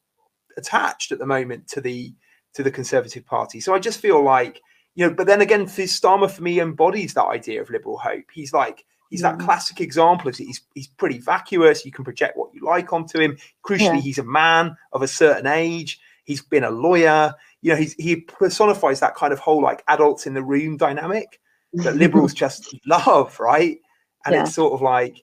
attached 0.57 1.11
at 1.11 1.19
the 1.19 1.27
moment 1.27 1.67
to 1.67 1.81
the 1.81 2.14
to 2.53 2.62
the 2.62 2.71
conservative 2.71 3.27
party 3.27 3.59
so 3.59 3.75
i 3.75 3.79
just 3.81 3.99
feel 3.99 4.23
like 4.23 4.61
you 4.95 5.05
know 5.05 5.12
but 5.12 5.27
then 5.27 5.40
again 5.40 5.64
this 5.75 5.99
starmer 5.99 6.31
for 6.31 6.43
me 6.43 6.61
embodies 6.61 7.14
that 7.14 7.27
idea 7.27 7.61
of 7.61 7.71
liberal 7.71 7.99
hope 7.99 8.27
he's 8.33 8.53
like 8.53 8.85
he's 9.11 9.23
that 9.23 9.38
classic 9.38 9.81
example 9.81 10.29
of 10.29 10.37
he's 10.37 10.61
he's 10.75 10.88
pretty 10.88 11.19
vacuous 11.19 11.85
you 11.85 11.93
can 11.93 12.05
project 12.05 12.37
what 12.37 12.51
you 12.55 12.64
like 12.64 12.93
onto 12.93 13.19
him 13.21 13.37
crucially 13.67 13.95
Yeah. 13.97 14.01
he's 14.01 14.19
a 14.19 14.25
man 14.25 14.77
of 14.93 15.03
a 15.03 15.09
certain 15.09 15.47
age 15.47 16.01
he's 16.25 16.43
been 16.43 16.64
a 16.64 16.71
lawyer 16.71 17.35
you 17.62 17.71
know 17.71 17.77
he's, 17.77 17.95
he 17.95 18.17
personifies 18.17 19.01
that 19.01 19.14
kind 19.14 19.33
of 19.33 19.38
whole 19.38 19.62
like 19.62 19.83
adults 19.88 20.27
in 20.27 20.35
the 20.35 20.43
room 20.43 20.77
dynamic 20.77 21.40
that 21.75 21.97
liberals 21.97 22.35
just 22.45 22.75
love 22.87 23.38
right 23.40 23.79
and 24.27 24.35
Yeah. 24.35 24.43
it's 24.43 24.55
sort 24.55 24.73
of 24.73 24.81
like 24.83 25.23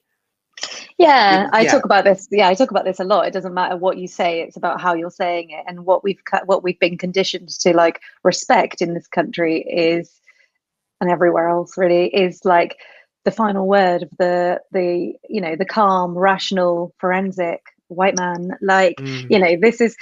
Yeah, 0.98 1.48
I 1.52 1.62
yeah. 1.62 1.72
talk 1.72 1.84
about 1.84 2.04
this. 2.04 2.28
Yeah, 2.30 2.46
I 2.48 2.54
talk 2.54 2.70
about 2.70 2.84
this 2.84 3.00
a 3.00 3.04
lot. 3.04 3.26
It 3.26 3.32
doesn't 3.32 3.54
matter 3.54 3.76
what 3.76 3.96
you 3.98 4.06
say; 4.06 4.42
it's 4.42 4.56
about 4.56 4.80
how 4.80 4.94
you're 4.94 5.10
saying 5.10 5.50
it, 5.50 5.64
and 5.66 5.84
what 5.84 6.04
we've 6.04 6.20
what 6.44 6.62
we've 6.62 6.78
been 6.78 6.96
conditioned 6.98 7.48
to 7.60 7.74
like 7.74 8.00
respect 8.22 8.80
in 8.82 8.94
this 8.94 9.08
country 9.08 9.62
is, 9.62 10.20
and 11.00 11.10
everywhere 11.10 11.48
else 11.48 11.76
really 11.76 12.06
is 12.14 12.44
like 12.44 12.76
the 13.24 13.30
final 13.30 13.66
word 13.66 14.02
of 14.02 14.10
the 14.18 14.60
the 14.72 15.14
you 15.28 15.40
know 15.40 15.56
the 15.56 15.64
calm, 15.64 16.16
rational, 16.16 16.94
forensic 16.98 17.60
white 17.88 18.16
man. 18.16 18.52
Like 18.60 18.96
mm, 18.96 19.30
you 19.30 19.38
know, 19.38 19.56
this 19.60 19.80
is 19.80 19.96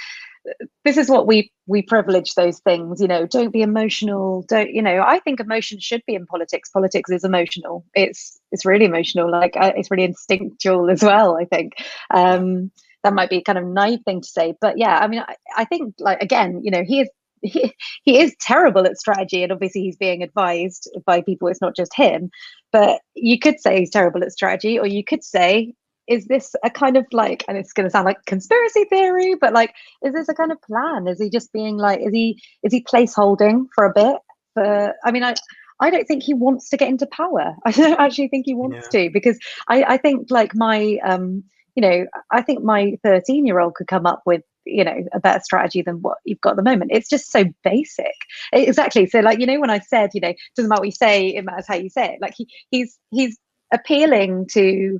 this 0.83 0.97
is 0.97 1.09
what 1.09 1.27
we 1.27 1.51
we 1.67 1.81
privilege 1.81 2.33
those 2.33 2.59
things 2.61 2.99
you 2.99 3.07
know 3.07 3.27
don't 3.27 3.51
be 3.51 3.61
emotional 3.61 4.43
don't 4.47 4.71
you 4.71 4.81
know 4.81 5.03
i 5.05 5.19
think 5.19 5.39
emotion 5.39 5.79
should 5.79 6.01
be 6.07 6.15
in 6.15 6.25
politics. 6.25 6.69
Politics 6.69 7.11
is 7.11 7.23
emotional. 7.23 7.85
It's 7.93 8.39
it's 8.51 8.65
really 8.65 8.85
emotional 8.85 9.29
like 9.31 9.53
it's 9.55 9.91
really 9.91 10.03
instinctual 10.03 10.89
as 10.89 11.03
well 11.03 11.37
i 11.37 11.45
think. 11.45 11.73
Um 12.09 12.71
that 13.03 13.13
might 13.13 13.29
be 13.29 13.37
a 13.37 13.43
kind 13.43 13.57
of 13.57 13.65
naive 13.65 14.01
thing 14.05 14.21
to 14.21 14.27
say 14.27 14.53
but 14.61 14.77
yeah 14.77 14.97
i 14.99 15.07
mean 15.07 15.23
i, 15.27 15.35
I 15.57 15.65
think 15.65 15.95
like 15.99 16.21
again 16.21 16.61
you 16.63 16.71
know 16.71 16.83
he 16.83 17.01
is 17.01 17.09
he, 17.41 17.73
he 18.03 18.19
is 18.19 18.35
terrible 18.39 18.85
at 18.85 18.97
strategy 18.97 19.41
and 19.41 19.51
obviously 19.51 19.81
he's 19.81 19.97
being 19.97 20.21
advised 20.21 20.89
by 21.05 21.21
people 21.21 21.47
it's 21.47 21.61
not 21.61 21.75
just 21.75 21.95
him 21.95 22.29
but 22.71 23.01
you 23.15 23.39
could 23.39 23.59
say 23.59 23.79
he's 23.79 23.89
terrible 23.89 24.23
at 24.23 24.31
strategy 24.31 24.79
or 24.79 24.87
you 24.87 25.03
could 25.03 25.23
say 25.23 25.73
is 26.07 26.25
this 26.25 26.55
a 26.63 26.69
kind 26.69 26.97
of 26.97 27.05
like 27.11 27.43
and 27.47 27.57
it's 27.57 27.73
going 27.73 27.85
to 27.85 27.89
sound 27.89 28.05
like 28.05 28.25
conspiracy 28.25 28.85
theory 28.85 29.35
but 29.35 29.53
like 29.53 29.73
is 30.03 30.13
this 30.13 30.29
a 30.29 30.33
kind 30.33 30.51
of 30.51 30.61
plan? 30.61 31.07
Is 31.07 31.21
he 31.21 31.29
just 31.29 31.53
being 31.53 31.77
like 31.77 31.99
is 32.01 32.11
he 32.11 32.41
is 32.63 32.73
he 32.73 32.83
placeholding 32.83 33.65
for 33.75 33.85
a 33.85 33.93
bit? 33.93 34.17
For 34.53 34.93
i 35.05 35.11
mean 35.11 35.23
i 35.23 35.35
i 35.79 35.89
don't 35.89 36.07
think 36.07 36.23
he 36.23 36.33
wants 36.33 36.69
to 36.69 36.77
get 36.77 36.89
into 36.89 37.05
power. 37.07 37.55
I 37.65 37.71
don't 37.71 37.99
actually 37.99 38.27
think 38.29 38.45
he 38.45 38.55
wants 38.55 38.87
to 38.89 39.09
because 39.11 39.39
i 39.67 39.83
i 39.83 39.97
think 39.97 40.27
like 40.29 40.55
my 40.55 40.97
um 41.03 41.43
you 41.75 41.81
know 41.81 42.05
i 42.31 42.41
think 42.41 42.63
my 42.63 42.97
13 43.03 43.45
year 43.45 43.59
old 43.59 43.75
could 43.75 43.87
come 43.87 44.05
up 44.05 44.23
with 44.25 44.41
you 44.65 44.83
know 44.83 45.03
a 45.13 45.19
better 45.19 45.41
strategy 45.43 45.81
than 45.81 46.01
what 46.01 46.17
you've 46.25 46.41
got 46.41 46.51
at 46.51 46.55
the 46.57 46.63
moment 46.63 46.91
it's 46.93 47.09
just 47.09 47.31
so 47.31 47.43
basic 47.63 48.13
exactly 48.53 49.05
so 49.05 49.19
like 49.19 49.39
you 49.39 49.45
know 49.45 49.59
when 49.59 49.69
i 49.69 49.79
said 49.79 50.09
you 50.13 50.21
know 50.21 50.33
doesn't 50.55 50.69
matter 50.69 50.81
what 50.81 50.87
you 50.87 50.91
say 50.91 51.27
it 51.29 51.43
matters 51.43 51.65
how 51.67 51.75
you 51.75 51.89
say 51.89 52.13
it 52.13 52.21
like 52.21 52.33
he, 52.35 52.47
he's 52.69 52.97
he's 53.11 53.37
appealing 53.73 54.47
to 54.47 54.99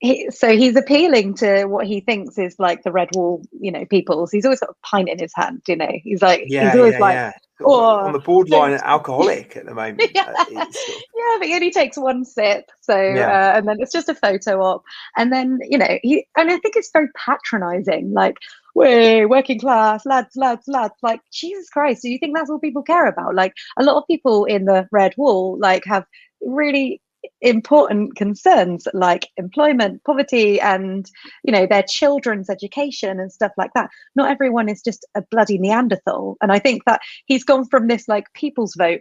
he, 0.00 0.28
so 0.30 0.56
he's 0.56 0.76
appealing 0.76 1.34
to 1.34 1.64
what 1.66 1.86
he 1.86 2.00
thinks 2.00 2.36
is 2.36 2.56
like 2.58 2.82
the 2.82 2.92
red 2.92 3.08
wall 3.14 3.42
you 3.58 3.70
know 3.70 3.84
peoples 3.86 4.30
he's 4.30 4.44
always 4.44 4.60
got 4.60 4.70
a 4.70 4.86
pint 4.86 5.08
in 5.08 5.18
his 5.18 5.32
hand 5.34 5.62
you 5.68 5.76
know 5.76 5.90
he's 6.02 6.20
like 6.20 6.44
yeah, 6.46 6.70
he's 6.70 6.78
always 6.78 6.94
yeah, 6.94 6.98
like 6.98 7.14
yeah. 7.14 7.32
"Oh, 7.64 7.80
on 7.80 8.12
the 8.12 8.18
borderline 8.18 8.72
alcoholic 8.82 9.56
at 9.56 9.66
the 9.66 9.74
moment. 9.74 10.10
Yeah. 10.14 10.32
Uh, 10.36 10.44
sort 10.44 10.68
of- 10.68 11.02
yeah, 11.24 11.38
but 11.38 11.48
he 11.48 11.54
only 11.54 11.70
takes 11.70 11.96
one 11.96 12.24
sip. 12.24 12.70
So, 12.80 12.96
Yeah. 12.96 13.28
uh, 13.28 13.58
and 13.58 13.68
then 13.68 13.76
it's 13.80 13.92
just 13.92 14.08
a 14.08 14.14
photo 14.14 14.60
op. 14.62 14.82
And 15.16 15.32
then, 15.32 15.58
you 15.62 15.78
know, 15.78 15.98
he, 16.02 16.26
and 16.36 16.50
I 16.50 16.58
think 16.58 16.76
it's 16.76 16.90
very 16.92 17.08
patronizing, 17.16 18.12
like, 18.12 18.36
we're 18.74 19.28
working 19.28 19.60
class, 19.60 20.04
lads, 20.04 20.34
lads, 20.36 20.64
lads. 20.66 20.94
Like, 21.02 21.20
Jesus 21.32 21.68
Christ, 21.70 22.02
do 22.02 22.10
you 22.10 22.18
think 22.18 22.34
that's 22.36 22.50
all 22.50 22.58
people 22.58 22.82
care 22.82 23.06
about? 23.06 23.34
Like, 23.34 23.54
a 23.78 23.84
lot 23.84 23.96
of 23.96 24.06
people 24.06 24.44
in 24.44 24.64
the 24.64 24.88
red 24.92 25.14
wall, 25.16 25.56
like, 25.60 25.84
have 25.86 26.04
really 26.40 27.00
important 27.40 28.16
concerns 28.16 28.86
like 28.92 29.28
employment 29.36 30.02
poverty 30.04 30.60
and 30.60 31.10
you 31.42 31.52
know 31.52 31.66
their 31.66 31.82
children's 31.82 32.50
education 32.50 33.18
and 33.18 33.32
stuff 33.32 33.52
like 33.56 33.70
that 33.74 33.88
not 34.14 34.30
everyone 34.30 34.68
is 34.68 34.82
just 34.82 35.06
a 35.14 35.22
bloody 35.30 35.58
neanderthal 35.58 36.36
and 36.42 36.52
i 36.52 36.58
think 36.58 36.82
that 36.84 37.00
he's 37.26 37.44
gone 37.44 37.66
from 37.66 37.88
this 37.88 38.08
like 38.08 38.26
people's 38.34 38.74
vote 38.76 39.00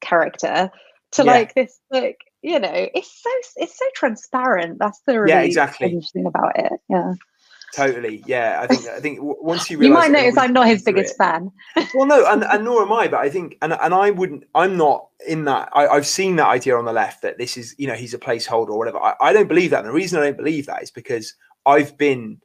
character 0.00 0.70
to 1.12 1.24
Yeah. 1.24 1.32
like 1.32 1.54
this 1.54 1.80
like 1.90 2.18
you 2.42 2.58
know 2.60 2.70
it's 2.94 3.22
so 3.22 3.30
it's 3.56 3.76
so 3.76 3.84
transparent 3.94 4.78
that's 4.78 5.00
the 5.06 5.20
really 5.20 5.46
exactly. 5.46 5.88
strange 5.88 6.10
thing 6.12 6.26
about 6.26 6.58
it 6.58 6.72
yeah 6.88 7.14
totally. 7.74 8.22
Yeah, 8.26 8.60
I 8.60 8.66
think 8.66 8.86
I 8.86 9.00
think 9.00 9.18
once 9.20 9.70
you 9.70 9.80
you 9.82 9.90
might 9.90 10.10
notice 10.10 10.36
i'm 10.36 10.52
not 10.52 10.66
his 10.66 10.82
biggest 10.82 11.14
it- 11.14 11.18
fan 11.18 11.50
well 11.94 12.06
no 12.06 12.26
and, 12.26 12.44
and 12.44 12.64
nor 12.64 12.82
am 12.82 12.92
i 12.92 13.08
but 13.08 13.20
i 13.20 13.28
think 13.28 13.56
and, 13.62 13.72
and 13.72 13.94
i 13.94 14.10
wouldn't 14.10 14.44
i'm 14.54 14.76
not 14.76 15.08
in 15.26 15.44
that 15.44 15.68
I, 15.72 15.86
i've 15.88 16.06
seen 16.06 16.36
that 16.36 16.48
idea 16.48 16.76
on 16.76 16.84
the 16.84 16.92
left 16.92 17.22
that 17.22 17.38
this 17.38 17.56
is 17.56 17.74
you 17.78 17.86
know 17.86 17.94
he's 17.94 18.14
a 18.14 18.18
placeholder 18.18 18.70
or 18.70 18.78
whatever 18.78 18.98
i, 18.98 19.14
I 19.20 19.32
don't 19.32 19.48
believe 19.48 19.70
that 19.70 19.80
and 19.80 19.88
the 19.88 19.92
reason 19.92 20.20
i 20.20 20.24
don't 20.24 20.36
believe 20.36 20.66
that 20.66 20.82
is 20.82 20.90
because 20.90 21.34
i've 21.66 21.96
been 21.96 22.40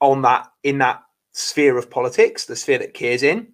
on 0.00 0.22
that 0.22 0.46
in 0.62 0.78
that 0.78 1.02
sphere 1.32 1.76
of 1.76 1.90
politics 1.90 2.44
the 2.46 2.56
sphere 2.56 2.78
that 2.78 2.94
Keir's 2.94 3.22
in 3.22 3.48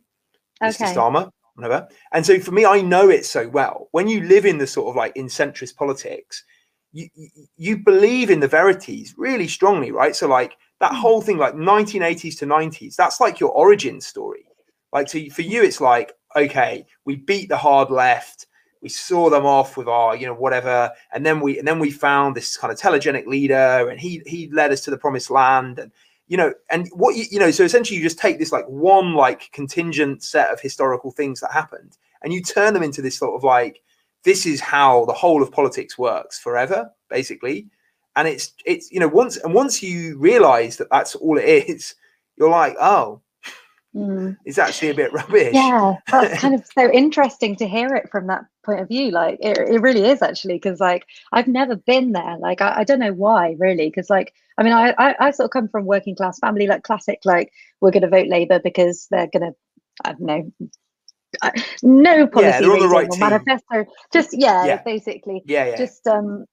mr 0.62 0.82
Okay. 0.82 0.94
starmer 0.94 1.30
whatever 1.54 1.88
and 2.12 2.24
so 2.24 2.38
for 2.38 2.52
me 2.52 2.64
i 2.66 2.80
know 2.80 3.08
it 3.08 3.24
so 3.24 3.48
well 3.48 3.88
when 3.92 4.08
you 4.08 4.22
live 4.24 4.44
in 4.44 4.58
the 4.58 4.66
sort 4.66 4.88
of 4.88 4.96
like 4.96 5.16
in 5.16 5.26
centrist 5.26 5.76
politics 5.76 6.44
you 6.92 7.08
you 7.56 7.78
believe 7.78 8.30
in 8.30 8.40
the 8.40 8.48
verities 8.48 9.14
really 9.16 9.48
strongly 9.48 9.92
right 9.92 10.14
so 10.16 10.28
like 10.28 10.56
that 10.80 10.92
hmm. 10.92 10.98
whole 10.98 11.20
thing 11.20 11.38
like 11.38 11.54
1980s 11.54 12.38
to 12.38 12.46
90s 12.46 12.96
that's 12.96 13.20
like 13.20 13.40
your 13.40 13.50
origin 13.50 14.00
story. 14.00 14.44
Like 14.92 15.08
so 15.08 15.20
for 15.30 15.42
you 15.42 15.62
it's 15.62 15.80
like 15.80 16.12
okay 16.36 16.84
we 17.04 17.16
beat 17.16 17.48
the 17.48 17.56
hard 17.56 17.90
left 17.90 18.46
we 18.82 18.88
saw 18.88 19.28
them 19.28 19.46
off 19.46 19.76
with 19.76 19.88
our 19.88 20.16
you 20.16 20.26
know 20.26 20.34
whatever 20.34 20.90
and 21.12 21.24
then 21.24 21.40
we 21.40 21.58
and 21.58 21.66
then 21.66 21.78
we 21.78 21.90
found 21.90 22.34
this 22.34 22.56
kind 22.56 22.72
of 22.72 22.78
telegenic 22.78 23.26
leader 23.26 23.88
and 23.88 24.00
he 24.00 24.22
he 24.26 24.48
led 24.50 24.72
us 24.72 24.80
to 24.80 24.90
the 24.90 24.98
promised 24.98 25.30
land 25.30 25.78
and 25.78 25.92
you 26.28 26.36
know 26.36 26.52
and 26.70 26.88
what 26.92 27.16
you, 27.16 27.24
you 27.30 27.38
know 27.38 27.50
so 27.50 27.64
essentially 27.64 27.96
you 27.96 28.02
just 28.02 28.18
take 28.18 28.38
this 28.38 28.52
like 28.52 28.64
one 28.66 29.14
like 29.14 29.50
contingent 29.52 30.22
set 30.22 30.50
of 30.50 30.60
historical 30.60 31.10
things 31.10 31.40
that 31.40 31.52
happened 31.52 31.98
and 32.22 32.32
you 32.32 32.42
turn 32.42 32.74
them 32.74 32.82
into 32.82 33.02
this 33.02 33.18
sort 33.18 33.34
of 33.34 33.44
like 33.44 33.82
this 34.22 34.46
is 34.46 34.60
how 34.60 35.04
the 35.06 35.12
whole 35.12 35.42
of 35.42 35.52
politics 35.52 35.98
works 35.98 36.38
forever 36.38 36.90
basically 37.08 37.68
and 38.16 38.28
it's 38.28 38.52
it's 38.64 38.90
you 38.90 39.00
know 39.00 39.08
once 39.08 39.36
and 39.38 39.54
once 39.54 39.82
you 39.82 40.18
realize 40.18 40.76
that 40.76 40.88
that's 40.90 41.14
all 41.14 41.38
it 41.38 41.44
is 41.68 41.94
you're 42.36 42.50
like 42.50 42.76
oh 42.80 43.20
Mm. 43.92 44.36
it's 44.44 44.56
actually 44.56 44.90
a 44.90 44.94
bit 44.94 45.12
rubbish 45.12 45.52
yeah 45.52 45.96
that's 46.12 46.40
kind 46.40 46.54
of 46.54 46.64
so 46.78 46.88
interesting 46.92 47.56
to 47.56 47.66
hear 47.66 47.92
it 47.96 48.08
from 48.08 48.28
that 48.28 48.42
point 48.64 48.78
of 48.78 48.86
view 48.86 49.10
like 49.10 49.36
it, 49.40 49.58
it 49.58 49.80
really 49.82 50.04
is 50.04 50.22
actually 50.22 50.54
because 50.54 50.78
like 50.78 51.04
i've 51.32 51.48
never 51.48 51.74
been 51.74 52.12
there 52.12 52.36
like 52.38 52.60
i, 52.60 52.72
I 52.76 52.84
don't 52.84 53.00
know 53.00 53.12
why 53.12 53.56
really 53.58 53.88
because 53.88 54.08
like 54.08 54.32
i 54.58 54.62
mean 54.62 54.72
I, 54.72 54.94
I 54.96 55.16
i 55.18 55.30
sort 55.32 55.46
of 55.46 55.50
come 55.50 55.66
from 55.66 55.86
working 55.86 56.14
class 56.14 56.38
family 56.38 56.68
like 56.68 56.84
classic 56.84 57.18
like 57.24 57.50
we're 57.80 57.90
going 57.90 58.02
to 58.04 58.08
vote 58.08 58.28
labor 58.28 58.60
because 58.62 59.08
they're 59.10 59.26
going 59.26 59.50
to 59.50 59.56
i 60.04 60.12
don't 60.12 60.20
know 60.20 60.52
no 61.82 62.28
policy 62.28 62.64
on 62.64 62.78
the 62.78 62.88
right 62.88 63.08
or 63.08 63.10
team. 63.10 63.20
manifesto 63.20 63.86
just 64.12 64.28
yeah, 64.38 64.66
Yeah. 64.66 64.82
basically 64.84 65.42
yeah 65.46 65.66
yeah 65.66 65.76
just 65.76 66.06
um 66.06 66.44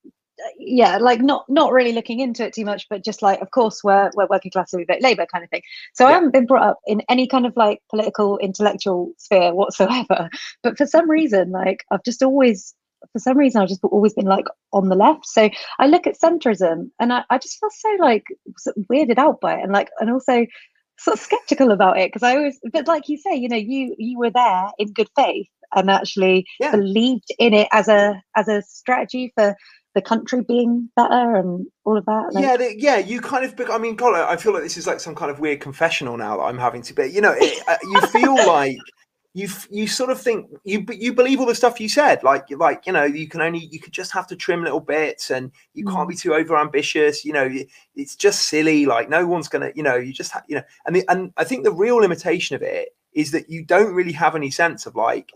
yeah 0.58 0.98
like 0.98 1.22
not 1.22 1.46
not 1.50 1.72
really 1.72 1.92
looking 1.94 2.20
into 2.20 2.46
it 2.46 2.54
too 2.54 2.66
much 2.66 2.88
but 2.90 3.04
just 3.04 3.22
like 3.22 3.42
of 3.42 3.52
course 3.52 3.84
we're 3.84 4.10
we're 4.16 4.28
working 4.28 4.52
class 4.52 4.72
so 4.72 4.78
we 4.78 4.86
vote 4.86 5.02
labor 5.02 5.26
kind 5.32 5.44
of 5.44 5.50
thing. 5.50 5.62
So 5.94 6.06
i 6.06 6.12
haven't 6.12 6.34
been 6.34 6.46
brought 6.46 6.68
up 6.68 6.80
in 6.86 7.02
any 7.10 7.28
kind 7.28 7.46
of 7.46 7.54
like 7.56 7.82
political 7.90 8.38
intellectual 8.38 9.12
sphere 9.18 9.54
whatsoever 9.54 10.30
but 10.64 10.78
for 10.78 10.86
some 10.86 11.10
reason 11.10 11.52
like 11.52 11.84
i've 11.92 12.04
just 12.04 12.22
always 12.24 12.76
for 13.14 13.20
some 13.20 13.38
reason 13.38 13.62
i've 13.62 13.70
just 13.70 13.84
always 13.84 14.14
been 14.14 14.26
like 14.26 14.46
on 14.74 14.90
the 14.90 14.96
left. 14.96 15.26
So 15.28 15.50
i 15.80 15.88
look 15.88 16.08
at 16.08 16.20
centrism 16.20 16.90
and 17.00 17.14
i, 17.14 17.24
I 17.30 17.38
just 17.38 17.60
feel 17.60 17.70
so 17.72 18.04
like 18.04 18.26
sort 18.58 18.78
of 18.78 18.84
weirded 18.92 19.18
out 19.18 19.40
by 19.42 19.56
it 19.56 19.64
and 19.64 19.72
like 19.72 19.90
and 20.00 20.10
also 20.12 20.46
sort 21.00 21.18
of 21.18 21.24
skeptical 21.24 21.72
about 21.72 21.98
it 22.00 22.10
because 22.12 22.24
i 22.24 22.36
always 22.36 22.60
but 22.74 22.88
like 22.88 23.08
you 23.08 23.18
say 23.18 23.36
you 23.36 23.48
know 23.50 23.56
you 23.58 23.96
you 23.98 24.18
were 24.18 24.32
there 24.32 24.68
in 24.80 24.92
good 24.94 25.10
faith 25.16 25.48
and 25.76 25.90
actually 25.90 26.46
Yeah. 26.60 26.72
believed 26.72 27.28
in 27.40 27.54
it 27.54 27.68
as 27.72 27.88
a 27.88 28.22
as 28.36 28.48
a 28.48 28.62
strategy 28.62 29.32
for 29.36 29.56
the 29.96 30.02
country 30.02 30.44
being 30.44 30.90
better 30.96 31.36
and 31.36 31.66
all 31.84 31.98
of 31.98 32.06
that 32.06 32.32
like, 32.32 32.44
yeah, 32.44 32.58
the, 32.58 32.76
yeah. 32.80 32.98
You 32.98 33.20
kind 33.20 33.44
of. 33.44 33.60
I 33.70 33.78
mean, 33.78 33.96
God, 33.96 34.14
I 34.14 34.36
feel 34.38 34.54
like 34.54 34.64
this 34.64 34.78
is 34.78 34.86
like 34.86 35.00
some 35.00 35.16
kind 35.16 35.32
of 35.32 35.40
weird 35.40 35.60
confessional 35.60 36.18
now 36.18 36.38
that 36.38 36.44
I'm 36.44 36.58
having 36.58 36.82
to. 36.84 36.94
be. 36.94 37.08
you 37.08 37.22
know, 37.22 37.34
it, 37.36 37.64
uh, 37.68 37.78
you 37.84 38.02
feel 38.08 38.36
like 38.36 38.78
you 39.34 39.48
you 39.70 39.88
sort 39.88 40.10
of 40.10 40.22
think 40.22 40.50
you 40.64 40.86
you 40.90 41.14
believe 41.14 41.40
all 41.40 41.46
the 41.46 41.56
stuff 41.56 41.80
you 41.80 41.90
said. 41.90 42.24
Like 42.24 42.46
like 42.52 42.86
you 42.86 42.94
know, 42.94 43.06
you 43.06 43.28
can 43.28 43.42
only 43.42 43.66
you 43.72 43.80
could 43.80 43.94
just 43.94 44.12
have 44.12 44.28
to 44.28 44.36
trim 44.36 44.64
little 44.64 44.80
bits, 44.80 45.32
and 45.32 45.52
you 45.74 45.86
can't 45.86 46.10
be 46.10 46.16
too 46.16 46.34
over 46.34 46.58
ambitious. 46.58 47.24
You 47.24 47.34
know, 47.34 47.50
it's 47.96 48.16
just 48.16 48.50
silly. 48.50 48.86
Like 48.86 49.10
no 49.10 49.26
one's 49.26 49.48
gonna. 49.48 49.72
You 49.76 49.84
know, 49.84 49.96
you 49.96 50.14
just 50.14 50.32
ha- 50.32 50.44
you 50.48 50.58
know. 50.58 50.64
And 50.86 50.96
the, 50.96 51.04
and 51.08 51.32
I 51.38 51.44
think 51.44 51.64
the 51.64 51.72
real 51.72 51.98
limitation 51.98 52.56
of 52.56 52.62
it 52.62 52.90
is 53.14 53.32
that 53.32 53.50
you 53.50 53.64
don't 53.64 53.94
really 53.94 54.12
have 54.12 54.36
any 54.36 54.52
sense 54.52 54.86
of 54.86 54.96
like 54.96 55.32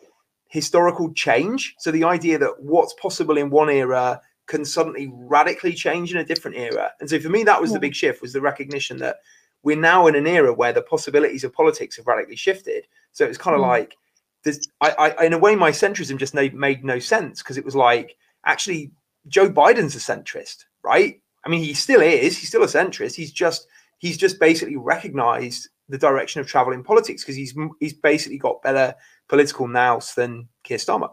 historical 0.47 1.13
change. 1.13 1.75
So 1.79 1.91
the 1.91 2.03
idea 2.03 2.37
that 2.37 2.55
what's 2.59 2.93
possible 2.95 3.37
in 3.37 3.49
one 3.49 3.69
era 3.69 4.21
can 4.51 4.65
suddenly 4.65 5.09
radically 5.13 5.73
change 5.85 6.11
in 6.13 6.19
a 6.19 6.25
different 6.25 6.57
era. 6.57 6.91
And 6.99 7.09
so 7.09 7.17
for 7.19 7.29
me, 7.29 7.41
that 7.45 7.61
was 7.61 7.71
the 7.71 7.79
big 7.79 7.95
shift 7.95 8.21
was 8.21 8.33
the 8.33 8.41
recognition 8.51 8.97
that 8.97 9.17
we're 9.63 9.87
now 9.91 10.07
in 10.07 10.15
an 10.15 10.27
era 10.27 10.51
where 10.53 10.73
the 10.73 10.81
possibilities 10.93 11.43
of 11.45 11.53
politics 11.53 11.95
have 11.95 12.07
radically 12.07 12.35
shifted. 12.35 12.85
So 13.13 13.25
it's 13.25 13.37
kind 13.45 13.55
of 13.55 13.61
Mm. 13.61 13.69
like 13.77 13.95
this. 14.43 14.57
I, 14.81 14.89
I, 15.19 15.25
in 15.25 15.33
a 15.33 15.37
way, 15.45 15.55
my 15.55 15.71
centrism 15.71 16.17
just 16.17 16.33
made, 16.33 16.53
made 16.53 16.83
no 16.83 16.99
sense 16.99 17.41
because 17.41 17.57
it 17.57 17.63
was 17.63 17.75
like 17.75 18.17
actually 18.45 18.91
Joe 19.27 19.49
Biden's 19.49 19.95
a 19.95 19.99
centrist, 19.99 20.65
right? 20.83 21.21
I 21.45 21.49
mean, 21.49 21.63
he 21.63 21.73
still 21.73 22.01
is. 22.01 22.37
He's 22.37 22.49
still 22.49 22.63
a 22.63 22.67
centrist. 22.79 23.15
He's 23.15 23.31
just 23.31 23.67
he's 23.99 24.17
just 24.17 24.37
basically 24.39 24.75
recognized 24.77 25.69
the 25.87 25.97
direction 25.97 26.41
of 26.41 26.47
travel 26.47 26.73
in 26.73 26.83
politics 26.83 27.23
because 27.23 27.37
he's 27.37 27.53
he's 27.79 27.93
basically 27.93 28.37
got 28.37 28.61
better 28.61 28.95
political 29.29 29.67
nous 29.67 30.13
than 30.15 30.49
Keir 30.63 30.77
Starmer, 30.77 31.11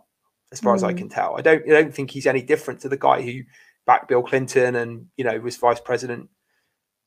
as 0.53 0.61
far 0.61 0.75
as 0.75 0.83
I 0.83 0.93
Mm. 0.93 0.99
can 0.99 1.09
tell. 1.09 1.37
I 1.37 1.43
don't 1.43 1.63
I 1.65 1.83
don't 1.83 1.95
think 1.95 2.11
he's 2.11 2.27
any 2.27 2.43
different 2.43 2.81
to 2.81 2.89
the 2.89 2.97
guy 2.97 3.23
who 3.23 3.43
backed 3.87 4.09
Bill 4.09 4.23
Clinton 4.23 4.77
and 4.77 5.07
you 5.17 5.25
know 5.25 5.39
was 5.41 5.57
vice 5.57 5.81
president 5.81 6.29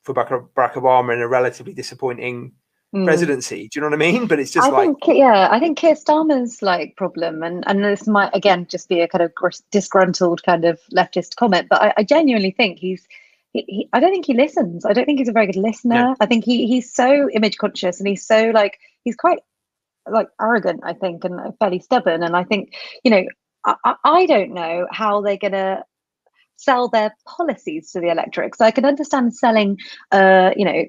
for 0.04 0.14
Barack 0.14 0.50
Barack 0.56 0.74
Obama 0.74 1.14
in 1.14 1.22
a 1.22 1.28
relatively 1.28 1.74
disappointing 1.74 2.54
mm. 2.94 3.06
presidency. 3.06 3.70
Do 3.70 3.80
you 3.80 3.82
know 3.82 3.88
what 3.88 4.02
I 4.02 4.12
mean? 4.12 4.28
But 4.32 4.40
it's 4.40 4.52
just 4.52 4.68
I 4.68 4.72
like 4.72 4.86
think 4.86 5.18
yeah, 5.18 5.48
I 5.52 5.60
think 5.60 5.78
Keir 5.78 5.96
Starmer's 5.96 6.62
like 6.62 6.96
problem, 6.98 7.44
and 7.44 7.64
and 7.68 7.84
this 7.84 8.08
might 8.08 8.34
again 8.34 8.68
just 8.70 8.90
be 8.90 9.02
a 9.02 9.08
kind 9.08 9.24
of 9.24 9.34
gr- 9.34 9.50
disgruntled 9.72 10.44
kind 10.44 10.66
of 10.66 10.80
leftist 10.94 11.36
comment, 11.36 11.68
but 11.70 11.82
I, 11.82 11.94
I 11.98 12.04
genuinely 12.04 12.52
think 12.52 12.80
he's. 12.80 13.08
He, 13.54 13.66
he, 13.68 13.90
I 13.92 14.00
don't 14.00 14.14
think 14.14 14.26
he 14.26 14.34
listens. 14.34 14.86
I 14.86 14.94
don't 14.94 15.04
think 15.04 15.20
he's 15.20 15.28
a 15.28 15.34
very 15.34 15.46
good 15.46 15.58
listener. 15.58 15.96
Yeah. 15.96 16.14
I 16.22 16.26
think 16.26 16.46
he 16.46 16.68
he's 16.68 16.94
so 16.94 17.30
image 17.34 17.58
conscious, 17.58 18.00
and 18.00 18.08
he's 18.08 18.26
so 18.26 18.52
like 18.52 18.80
he's 19.04 19.18
quite 19.18 19.40
like 20.10 20.28
arrogant. 20.42 20.82
I 20.84 20.94
think, 20.94 21.24
and 21.24 21.40
fairly 21.60 21.80
stubborn. 21.80 22.24
And 22.24 22.36
I 22.36 22.44
think 22.44 22.74
you 23.04 23.12
know, 23.12 23.24
I, 23.66 23.76
I- 23.86 24.26
don't 24.26 24.54
know 24.54 24.88
how 24.92 25.22
they're 25.22 25.38
gonna 25.38 25.84
sell 26.58 26.90
their 26.90 27.16
policies 27.28 27.92
to 27.92 28.00
the 28.00 28.10
electorate. 28.12 28.56
So 28.56 28.66
I 28.66 28.72
can 28.72 28.86
understand 28.86 29.36
selling, 29.36 29.78
uh, 30.12 30.52
you 30.56 30.66
know, 30.66 30.84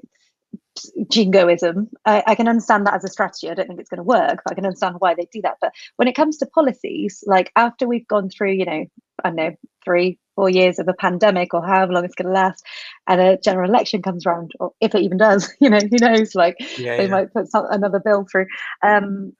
jingoism. 1.10 1.88
I, 2.04 2.22
I 2.26 2.34
can 2.34 2.48
understand 2.48 2.86
that 2.86 2.94
as 2.94 3.04
a 3.04 3.08
strategy. 3.08 3.48
I 3.50 3.54
don't 3.54 3.66
think 3.66 3.80
it's 3.80 3.90
going 3.90 3.98
to 3.98 4.04
work, 4.04 4.40
but 4.44 4.52
I 4.52 4.54
can 4.54 4.64
understand 4.66 4.96
why 4.98 5.14
they 5.14 5.28
do 5.32 5.42
that. 5.42 5.56
But 5.60 5.72
when 5.96 6.08
it 6.08 6.14
comes 6.14 6.38
to 6.38 6.46
policies, 6.46 7.22
like 7.26 7.52
after 7.56 7.86
we've 7.86 8.06
gone 8.08 8.30
through, 8.30 8.52
you 8.52 8.64
know, 8.64 8.84
I 9.24 9.28
don't 9.28 9.36
know, 9.36 9.50
three, 9.84 10.18
four 10.34 10.48
years 10.48 10.78
of 10.78 10.88
a 10.88 10.94
pandemic 10.94 11.54
or 11.54 11.64
however 11.64 11.92
long 11.92 12.04
it's 12.04 12.14
going 12.14 12.28
to 12.28 12.32
last, 12.32 12.64
and 13.06 13.20
a 13.20 13.38
general 13.38 13.68
election 13.68 14.02
comes 14.02 14.26
around, 14.26 14.52
or 14.60 14.72
if 14.80 14.94
it 14.94 15.02
even 15.02 15.18
does, 15.18 15.52
you 15.60 15.70
know, 15.70 15.78
who 15.78 15.96
knows? 16.00 16.34
Like 16.34 16.56
yeah, 16.78 16.96
they 16.96 17.04
yeah. 17.04 17.10
might 17.10 17.32
put 17.32 17.48
some, 17.48 17.66
another 17.70 18.00
bill 18.00 18.26
through. 18.30 18.46
Um, 18.82 19.32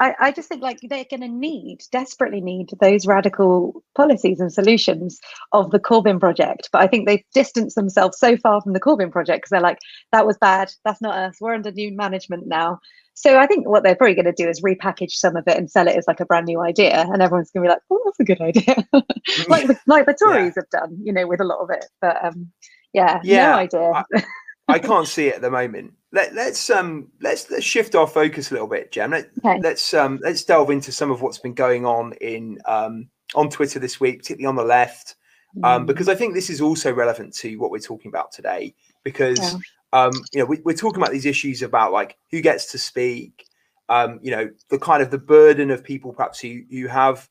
I, 0.00 0.14
I 0.18 0.32
just 0.32 0.48
think 0.48 0.62
like 0.62 0.78
they're 0.82 1.04
going 1.08 1.20
to 1.20 1.28
need 1.28 1.82
desperately 1.92 2.40
need 2.40 2.70
those 2.80 3.06
radical 3.06 3.84
policies 3.94 4.40
and 4.40 4.50
solutions 4.50 5.20
of 5.52 5.70
the 5.70 5.78
Corbyn 5.78 6.18
project. 6.18 6.70
But 6.72 6.80
I 6.80 6.86
think 6.86 7.06
they've 7.06 7.24
distanced 7.34 7.76
themselves 7.76 8.18
so 8.18 8.36
far 8.38 8.62
from 8.62 8.72
the 8.72 8.80
Corbyn 8.80 9.12
project 9.12 9.42
because 9.42 9.50
they're 9.50 9.60
like, 9.60 9.78
that 10.12 10.26
was 10.26 10.38
bad. 10.38 10.72
That's 10.84 11.02
not 11.02 11.18
us. 11.18 11.36
We're 11.40 11.54
under 11.54 11.70
new 11.70 11.94
management 11.94 12.46
now. 12.46 12.80
So 13.12 13.38
I 13.38 13.46
think 13.46 13.68
what 13.68 13.82
they're 13.82 13.94
probably 13.94 14.14
going 14.14 14.24
to 14.24 14.32
do 14.32 14.48
is 14.48 14.62
repackage 14.62 15.10
some 15.10 15.36
of 15.36 15.46
it 15.46 15.58
and 15.58 15.70
sell 15.70 15.86
it 15.86 15.96
as 15.96 16.06
like 16.08 16.20
a 16.20 16.24
brand 16.24 16.46
new 16.46 16.62
idea, 16.62 17.04
and 17.12 17.20
everyone's 17.20 17.50
going 17.50 17.64
to 17.64 17.68
be 17.68 17.74
like, 17.74 17.82
"Oh, 17.90 18.00
that's 18.06 18.20
a 18.20 18.24
good 18.24 18.40
idea," 18.40 18.76
like 19.48 19.66
the, 19.66 19.78
like 19.86 20.06
the 20.06 20.14
Tories 20.14 20.54
yeah. 20.56 20.62
have 20.62 20.70
done, 20.70 20.96
you 21.02 21.12
know, 21.12 21.26
with 21.26 21.40
a 21.40 21.44
lot 21.44 21.58
of 21.58 21.68
it. 21.68 21.84
But 22.00 22.24
um, 22.24 22.50
yeah, 22.94 23.20
yeah, 23.22 23.50
no 23.50 23.56
idea. 23.56 23.92
I, 23.92 24.24
I 24.68 24.78
can't 24.78 25.06
see 25.06 25.26
it 25.26 25.34
at 25.34 25.42
the 25.42 25.50
moment. 25.50 25.92
Let, 26.12 26.36
us 26.36 26.70
um 26.70 27.08
let's 27.20 27.50
let's 27.50 27.64
shift 27.64 27.94
our 27.94 28.06
focus 28.06 28.50
a 28.50 28.54
little 28.54 28.68
bit, 28.68 28.90
Jem. 28.90 29.12
Let, 29.12 29.30
okay. 29.44 29.60
Let's 29.60 29.94
um 29.94 30.18
let's 30.22 30.44
delve 30.44 30.70
into 30.70 30.90
some 30.90 31.10
of 31.10 31.22
what's 31.22 31.38
been 31.38 31.54
going 31.54 31.86
on 31.86 32.14
in 32.14 32.58
um 32.66 33.08
on 33.34 33.48
Twitter 33.48 33.78
this 33.78 34.00
week, 34.00 34.18
particularly 34.18 34.48
on 34.48 34.56
the 34.56 34.64
left, 34.64 35.14
um, 35.62 35.84
mm. 35.84 35.86
because 35.86 36.08
I 36.08 36.16
think 36.16 36.34
this 36.34 36.50
is 36.50 36.60
also 36.60 36.92
relevant 36.92 37.32
to 37.36 37.56
what 37.56 37.70
we're 37.70 37.78
talking 37.78 38.08
about 38.08 38.32
today. 38.32 38.74
Because 39.04 39.38
yeah 39.38 39.58
um, 39.92 40.12
you 40.32 40.40
know, 40.40 40.46
we, 40.46 40.58
are 40.72 40.76
talking 40.76 41.02
about 41.02 41.12
these 41.12 41.26
issues 41.26 41.62
about 41.62 41.92
like 41.92 42.16
who 42.30 42.40
gets 42.40 42.70
to 42.72 42.78
speak, 42.78 43.46
um, 43.88 44.20
you 44.22 44.30
know, 44.30 44.48
the 44.68 44.78
kind 44.78 45.02
of 45.02 45.10
the 45.10 45.18
burden 45.18 45.70
of 45.70 45.82
people 45.82 46.12
perhaps 46.12 46.40
who 46.40 46.48
you 46.68 46.88
have 46.88 47.28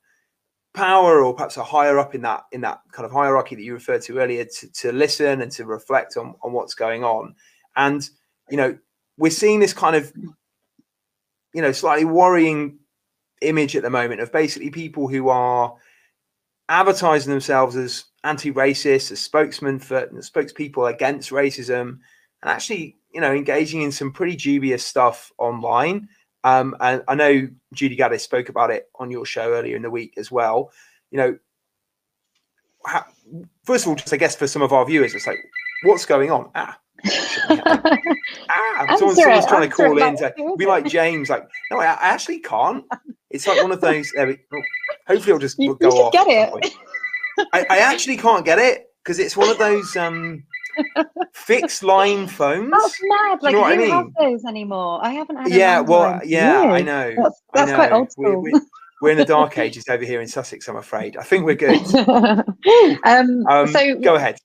power 0.74 1.24
or 1.24 1.34
perhaps 1.34 1.58
are 1.58 1.66
higher 1.66 1.98
up 1.98 2.14
in 2.14 2.22
that 2.22 2.44
in 2.52 2.62
that 2.62 2.82
kind 2.92 3.06
of 3.06 3.12
hierarchy 3.12 3.56
that 3.56 3.64
you 3.64 3.74
referred 3.74 4.02
to 4.04 4.20
earlier 4.20 4.46
to, 4.46 4.72
to 4.72 4.92
listen 4.92 5.42
and 5.42 5.52
to 5.54 5.66
reflect 5.66 6.18
on, 6.18 6.36
on 6.44 6.52
what's 6.52 6.74
going 6.74 7.04
on. 7.04 7.34
And, 7.76 8.08
you 8.50 8.58
know, 8.58 8.78
we're 9.18 9.32
seeing 9.32 9.60
this 9.60 9.74
kind 9.74 9.96
of, 9.96 10.12
you 11.54 11.62
know, 11.62 11.72
slightly 11.72 12.06
worrying 12.06 12.80
image 13.42 13.76
at 13.76 13.84
the 13.84 13.90
moment 13.90 14.22
of 14.22 14.32
basically 14.32 14.70
people 14.70 15.08
who 15.08 15.30
are 15.30 15.76
advertising 16.68 17.32
themselves 17.32 17.76
as 17.76 18.06
anti-racist, 18.24 19.12
as 19.12 19.20
spokesmen 19.20 19.80
for 19.80 20.08
spokespeople 20.08 20.94
against 20.94 21.32
racism, 21.32 22.00
and 22.42 22.52
actually, 22.52 22.98
you 23.14 23.20
know, 23.20 23.34
engaging 23.34 23.82
in 23.82 23.92
some 23.92 24.12
pretty 24.12 24.36
dubious 24.36 24.86
stuff 24.86 25.32
online. 25.38 26.08
Um, 26.44 26.76
and 26.80 27.04
I 27.08 27.16
know 27.16 27.50
Judy 27.74 27.98
Gaddis 27.98 28.22
spoke 28.22 28.50
about 28.50 28.72
it 28.72 28.90
on 28.96 29.12
your 29.12 29.26
show 29.26 29.54
earlier 29.54 29.76
in 29.76 29.82
the 29.82 29.90
week 29.90 30.14
as 30.18 30.32
well. 30.32 30.72
You 31.12 31.18
know, 31.18 31.38
how, 32.86 33.06
first 33.64 33.86
of 33.86 33.90
all, 33.90 33.96
just 33.96 34.14
I 34.14 34.18
guess 34.18 34.36
for 34.36 34.48
some 34.48 34.62
of 34.62 34.72
our 34.72 34.86
viewers, 34.86 35.16
it's 35.16 35.28
like, 35.28 35.40
what's 35.84 36.06
going 36.06 36.32
on? 36.32 36.52
Ah, 36.56 36.80
ah, 38.50 38.96
someone, 38.98 39.16
someone's 39.16 39.46
trying 39.46 39.70
to 39.70 39.76
call 39.76 40.02
in 40.02 40.18
to 40.18 40.34
be 40.58 40.66
like 40.66 40.86
James, 40.86 41.30
like, 41.30 41.48
no, 41.72 41.80
I, 41.80 41.86
I, 41.86 42.08
actually 42.10 42.40
can't. 42.40 42.84
It's 43.30 43.48
like 43.48 43.62
one 43.62 43.72
of 43.72 43.82
those. 43.82 44.12
Uh, 44.18 44.34
hopefully, 45.08 45.34
I'll 45.34 45.40
just 45.40 45.58
you, 45.60 45.76
go 45.80 45.90
you 45.90 45.98
off. 45.98 46.14
Get 46.14 46.28
it? 46.28 46.74
I, 47.54 47.66
I, 47.70 47.78
actually 47.80 48.18
can't 48.18 48.44
get 48.44 48.60
it 48.60 48.88
because 49.04 49.20
it's 49.20 49.38
one 49.38 49.50
of 49.50 49.58
those. 49.58 49.96
um 49.96 50.44
fixed 51.34 51.84
line 51.84 52.28
phones. 52.28 52.72
That's 52.72 53.00
mad. 53.02 53.40
Like, 53.42 53.54
you 53.54 53.60
know 53.60 53.66
I 53.66 53.76
mean? 53.76 53.90
have 53.90 54.08
those 54.18 54.44
anymome. 54.44 55.04
I 55.04 55.12
haven't 55.12 55.38
had. 55.38 55.52
Yeah, 55.52 55.82
well, 55.82 56.22
yeah, 56.24 56.62
I 56.62 56.82
know. 56.82 57.14
That's, 57.18 57.42
that's 57.54 57.70
I 57.70 57.72
know. 57.72 57.76
quite 57.76 57.92
old 57.92 58.12
school. 58.12 58.42
We, 58.42 58.54
we, 58.54 58.62
we're 59.02 59.12
in 59.12 59.18
the 59.18 59.26
dark 59.26 59.58
ages 59.58 59.86
over 59.90 60.04
here 60.04 60.22
in 60.22 60.28
Sussex. 60.28 60.68
I'm 60.68 60.76
afraid. 60.76 61.18
I 61.18 61.24
think 61.24 61.46
we're 61.46 61.56
good. 61.56 61.82
um, 63.04 63.46
um, 63.48 63.68
so 63.68 64.00
go 64.00 64.16
ahead. 64.16 64.38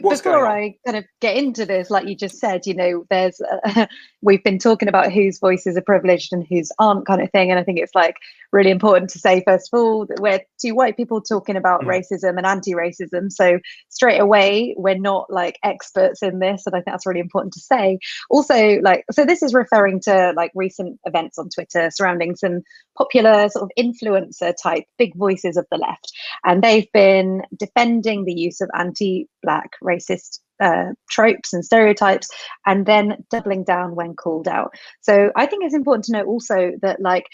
What's 0.00 0.20
before 0.20 0.46
I 0.46 0.76
kind 0.84 0.96
of 0.96 1.04
get 1.20 1.36
into 1.36 1.64
this, 1.66 1.90
like 1.90 2.06
you 2.06 2.16
just 2.16 2.38
said, 2.38 2.66
you 2.66 2.74
know, 2.74 3.04
there's 3.10 3.40
uh, 3.40 3.86
we've 4.22 4.42
been 4.42 4.58
talking 4.58 4.88
about 4.88 5.12
whose 5.12 5.38
voices 5.38 5.76
are 5.76 5.82
privileged 5.82 6.32
and 6.32 6.46
whose 6.48 6.70
aren't, 6.78 7.06
kind 7.06 7.22
of 7.22 7.30
thing, 7.30 7.50
and 7.50 7.58
I 7.58 7.64
think 7.64 7.78
it's 7.78 7.94
like 7.94 8.16
really 8.52 8.70
important 8.70 9.10
to 9.10 9.18
say 9.18 9.42
first 9.44 9.68
of 9.72 9.78
all 9.78 10.06
that 10.06 10.20
we're 10.20 10.40
two 10.60 10.74
white 10.74 10.96
people 10.96 11.20
talking 11.20 11.56
about 11.56 11.82
mm. 11.82 11.88
racism 11.88 12.36
and 12.36 12.46
anti-racism. 12.46 13.30
So 13.32 13.58
straight 13.88 14.20
away, 14.20 14.74
we're 14.78 14.98
not 14.98 15.30
like 15.30 15.58
experts 15.62 16.22
in 16.22 16.38
this, 16.38 16.62
and 16.66 16.74
I 16.74 16.78
think 16.78 16.86
that's 16.86 17.06
really 17.06 17.20
important 17.20 17.52
to 17.54 17.60
say. 17.60 17.98
Also, 18.30 18.80
like, 18.80 19.04
so 19.10 19.24
this 19.24 19.42
is 19.42 19.54
referring 19.54 20.00
to 20.02 20.32
like 20.36 20.52
recent 20.54 20.98
events 21.04 21.38
on 21.38 21.48
Twitter 21.48 21.90
surrounding 21.90 22.36
some 22.36 22.62
popular 22.96 23.48
sort 23.48 23.64
of 23.64 23.70
influencer 23.78 24.54
type 24.62 24.84
big 24.98 25.16
voices 25.16 25.56
of 25.56 25.66
the 25.70 25.78
left, 25.78 26.12
and 26.44 26.62
they've 26.62 26.90
been 26.92 27.42
defending 27.58 28.24
the 28.24 28.34
use 28.34 28.60
of 28.60 28.70
anti-black 28.78 29.70
racist 29.84 30.40
uh, 30.60 30.92
tropes 31.10 31.52
and 31.52 31.64
stereotypes 31.64 32.28
and 32.66 32.86
then 32.86 33.24
doubling 33.30 33.64
down 33.64 33.94
when 33.94 34.14
called 34.14 34.48
out. 34.48 34.74
So 35.00 35.30
i 35.36 35.46
think 35.46 35.64
it's 35.64 35.74
important 35.74 36.04
to 36.06 36.12
note 36.12 36.26
also 36.26 36.72
that 36.82 37.00
like 37.00 37.26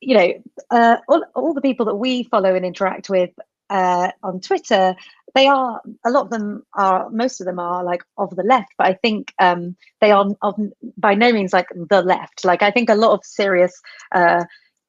you 0.00 0.16
know 0.16 0.32
uh, 0.70 0.96
all, 1.08 1.24
all 1.34 1.54
the 1.54 1.60
people 1.60 1.86
that 1.86 1.96
we 1.96 2.24
follow 2.24 2.54
and 2.54 2.64
interact 2.64 3.08
with 3.08 3.30
uh, 3.70 4.10
on 4.22 4.40
twitter 4.40 4.94
they 5.34 5.46
are 5.46 5.80
a 6.04 6.10
lot 6.10 6.24
of 6.24 6.30
them 6.30 6.62
are 6.74 7.08
most 7.10 7.40
of 7.40 7.46
them 7.46 7.58
are 7.58 7.82
like 7.84 8.02
of 8.18 8.34
the 8.36 8.42
left 8.42 8.68
but 8.76 8.86
i 8.86 8.94
think 8.94 9.32
um, 9.38 9.76
they 10.00 10.10
are 10.10 10.26
of 10.42 10.54
by 10.96 11.14
no 11.14 11.32
means 11.32 11.52
like 11.52 11.68
the 11.88 12.02
left. 12.02 12.44
Like 12.44 12.62
i 12.62 12.70
think 12.70 12.90
a 12.90 12.94
lot 12.94 13.12
of 13.12 13.24
serious 13.24 13.80
uh, 14.14 14.44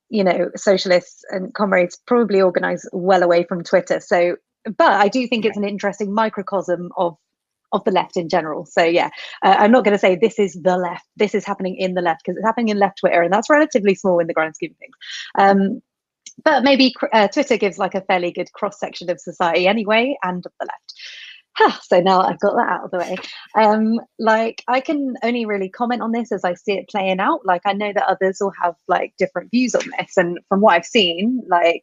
you 0.10 0.24
know 0.24 0.50
socialists 0.56 1.24
and 1.30 1.54
comrades 1.54 1.98
probably 2.06 2.42
organize 2.42 2.86
well 2.92 3.24
away 3.24 3.46
from 3.46 3.64
twitter. 3.64 4.00
So 4.00 4.36
but 4.66 4.93
I 4.93 5.07
do 5.07 5.28
think 5.28 5.45
it's 5.45 5.57
an 5.57 5.64
interesting 5.64 6.14
microcosm 6.14 6.91
of 6.97 7.18
of 7.74 7.84
the 7.86 7.91
left 7.91 8.16
in 8.16 8.30
general. 8.30 8.66
So 8.66 8.84
yeah, 8.84 9.09
uh, 9.43 9.55
I'm 9.57 9.72
not 9.72 9.84
going 9.84 9.93
to 9.93 9.99
say 9.99 10.16
this 10.16 10.39
is 10.39 10.53
the 10.61 10.78
left. 10.78 11.05
This 11.18 11.36
is 11.36 11.43
happening 11.43 11.76
in 11.76 11.95
the 11.95 12.01
left 12.01 12.22
because 12.24 12.38
it's 12.38 12.45
happening 12.45 12.70
in 12.70 12.78
left 12.78 12.99
Twitter, 12.99 13.22
and 13.22 13.34
that's 13.34 13.49
relatively 13.49 13.95
small 13.95 14.20
in 14.20 14.28
the 14.28 14.34
grand 14.34 14.55
scheme 14.55 14.72
of 14.72 14.78
things. 14.78 14.95
Um, 15.38 15.82
but 16.43 16.64
maybe 16.64 16.93
uh, 17.11 17.28
Twitter 17.28 17.57
gives 17.57 17.78
like 17.78 17.95
a 17.95 18.01
fairly 18.01 18.32
good 18.32 18.51
cross 18.53 18.80
section 18.80 19.09
of 19.09 19.20
society 19.20 19.68
anyway, 19.68 20.16
and 20.24 20.45
of 20.45 20.51
the 20.59 20.68
left. 20.68 20.93
Huh, 21.55 21.80
so 21.84 21.99
now 21.99 22.22
I've 22.22 22.39
got 22.39 22.55
that 22.55 22.68
out 22.68 22.86
of 22.86 22.91
the 22.91 22.97
way. 22.97 23.16
Um, 23.55 23.99
like 24.18 24.64
I 24.68 24.80
can 24.80 25.16
only 25.22 25.45
really 25.45 25.70
comment 25.70 26.01
on 26.01 26.11
this 26.11 26.32
as 26.32 26.43
I 26.43 26.55
see 26.55 26.74
it 26.74 26.89
playing 26.89 27.20
out. 27.20 27.45
Like 27.45 27.61
I 27.66 27.74
know 27.74 27.93
that 27.93 28.09
others 28.09 28.38
will 28.41 28.53
have 28.61 28.76
like 28.88 29.14
different 29.20 29.51
views 29.51 29.76
on 29.76 29.84
this, 29.97 30.18
and 30.18 30.39
from 30.49 30.61
what 30.61 30.74
I've 30.74 30.86
seen, 30.86 31.43
like 31.47 31.82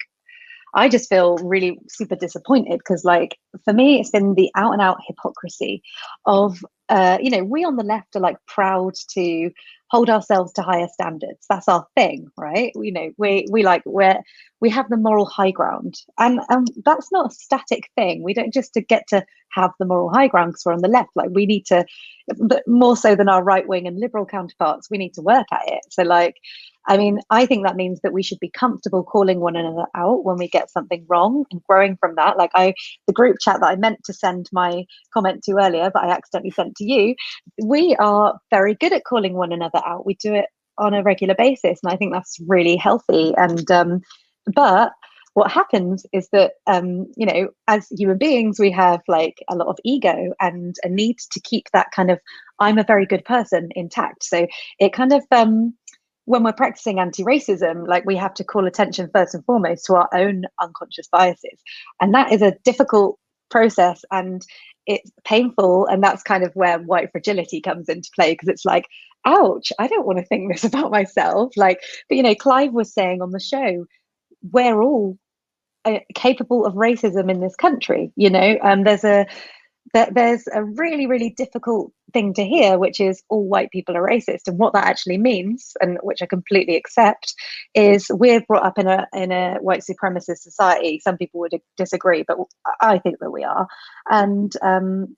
I 0.74 0.88
just 0.88 1.08
feel 1.08 1.36
really 1.38 1.78
super 1.88 2.16
disappointed 2.16 2.78
because, 2.78 3.04
like, 3.04 3.38
for 3.64 3.72
me, 3.72 4.00
it's 4.00 4.10
been 4.10 4.34
the 4.34 4.50
out 4.56 4.72
and 4.72 4.82
out 4.82 4.98
hypocrisy 5.06 5.82
of, 6.26 6.64
uh, 6.88 7.18
you 7.20 7.30
know, 7.30 7.44
we 7.44 7.64
on 7.64 7.76
the 7.76 7.84
left 7.84 8.16
are 8.16 8.20
like 8.20 8.36
proud 8.46 8.94
to 9.14 9.50
hold 9.90 10.08
ourselves 10.08 10.52
to 10.52 10.62
higher 10.62 10.88
standards. 10.92 11.44
That's 11.48 11.68
our 11.68 11.86
thing, 11.96 12.28
right? 12.38 12.72
You 12.76 12.92
know, 12.92 13.10
we 13.18 13.46
we 13.50 13.62
like 13.62 13.82
we're 13.84 14.20
we 14.60 14.70
have 14.70 14.88
the 14.88 14.96
moral 14.96 15.26
high 15.26 15.50
ground, 15.50 15.96
and 16.18 16.40
and 16.48 16.68
that's 16.84 17.10
not 17.12 17.30
a 17.30 17.34
static 17.34 17.88
thing. 17.96 18.22
We 18.22 18.34
don't 18.34 18.54
just 18.54 18.72
to 18.74 18.80
get 18.80 19.04
to 19.08 19.24
have 19.52 19.72
the 19.78 19.86
moral 19.86 20.10
high 20.10 20.28
ground 20.28 20.52
because 20.52 20.64
we're 20.64 20.74
on 20.74 20.82
the 20.82 20.88
left. 20.88 21.10
Like 21.16 21.30
we 21.32 21.46
need 21.46 21.66
to, 21.66 21.84
but 22.38 22.62
more 22.68 22.96
so 22.96 23.14
than 23.16 23.28
our 23.28 23.42
right 23.42 23.66
wing 23.66 23.86
and 23.86 23.98
liberal 23.98 24.26
counterparts, 24.26 24.88
we 24.90 24.98
need 24.98 25.14
to 25.14 25.22
work 25.22 25.46
at 25.52 25.62
it. 25.66 25.80
So 25.90 26.02
like, 26.04 26.36
I 26.90 26.96
mean, 26.96 27.20
I 27.30 27.46
think 27.46 27.64
that 27.64 27.76
means 27.76 28.00
that 28.02 28.12
we 28.12 28.24
should 28.24 28.40
be 28.40 28.50
comfortable 28.50 29.04
calling 29.04 29.38
one 29.38 29.54
another 29.54 29.86
out 29.94 30.24
when 30.24 30.38
we 30.38 30.48
get 30.48 30.72
something 30.72 31.06
wrong 31.08 31.44
and 31.52 31.62
growing 31.62 31.96
from 31.96 32.16
that. 32.16 32.36
Like 32.36 32.50
I, 32.56 32.74
the 33.06 33.12
group 33.12 33.36
chat 33.40 33.60
that 33.60 33.68
I 33.68 33.76
meant 33.76 34.02
to 34.06 34.12
send 34.12 34.48
my 34.52 34.84
comment 35.14 35.44
to 35.44 35.52
earlier, 35.52 35.92
but 35.94 36.02
I 36.02 36.10
accidentally 36.10 36.50
sent 36.50 36.74
to 36.78 36.84
you. 36.84 37.14
We 37.62 37.94
are 38.00 38.40
very 38.50 38.74
good 38.74 38.92
at 38.92 39.04
calling 39.04 39.34
one 39.34 39.52
another 39.52 39.80
out. 39.86 40.04
We 40.04 40.14
do 40.16 40.34
it 40.34 40.46
on 40.78 40.92
a 40.92 41.04
regular 41.04 41.36
basis, 41.36 41.78
and 41.80 41.92
I 41.92 41.96
think 41.96 42.12
that's 42.12 42.40
really 42.48 42.74
healthy. 42.74 43.34
And 43.36 43.70
um, 43.70 44.00
but 44.52 44.90
what 45.34 45.50
happens 45.50 46.04
is 46.12 46.28
that 46.32 46.54
um, 46.66 47.06
you 47.16 47.24
know 47.24 47.50
as 47.68 47.86
human 47.96 48.18
beings 48.18 48.58
we 48.58 48.70
have 48.70 49.00
like 49.06 49.42
a 49.48 49.54
lot 49.54 49.68
of 49.68 49.78
ego 49.84 50.32
and 50.40 50.74
a 50.82 50.88
need 50.88 51.18
to 51.30 51.40
keep 51.40 51.66
that 51.72 51.86
kind 51.94 52.10
of 52.10 52.18
i'm 52.58 52.78
a 52.78 52.84
very 52.84 53.06
good 53.06 53.24
person 53.24 53.68
intact 53.76 54.24
so 54.24 54.46
it 54.78 54.92
kind 54.92 55.12
of 55.12 55.22
um, 55.30 55.72
when 56.30 56.44
we're 56.44 56.52
practicing 56.52 57.00
anti-racism 57.00 57.88
like 57.88 58.04
we 58.04 58.14
have 58.14 58.32
to 58.32 58.44
call 58.44 58.64
attention 58.64 59.10
first 59.12 59.34
and 59.34 59.44
foremost 59.44 59.84
to 59.84 59.94
our 59.94 60.08
own 60.14 60.44
unconscious 60.62 61.08
biases. 61.10 61.60
And 62.00 62.14
that 62.14 62.32
is 62.32 62.40
a 62.40 62.54
difficult 62.62 63.18
process 63.50 64.04
and 64.12 64.40
it's 64.86 65.10
painful 65.24 65.86
and 65.86 66.04
that's 66.04 66.22
kind 66.22 66.44
of 66.44 66.54
where 66.54 66.78
white 66.78 67.10
fragility 67.10 67.60
comes 67.60 67.88
into 67.88 68.08
play 68.14 68.32
because 68.32 68.48
it's 68.48 68.64
like 68.64 68.86
ouch 69.26 69.72
i 69.80 69.88
don't 69.88 70.06
want 70.06 70.18
to 70.18 70.24
think 70.24 70.52
this 70.52 70.62
about 70.72 70.92
myself. 70.92 71.52
Like 71.56 71.80
but 72.08 72.14
you 72.14 72.22
know 72.22 72.36
clive 72.36 72.72
was 72.72 72.94
saying 72.94 73.22
on 73.22 73.32
the 73.32 73.40
show 73.40 73.84
we're 74.52 74.80
all 74.80 75.18
uh, 75.84 75.98
capable 76.14 76.64
of 76.64 76.74
racism 76.74 77.28
in 77.28 77.40
this 77.40 77.56
country 77.56 78.12
you 78.14 78.30
know? 78.30 78.56
Um, 78.62 78.84
there's 78.84 79.04
a 79.04 79.26
that 79.92 80.14
there's 80.14 80.44
a 80.52 80.64
really 80.64 81.06
really 81.06 81.30
difficult 81.30 81.92
thing 82.12 82.34
to 82.34 82.44
hear 82.44 82.78
which 82.78 83.00
is 83.00 83.22
all 83.28 83.46
white 83.48 83.70
people 83.70 83.96
are 83.96 84.06
racist. 84.06 84.46
And 84.46 84.58
what 84.58 84.72
that 84.72 84.86
actually 84.86 85.18
means 85.18 85.72
and 85.80 85.98
which 86.02 86.22
i 86.22 86.26
completely 86.26 86.76
accept 86.76 87.34
is 87.74 88.08
we're 88.10 88.40
brought 88.42 88.64
up 88.64 88.78
in 88.78 88.86
a 88.86 89.06
in 89.14 89.32
a 89.32 89.56
white 89.60 89.82
supremacist 89.82 90.38
society. 90.38 91.00
Some 91.02 91.16
people 91.16 91.40
would 91.40 91.54
disagree 91.76 92.24
but 92.26 92.38
i 92.80 92.98
think 92.98 93.18
that 93.20 93.30
we 93.30 93.44
are. 93.44 93.66
And 94.08 94.52
um, 94.62 95.16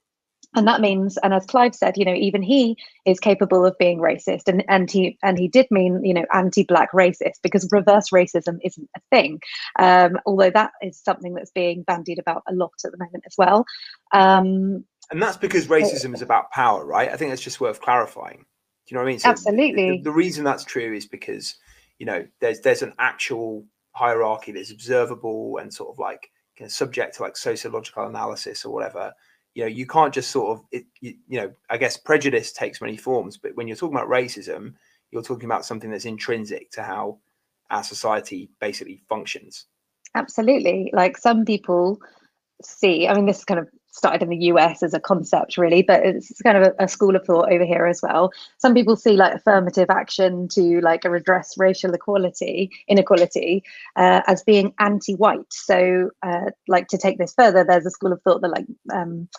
and 0.55 0.67
that 0.67 0.81
means 0.81 1.17
and 1.17 1.33
as 1.33 1.45
clive 1.45 1.75
said 1.75 1.97
you 1.97 2.05
know 2.05 2.13
even 2.13 2.41
he 2.41 2.77
is 3.05 3.19
capable 3.19 3.65
of 3.65 3.77
being 3.77 3.99
racist 3.99 4.47
and 4.47 4.63
and 4.67 4.89
he 4.91 5.17
and 5.23 5.37
he 5.37 5.47
did 5.47 5.67
mean 5.71 6.03
you 6.03 6.13
know 6.13 6.25
anti-black 6.33 6.91
racist 6.91 7.41
because 7.41 7.67
reverse 7.71 8.09
racism 8.09 8.59
isn't 8.63 8.89
a 8.95 8.99
thing. 9.09 9.39
Um, 9.79 10.17
although 10.25 10.51
that 10.51 10.71
is 10.81 10.99
something 10.99 11.33
that's 11.33 11.51
being 11.51 11.83
bandied 11.83 12.19
about 12.19 12.43
a 12.47 12.53
lot 12.53 12.71
at 12.85 12.91
the 12.91 12.97
moment 12.97 13.23
as 13.25 13.35
well. 13.37 13.65
Um, 14.13 14.85
and 15.11 15.21
that's 15.21 15.37
because 15.37 15.67
racism 15.67 16.13
is 16.13 16.21
about 16.21 16.51
power 16.51 16.85
right? 16.85 17.09
I 17.09 17.17
think 17.17 17.31
that's 17.31 17.41
just 17.41 17.61
worth 17.61 17.81
clarifying. 17.81 18.45
Do 18.85 18.93
you 18.93 18.95
know 18.95 19.01
what 19.01 19.07
i 19.07 19.11
mean? 19.11 19.19
So 19.19 19.29
absolutely. 19.29 19.97
the, 19.97 20.03
the 20.03 20.11
reason 20.11 20.43
that's 20.43 20.65
true 20.65 20.93
is 20.93 21.05
because 21.05 21.55
you 21.99 22.05
know 22.05 22.25
there's 22.41 22.61
there's 22.61 22.81
an 22.81 22.93
actual 22.99 23.65
hierarchy 23.91 24.51
that's 24.51 24.71
observable 24.71 25.57
and 25.57 25.73
sort 25.73 25.89
of 25.89 25.99
like 25.99 26.29
you 26.57 26.65
know, 26.65 26.69
subject 26.69 27.15
to 27.15 27.23
like 27.23 27.37
sociological 27.37 28.07
analysis 28.07 28.65
or 28.65 28.73
whatever 28.73 29.13
you 29.55 29.63
know 29.63 29.67
you 29.67 29.85
can't 29.85 30.13
just 30.13 30.31
sort 30.31 30.57
of 30.57 30.65
it, 30.71 30.85
you, 31.01 31.15
you 31.27 31.39
know 31.39 31.51
i 31.69 31.77
guess 31.77 31.95
prejudice 31.95 32.51
takes 32.51 32.81
many 32.81 32.97
forms 32.97 33.37
but 33.37 33.55
when 33.55 33.67
you're 33.67 33.77
talking 33.77 33.95
about 33.95 34.09
racism 34.09 34.73
you're 35.11 35.21
talking 35.21 35.45
about 35.45 35.65
something 35.65 35.91
that's 35.91 36.05
intrinsic 36.05 36.71
to 36.71 36.81
how 36.81 37.19
our 37.69 37.83
society 37.83 38.49
basically 38.59 39.01
functions. 39.07 39.65
Absolutely. 40.15 40.91
Like 40.93 41.17
some 41.17 41.45
people 41.45 41.99
see 42.63 43.07
i 43.07 43.13
mean 43.13 43.25
this 43.25 43.39
is 43.39 43.45
kind 43.45 43.59
of 43.59 43.67
started 43.93 44.23
in 44.23 44.29
the 44.29 44.37
us 44.37 44.81
as 44.81 44.93
a 44.93 44.99
concept 44.99 45.57
really 45.57 45.83
but 45.83 46.03
it's 46.03 46.41
kind 46.41 46.57
of 46.57 46.63
a, 46.63 46.83
a, 46.83 46.87
school 46.87 47.15
of 47.15 47.25
thought 47.25 47.51
over 47.51 47.63
here 47.63 47.85
as 47.85 48.01
well. 48.01 48.31
Some 48.57 48.73
people 48.73 48.95
see 48.95 49.15
like 49.15 49.35
affirmative 49.35 49.89
action 49.89 50.47
to 50.49 50.81
like 50.81 51.03
redress 51.03 51.53
racial 51.57 51.93
equality 51.93 52.71
inequality 52.87 53.63
uh, 53.95 54.21
as 54.27 54.43
being 54.43 54.73
anti-white. 54.79 55.51
So 55.51 56.09
uh, 56.23 56.51
like 56.67 56.87
to 56.89 56.97
take 56.97 57.17
this 57.17 57.33
further 57.33 57.63
there's 57.63 57.85
a 57.85 57.91
school 57.91 58.11
of 58.11 58.21
thought 58.23 58.41
that 58.41 58.49
like 58.49 58.65
um, 58.91 59.29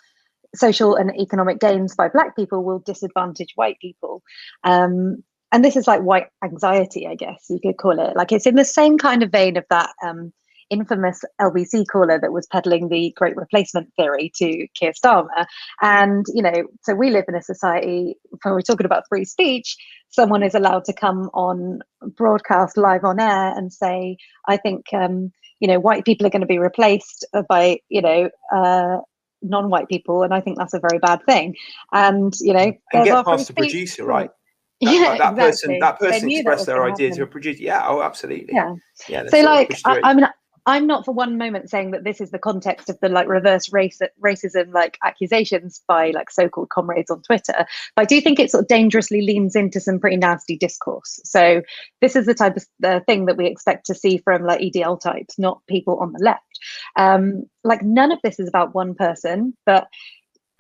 social 0.55 0.95
and 0.95 1.11
economic 1.21 1.59
gains 1.59 1.97
by 1.97 2.09
black 2.09 2.37
people 2.37 2.63
will 2.63 2.79
disadvantage 2.79 3.53
white 3.57 3.79
people. 3.81 4.23
Um, 4.63 5.23
and 5.51 5.65
this 5.65 5.77
is 5.77 5.87
like 5.87 6.03
white 6.03 6.27
anxiety 6.43 7.07
i 7.07 7.15
guess 7.15 7.47
you 7.49 7.61
could 7.61 7.77
call 7.77 7.99
it. 8.01 8.17
Like 8.17 8.33
it's 8.33 8.47
in 8.47 8.57
the 8.57 8.65
same 8.65 8.99
kind 8.99 9.23
of 9.23 9.31
vein 9.31 9.57
of 9.57 9.65
that 9.71 9.91
um, 10.05 10.33
infamous 10.75 11.25
LBC 11.41 11.87
caller 11.91 12.19
that 12.21 12.33
was 12.33 12.47
peddling 12.49 12.89
the 12.89 13.13
great 13.17 13.37
replacement 13.37 13.93
theory 13.95 14.31
to 14.37 14.67
Keir 14.75 14.93
Starmer. 14.93 15.47
And, 15.81 16.27
you 16.35 16.43
know, 16.43 16.67
so 16.83 16.95
we 16.95 17.11
live 17.11 17.25
in 17.29 17.35
a 17.35 17.43
society, 17.43 18.17
when 18.43 18.55
we're 18.55 18.61
talking 18.61 18.87
about 18.87 19.09
free 19.09 19.25
speech, 19.25 19.77
someone 20.11 20.43
is 20.43 20.55
allowed 20.55 20.85
to 20.87 20.93
come 20.93 21.31
on 21.33 21.81
broadcast 22.17 22.77
live 22.77 23.05
on 23.05 23.21
air 23.21 23.57
and 23.57 23.73
say, 23.73 24.17
I 24.49 24.57
think, 24.57 24.87
um, 24.93 25.33
you 25.61 25.69
know, 25.69 25.81
white 25.81 26.05
people 26.05 26.27
are 26.27 26.31
going 26.31 26.41
to 26.41 26.47
be 26.47 26.59
replaced 26.59 27.25
by, 27.49 27.79
you 27.89 28.03
know, 28.03 28.31
uh, 28.53 28.99
non-white 29.45 29.89
people, 29.89 30.23
and 30.23 30.35
I 30.35 30.41
think 30.41 30.59
that's 30.59 30.75
a 30.75 30.81
very 30.81 30.99
bad 30.99 31.25
thing. 31.27 31.55
And 31.93 32.35
you 32.41 32.53
know, 32.53 32.73
and 32.93 33.05
get 33.05 33.25
past 33.25 33.49
the 33.49 33.55
producer, 33.55 34.05
right? 34.05 34.31
That, 34.81 34.93
yeah, 34.93 35.09
like, 35.09 35.19
that 35.19 35.31
exactly. 35.31 35.45
person, 35.45 35.79
that 35.79 35.99
person 35.99 36.31
expressed 36.31 36.67
their 36.67 36.85
idea 36.85 37.07
happen. 37.07 37.19
to 37.19 37.23
a 37.23 37.27
producer. 37.27 37.63
Yeah, 37.63 37.87
oh, 37.87 38.03
absolutely. 38.03 38.53
Yeah. 38.53 38.75
yeah. 39.09 39.27
So, 39.29 39.41
like, 39.41 39.79
I, 39.85 40.01
I 40.03 40.15
mean, 40.15 40.27
I'm 40.67 40.87
not 40.87 41.05
for 41.05 41.13
one 41.13 41.37
moment 41.37 41.69
saying 41.69 41.91
that 41.91 42.05
this 42.05 42.21
is 42.21 42.31
the 42.31 42.39
context 42.39 42.89
of 42.89 42.99
the 43.01 43.09
like 43.11 43.29
reverse 43.29 43.71
race 43.73 44.01
racism 44.23 44.73
like 44.73 44.99
accusations 45.05 45.83
by 45.87 46.11
like 46.11 46.31
so-called 46.31 46.71
comrades 46.71 47.11
on 47.11 47.21
Twitter. 47.23 47.67
But 47.95 48.03
I 48.03 48.05
do 48.05 48.21
think 48.21 48.41
it 48.41 48.51
sort 48.51 48.63
of 48.63 48.69
dangerously 48.69 49.21
leans 49.21 49.57
into 49.57 49.79
some 49.79 49.99
pretty 49.99 50.17
nasty 50.17 50.57
discourse. 50.57 51.21
So 51.25 51.63
this 52.01 52.17
is 52.17 52.25
the 52.25 52.35
type 52.35 52.57
of 52.57 52.65
uh, 52.83 53.01
thing 53.01 53.27
that 53.27 53.37
we 53.37 53.47
expect 53.47 53.87
to 53.87 53.95
see 53.95 54.19
from 54.19 54.45
like 54.45 54.61
EDL 54.61 55.01
types, 55.01 55.39
not 55.39 55.61
people 55.69 55.99
on 55.99 56.13
the 56.13 56.25
left. 56.25 56.59
Um, 56.97 57.45
like 57.63 57.83
none 57.83 58.11
of 58.11 58.21
this 58.25 58.41
is 58.41 58.49
about 58.49 58.75
one 58.75 58.95
person, 58.95 59.55
but 59.67 59.89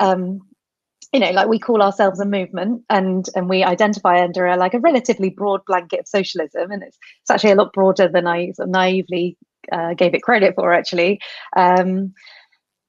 um, 0.00 0.40
you 1.14 1.20
know 1.20 1.30
like 1.30 1.48
we 1.48 1.58
call 1.58 1.80
ourselves 1.80 2.20
a 2.20 2.26
movement 2.26 2.82
and 2.90 3.26
and 3.36 3.48
we 3.48 3.62
identify 3.62 4.22
under 4.22 4.46
a 4.46 4.56
like 4.56 4.74
a 4.74 4.80
relatively 4.80 5.30
broad 5.30 5.60
blanket 5.66 6.00
of 6.00 6.08
socialism 6.08 6.72
and 6.72 6.82
it's, 6.82 6.98
it's 7.22 7.30
actually 7.30 7.52
a 7.52 7.54
lot 7.54 7.72
broader 7.72 8.08
than 8.08 8.26
i 8.26 8.50
sort 8.50 8.68
of 8.68 8.72
naively 8.72 9.36
uh, 9.72 9.94
gave 9.94 10.14
it 10.14 10.22
credit 10.22 10.54
for 10.54 10.72
actually. 10.72 11.20
Um, 11.56 12.14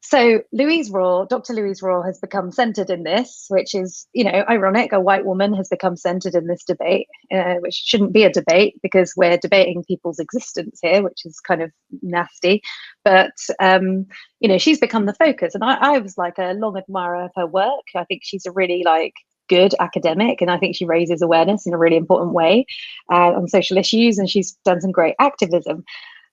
so 0.08 0.44
Louise 0.52 0.92
Raw, 0.92 1.26
Dr. 1.26 1.54
Louise 1.54 1.82
Raw 1.82 2.04
has 2.04 2.20
become 2.20 2.52
centered 2.52 2.92
in 2.92 3.02
this, 3.02 3.48
which 3.50 3.74
is, 3.74 4.06
you 4.14 4.24
know, 4.24 4.46
ironic. 4.48 4.94
A 4.94 5.00
white 5.00 5.26
woman 5.26 5.52
has 5.56 5.68
become 5.68 5.98
centered 5.98 6.36
in 6.36 6.46
this 6.46 6.64
debate, 6.64 7.08
uh, 7.34 7.56
which 7.56 7.74
shouldn't 7.74 8.14
be 8.14 8.24
a 8.24 8.32
debate 8.32 8.80
because 8.84 9.14
we're 9.18 9.38
debating 9.38 9.84
people's 9.84 10.20
existence 10.20 10.78
here, 10.84 11.02
which 11.02 11.26
is 11.26 11.40
kind 11.40 11.64
of 11.64 11.72
nasty. 12.04 12.62
But, 13.04 13.34
um, 13.60 14.06
you 14.40 14.48
know, 14.48 14.60
she's 14.60 14.80
become 14.80 15.08
the 15.08 15.16
focus. 15.16 15.56
And 15.56 15.64
I, 15.64 15.96
I 15.96 15.98
was 15.98 16.20
like 16.20 16.38
a 16.38 16.54
long 16.54 16.78
admirer 16.78 17.26
of 17.26 17.32
her 17.36 17.48
work. 17.48 17.86
I 17.96 18.04
think 18.04 18.22
she's 18.24 18.46
a 18.46 18.52
really 18.52 18.84
like 18.86 19.16
good 19.48 19.76
academic 19.80 20.42
and 20.42 20.50
i 20.50 20.58
think 20.58 20.76
she 20.76 20.86
raises 20.86 21.22
awareness 21.22 21.68
in 21.68 21.74
a 21.74 21.78
really 21.78 21.98
important 21.98 22.34
way 22.34 22.66
uh, 23.12 23.32
on 23.34 23.48
social 23.48 23.78
issues 23.78 24.18
and 24.18 24.28
she's 24.28 24.54
done 24.66 24.82
some 24.82 24.92
great 24.92 25.14
activism 25.20 25.84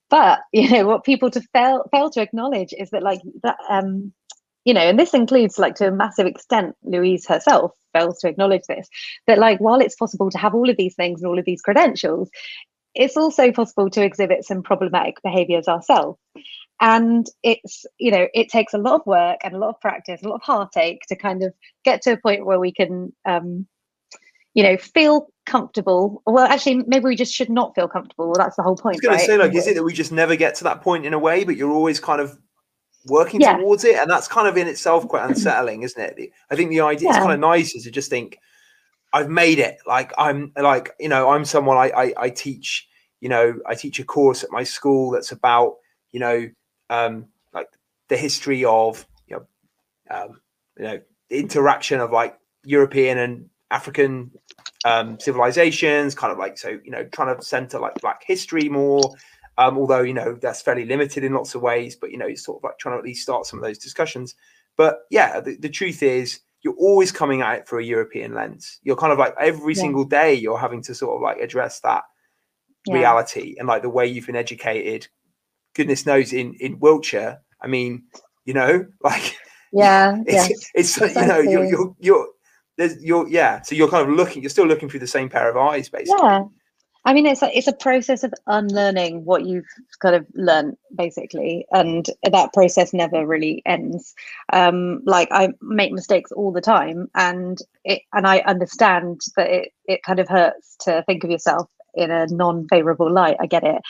but 0.09 0.39
you 0.53 0.69
know 0.69 0.85
what 0.85 1.03
people 1.03 1.29
to 1.31 1.41
fail 1.53 1.83
fail 1.91 2.09
to 2.09 2.21
acknowledge 2.21 2.73
is 2.77 2.89
that 2.91 3.03
like 3.03 3.21
that 3.43 3.57
um 3.69 4.13
you 4.65 4.73
know 4.73 4.81
and 4.81 4.99
this 4.99 5.13
includes 5.13 5.59
like 5.59 5.75
to 5.75 5.87
a 5.87 5.91
massive 5.91 6.25
extent 6.25 6.75
louise 6.83 7.27
herself 7.27 7.71
fails 7.93 8.19
to 8.19 8.27
acknowledge 8.27 8.63
this 8.67 8.87
that 9.27 9.37
like 9.37 9.59
while 9.59 9.79
it's 9.79 9.95
possible 9.95 10.29
to 10.29 10.37
have 10.37 10.55
all 10.55 10.69
of 10.69 10.77
these 10.77 10.95
things 10.95 11.21
and 11.21 11.29
all 11.29 11.39
of 11.39 11.45
these 11.45 11.61
credentials 11.61 12.29
it's 12.95 13.17
also 13.17 13.51
possible 13.51 13.89
to 13.89 14.03
exhibit 14.03 14.45
some 14.45 14.61
problematic 14.61 15.21
behaviors 15.23 15.67
ourselves. 15.67 16.19
And 16.79 17.25
it's 17.43 17.85
you 17.97 18.11
know 18.11 18.27
it 18.33 18.49
takes 18.49 18.73
a 18.73 18.77
lot 18.77 19.01
of 19.01 19.05
work 19.05 19.39
and 19.43 19.53
a 19.53 19.57
lot 19.57 19.69
of 19.69 19.79
practice 19.79 20.21
a 20.21 20.27
lot 20.27 20.35
of 20.35 20.41
heartache 20.41 21.01
to 21.07 21.15
kind 21.15 21.43
of 21.43 21.53
get 21.85 22.01
to 22.01 22.13
a 22.13 22.17
point 22.17 22.45
where 22.45 22.59
we 22.59 22.73
can 22.73 23.13
um 23.25 23.67
you 24.53 24.63
know 24.63 24.77
feel 24.77 25.27
comfortable. 25.45 26.21
Well 26.25 26.45
actually 26.45 26.83
maybe 26.87 27.05
we 27.05 27.15
just 27.15 27.33
should 27.33 27.49
not 27.49 27.75
feel 27.75 27.87
comfortable. 27.87 28.25
Well, 28.27 28.35
that's 28.37 28.55
the 28.55 28.63
whole 28.63 28.75
point 28.75 28.95
I 28.95 28.97
was 28.97 29.01
going 29.01 29.13
right? 29.13 29.19
to 29.19 29.25
say 29.25 29.37
like 29.37 29.55
is 29.55 29.67
it 29.67 29.75
that 29.75 29.83
we 29.83 29.93
just 29.93 30.11
never 30.11 30.35
get 30.35 30.55
to 30.55 30.63
that 30.65 30.81
point 30.81 31.05
in 31.05 31.13
a 31.13 31.19
way 31.19 31.43
but 31.43 31.57
you're 31.57 31.71
always 31.71 31.99
kind 31.99 32.21
of 32.21 32.37
working 33.05 33.41
Yeah. 33.41 33.57
towards 33.57 33.83
it? 33.83 33.97
And 33.97 34.09
that's 34.09 34.27
kind 34.27 34.47
of 34.47 34.55
in 34.57 34.67
itself 34.67 35.07
quite 35.07 35.27
unsettling 35.27 35.83
isn't 35.83 36.01
it? 36.01 36.31
I 36.49 36.55
think 36.55 36.69
the 36.69 36.81
idea 36.81 37.09
is 37.09 37.17
kind 37.17 37.33
of 37.33 37.39
nice 37.39 37.75
is 37.75 37.83
to 37.83 37.91
just 37.91 38.09
think 38.09 38.37
i've 39.11 39.29
made 39.29 39.59
it. 39.59 39.77
Like 39.85 40.11
i'm 40.17 40.51
like 40.55 40.91
you 40.99 41.09
know 41.09 41.29
i'm 41.29 41.45
someone 41.45 41.77
I, 41.77 41.89
I 41.89 42.13
i 42.17 42.29
teach 42.29 42.87
you 43.21 43.29
know 43.29 43.55
i 43.65 43.75
teach 43.75 43.99
a 43.99 44.03
course 44.03 44.43
at 44.43 44.51
my 44.51 44.63
school 44.63 45.11
that's 45.11 45.31
about 45.31 45.75
you 46.11 46.19
know 46.19 46.49
um 46.89 47.27
like 47.53 47.67
the 48.09 48.17
history 48.17 48.65
of 48.65 49.05
you 49.27 49.35
know 49.37 49.45
um 50.09 50.41
you 50.77 50.83
know 50.83 50.99
the 51.29 51.39
interaction 51.39 51.99
of 51.99 52.11
like 52.11 52.37
european 52.65 53.17
and 53.17 53.49
african 53.73 54.31
um 54.85 55.19
civilizations 55.19 56.13
kind 56.15 56.31
of 56.31 56.37
like 56.39 56.57
so 56.57 56.69
you 56.85 56.91
know 56.91 57.03
trying 57.05 57.35
to 57.35 57.43
center 57.43 57.79
like 57.79 57.99
black 58.01 58.21
history 58.25 58.69
more. 58.69 59.15
Um 59.57 59.77
although 59.77 60.01
you 60.01 60.13
know 60.13 60.37
that's 60.41 60.61
fairly 60.61 60.85
limited 60.85 61.23
in 61.23 61.33
lots 61.33 61.55
of 61.55 61.61
ways 61.61 61.95
but 61.95 62.11
you 62.11 62.17
know 62.17 62.27
it's 62.27 62.43
sort 62.45 62.57
of 62.59 62.63
like 62.63 62.77
trying 62.79 62.95
to 62.95 62.99
at 62.99 63.05
least 63.05 63.23
start 63.23 63.45
some 63.45 63.59
of 63.59 63.65
those 63.65 63.77
discussions. 63.77 64.35
But 64.77 64.99
yeah 65.09 65.39
the, 65.41 65.55
the 65.57 65.69
truth 65.69 66.03
is 66.03 66.39
you're 66.63 66.75
always 66.87 67.11
coming 67.11 67.41
at 67.41 67.57
it 67.59 67.67
through 67.67 67.79
a 67.79 67.83
european 67.83 68.33
lens. 68.33 68.79
You're 68.83 68.95
kind 69.03 69.13
of 69.13 69.19
like 69.19 69.35
every 69.39 69.75
Yeah. 69.75 69.81
single 69.81 70.05
day 70.05 70.33
you're 70.33 70.57
having 70.59 70.81
to 70.83 70.95
sort 70.95 71.15
of 71.15 71.21
like 71.21 71.37
address 71.39 71.79
that 71.81 72.03
Yeah. 72.85 72.93
reality 72.95 73.55
and 73.59 73.67
like 73.67 73.81
the 73.81 73.89
way 73.89 74.05
you've 74.07 74.27
been 74.27 74.35
educated. 74.35 75.07
Goodness 75.75 76.05
knows 76.05 76.33
in 76.33 76.53
in 76.59 76.79
wiltshire 76.79 77.39
i 77.61 77.67
mean 77.67 78.03
you 78.45 78.53
know 78.53 78.85
like 79.01 79.35
yeah 79.71 80.17
it's 80.27 80.49
yes 80.49 80.71
it's 80.75 80.97
you 81.17 81.27
know 81.31 81.39
you're 81.39 81.65
you're 81.65 81.95
you're 81.99 82.27
there's 82.77 83.03
you're 83.03 83.27
yeah 83.27 83.61
so 83.61 83.75
you're 83.75 83.89
kind 83.89 84.07
of 84.09 84.15
looking 84.15 84.41
you're 84.41 84.49
still 84.49 84.67
looking 84.67 84.89
through 84.89 84.99
the 84.99 85.07
same 85.07 85.29
pair 85.29 85.49
of 85.49 85.57
eyes 85.57 85.89
basically. 85.89 86.19
Yeah. 86.21 86.43
I 87.05 87.13
mean 87.13 87.25
it's 87.25 87.41
a, 87.41 87.55
it's 87.55 87.67
a 87.67 87.73
process 87.73 88.23
of 88.23 88.33
unlearning 88.47 89.25
what 89.25 89.45
you've 89.45 89.67
kind 89.99 90.15
of 90.15 90.25
learned 90.33 90.77
basically 90.95 91.65
and 91.71 92.09
that 92.23 92.53
process 92.53 92.93
never 92.93 93.25
really 93.25 93.61
ends. 93.65 94.13
Um 94.51 95.01
like 95.05 95.27
i 95.31 95.49
make 95.61 95.91
mistakes 95.91 96.31
all 96.31 96.51
the 96.51 96.61
time 96.61 97.09
and 97.15 97.59
it 97.83 98.01
and 98.13 98.25
i 98.25 98.39
understand 98.39 99.21
that 99.35 99.49
it 99.49 99.73
it 99.85 100.03
kind 100.03 100.19
of 100.19 100.29
hurts 100.29 100.77
to 100.81 101.03
think 101.05 101.23
of 101.23 101.29
yourself 101.29 101.67
in 101.95 102.09
a 102.09 102.25
non-favorable 102.27 103.11
light. 103.11 103.37
I 103.39 103.45
get 103.45 103.63
it 103.63 103.81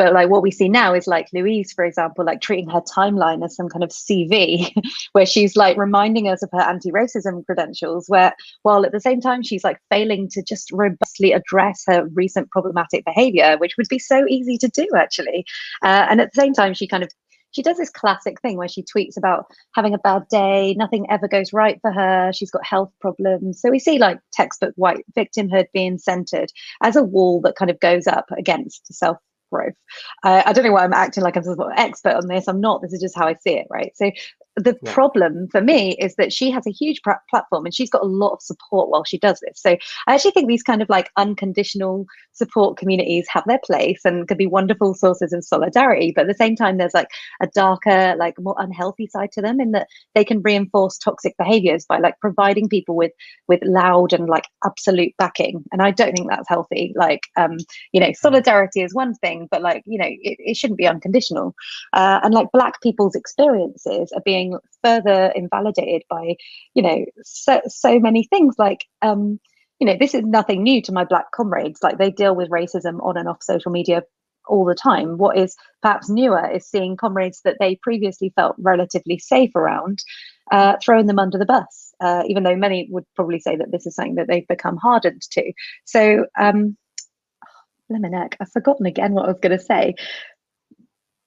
but 0.00 0.14
like 0.14 0.30
what 0.30 0.42
we 0.42 0.50
see 0.50 0.68
now 0.68 0.94
is 0.94 1.06
like 1.06 1.28
louise 1.34 1.72
for 1.74 1.84
example 1.84 2.24
like 2.24 2.40
treating 2.40 2.70
her 2.70 2.80
timeline 2.80 3.44
as 3.44 3.54
some 3.54 3.68
kind 3.68 3.84
of 3.84 3.90
cv 3.90 4.72
where 5.12 5.26
she's 5.26 5.56
like 5.56 5.76
reminding 5.76 6.26
us 6.26 6.42
of 6.42 6.48
her 6.52 6.62
anti-racism 6.62 7.44
credentials 7.44 8.06
where 8.08 8.34
while 8.62 8.86
at 8.86 8.92
the 8.92 9.00
same 9.00 9.20
time 9.20 9.42
she's 9.42 9.62
like 9.62 9.78
failing 9.90 10.26
to 10.26 10.42
just 10.42 10.72
robustly 10.72 11.32
address 11.32 11.82
her 11.86 12.08
recent 12.14 12.50
problematic 12.50 13.04
behavior 13.04 13.56
which 13.58 13.76
would 13.76 13.88
be 13.88 13.98
so 13.98 14.24
easy 14.28 14.56
to 14.56 14.68
do 14.68 14.86
actually. 14.96 15.44
Uh, 15.82 16.06
and 16.08 16.20
at 16.20 16.30
the 16.32 16.40
same 16.40 16.52
time 16.52 16.74
she 16.74 16.86
kind 16.86 17.02
of 17.02 17.10
she 17.52 17.62
does 17.62 17.78
this 17.78 17.90
classic 17.90 18.40
thing 18.40 18.56
where 18.56 18.68
she 18.68 18.84
tweets 18.84 19.16
about 19.16 19.46
having 19.74 19.92
a 19.92 19.98
bad 19.98 20.22
day 20.30 20.74
nothing 20.78 21.06
ever 21.10 21.26
goes 21.26 21.52
right 21.52 21.78
for 21.82 21.90
her 21.90 22.32
she's 22.32 22.50
got 22.50 22.64
health 22.64 22.92
problems. 23.00 23.60
So 23.60 23.70
we 23.70 23.78
see 23.78 23.98
like 23.98 24.18
textbook 24.32 24.72
white 24.76 25.04
victimhood 25.16 25.66
being 25.74 25.98
centered 25.98 26.50
as 26.82 26.96
a 26.96 27.02
wall 27.02 27.40
that 27.42 27.56
kind 27.56 27.70
of 27.70 27.80
goes 27.80 28.06
up 28.06 28.26
against 28.38 28.92
self 28.92 29.18
growth. 29.50 29.74
I 30.22 30.52
don't 30.52 30.64
know 30.64 30.72
why 30.72 30.84
i'm 30.84 30.92
acting 30.92 31.22
like 31.22 31.36
i'm 31.36 31.42
some 31.44 31.56
sort 31.56 31.72
of 31.72 31.78
expert 31.78 32.14
on 32.14 32.28
this. 32.28 32.48
I'm 32.48 32.60
not. 32.60 32.82
This 32.82 32.92
is 32.92 33.00
just 33.00 33.16
how 33.16 33.26
i 33.26 33.34
see 33.34 33.54
it 33.54 33.66
right? 33.70 33.92
So 33.96 34.10
the 34.62 34.78
Yeah. 34.82 34.92
problem 34.92 35.48
for 35.50 35.60
me 35.60 35.96
is 35.98 36.14
that 36.16 36.32
she 36.32 36.50
has 36.50 36.66
a 36.66 36.70
huge 36.70 37.02
pra- 37.02 37.20
platform 37.28 37.64
and 37.64 37.74
she's 37.74 37.90
got 37.90 38.02
a 38.02 38.06
lot 38.06 38.32
of 38.32 38.42
support 38.42 38.88
while 38.90 39.04
she 39.04 39.18
does 39.18 39.40
this. 39.40 39.60
So 39.60 39.76
I 40.06 40.14
actually 40.14 40.32
think 40.32 40.48
these 40.48 40.62
kind 40.62 40.82
of 40.82 40.88
like 40.88 41.10
unconditional 41.16 42.06
support 42.32 42.78
communities 42.78 43.26
have 43.28 43.44
their 43.46 43.60
place 43.64 44.00
and 44.04 44.26
could 44.26 44.38
be 44.38 44.46
wonderful 44.46 44.94
sources 44.94 45.32
of 45.32 45.44
solidarity. 45.44 46.12
But 46.14 46.22
at 46.22 46.28
the 46.28 46.34
same 46.34 46.56
time, 46.56 46.78
there's 46.78 46.94
like 46.94 47.08
a 47.42 47.48
darker, 47.48 48.14
like 48.18 48.34
more 48.38 48.56
unhealthy 48.58 49.06
side 49.06 49.32
to 49.32 49.42
them 49.42 49.60
in 49.60 49.72
that 49.72 49.88
they 50.14 50.24
can 50.24 50.40
reinforce 50.42 50.98
toxic 50.98 51.36
behaviors 51.38 51.84
by 51.86 51.98
like 51.98 52.18
providing 52.20 52.68
people 52.68 52.96
with 52.96 53.12
with 53.48 53.60
loud 53.62 54.12
and 54.12 54.28
like 54.28 54.46
absolute 54.64 55.12
backing. 55.18 55.64
And 55.72 55.82
I 55.82 55.90
don't 55.90 56.14
think 56.14 56.28
that's 56.30 56.48
healthy. 56.48 56.92
Like 56.96 57.22
um, 57.36 57.58
you 57.92 58.00
know, 58.00 58.12
solidarity 58.12 58.82
is 58.82 58.94
one 58.94 59.14
thing, 59.14 59.48
but 59.50 59.62
like, 59.62 59.82
you 59.86 59.98
know, 59.98 60.06
it, 60.08 60.36
it 60.38 60.56
shouldn't 60.56 60.78
be 60.78 60.86
unconditional. 60.86 61.54
Uh, 61.92 62.20
and 62.22 62.34
like 62.34 62.48
black 62.52 62.80
people's 62.80 63.14
experiences 63.14 64.12
are 64.12 64.22
being 64.24 64.49
further 64.82 65.32
invalidated 65.34 66.02
by, 66.08 66.36
you 66.74 66.82
know, 66.82 67.04
so 67.22 67.60
so 67.68 67.98
many 67.98 68.24
things 68.24 68.56
like 68.58 68.84
um, 69.02 69.40
you 69.80 69.86
know, 69.86 69.96
this 69.98 70.14
is 70.14 70.22
nothing 70.24 70.62
new 70.62 70.82
to 70.82 70.92
my 70.92 71.04
black 71.04 71.32
comrades. 71.32 71.82
Like 71.82 71.98
they 71.98 72.10
deal 72.10 72.36
with 72.36 72.50
racism 72.50 73.02
on 73.02 73.16
and 73.16 73.28
off 73.28 73.42
social 73.42 73.72
media 73.72 74.02
all 74.46 74.64
the 74.64 74.74
time. 74.74 75.16
What 75.16 75.38
is 75.38 75.56
perhaps 75.80 76.10
newer 76.10 76.50
is 76.50 76.66
seeing 76.66 76.96
comrades 76.96 77.40
that 77.44 77.56
they 77.58 77.76
previously 77.76 78.32
felt 78.36 78.56
relatively 78.58 79.18
safe 79.18 79.54
around, 79.54 80.04
uh, 80.50 80.76
throwing 80.82 81.06
them 81.06 81.18
under 81.18 81.38
the 81.38 81.46
bus. 81.46 81.94
Uh, 82.00 82.22
even 82.26 82.42
though 82.42 82.56
many 82.56 82.88
would 82.90 83.04
probably 83.14 83.38
say 83.38 83.56
that 83.56 83.70
this 83.70 83.86
is 83.86 83.94
something 83.94 84.14
that 84.14 84.26
they've 84.26 84.48
become 84.48 84.76
hardened 84.76 85.22
to. 85.30 85.52
So, 85.84 86.26
um, 86.38 86.76
Lemonek, 87.92 88.34
I've 88.40 88.50
forgotten 88.52 88.86
again 88.86 89.12
what 89.12 89.24
I 89.24 89.28
was 89.28 89.40
going 89.40 89.58
to 89.58 89.64
say. 89.64 89.94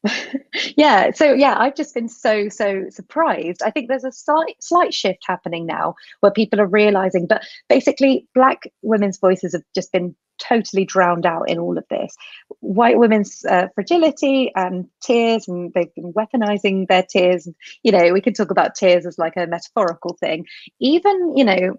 yeah, 0.78 1.12
so 1.12 1.34
yeah, 1.34 1.56
I've 1.58 1.76
just 1.76 1.94
been 1.94 2.10
so 2.10 2.50
so 2.50 2.90
surprised. 2.90 3.62
I 3.64 3.72
think 3.72 3.88
there's 3.88 4.04
a 4.04 4.12
slight 4.12 4.56
slight 4.60 4.94
shift 4.94 5.24
happening 5.26 5.66
now 5.66 5.96
where 6.20 6.32
people 6.32 6.60
are 6.60 6.68
realizing, 6.68 7.26
but 7.28 7.44
basically, 7.70 8.28
black 8.36 8.64
women's 8.82 9.18
voices 9.18 9.54
have 9.54 9.64
just 9.74 9.92
been 9.92 10.16
totally 10.40 10.84
drowned 10.84 11.26
out 11.26 11.50
in 11.50 11.58
all 11.58 11.78
of 11.78 11.86
this. 11.90 12.16
White 12.60 12.98
women's 12.98 13.46
uh, 13.46 13.68
fragility 13.76 14.52
and 14.56 14.88
tears, 15.02 15.48
and 15.48 15.72
they've 15.74 15.94
been 15.96 16.12
weaponizing 16.14 16.88
their 16.88 17.04
tears. 17.04 17.48
You 17.84 17.94
know, 17.94 18.12
we 18.12 18.22
can 18.22 18.34
talk 18.34 18.52
about 18.52 18.76
tears 18.76 19.06
as 19.06 19.18
like 19.18 19.38
a 19.38 19.48
metaphorical 19.48 20.18
thing. 20.20 20.46
Even 20.80 21.38
you 21.38 21.46
know, 21.46 21.78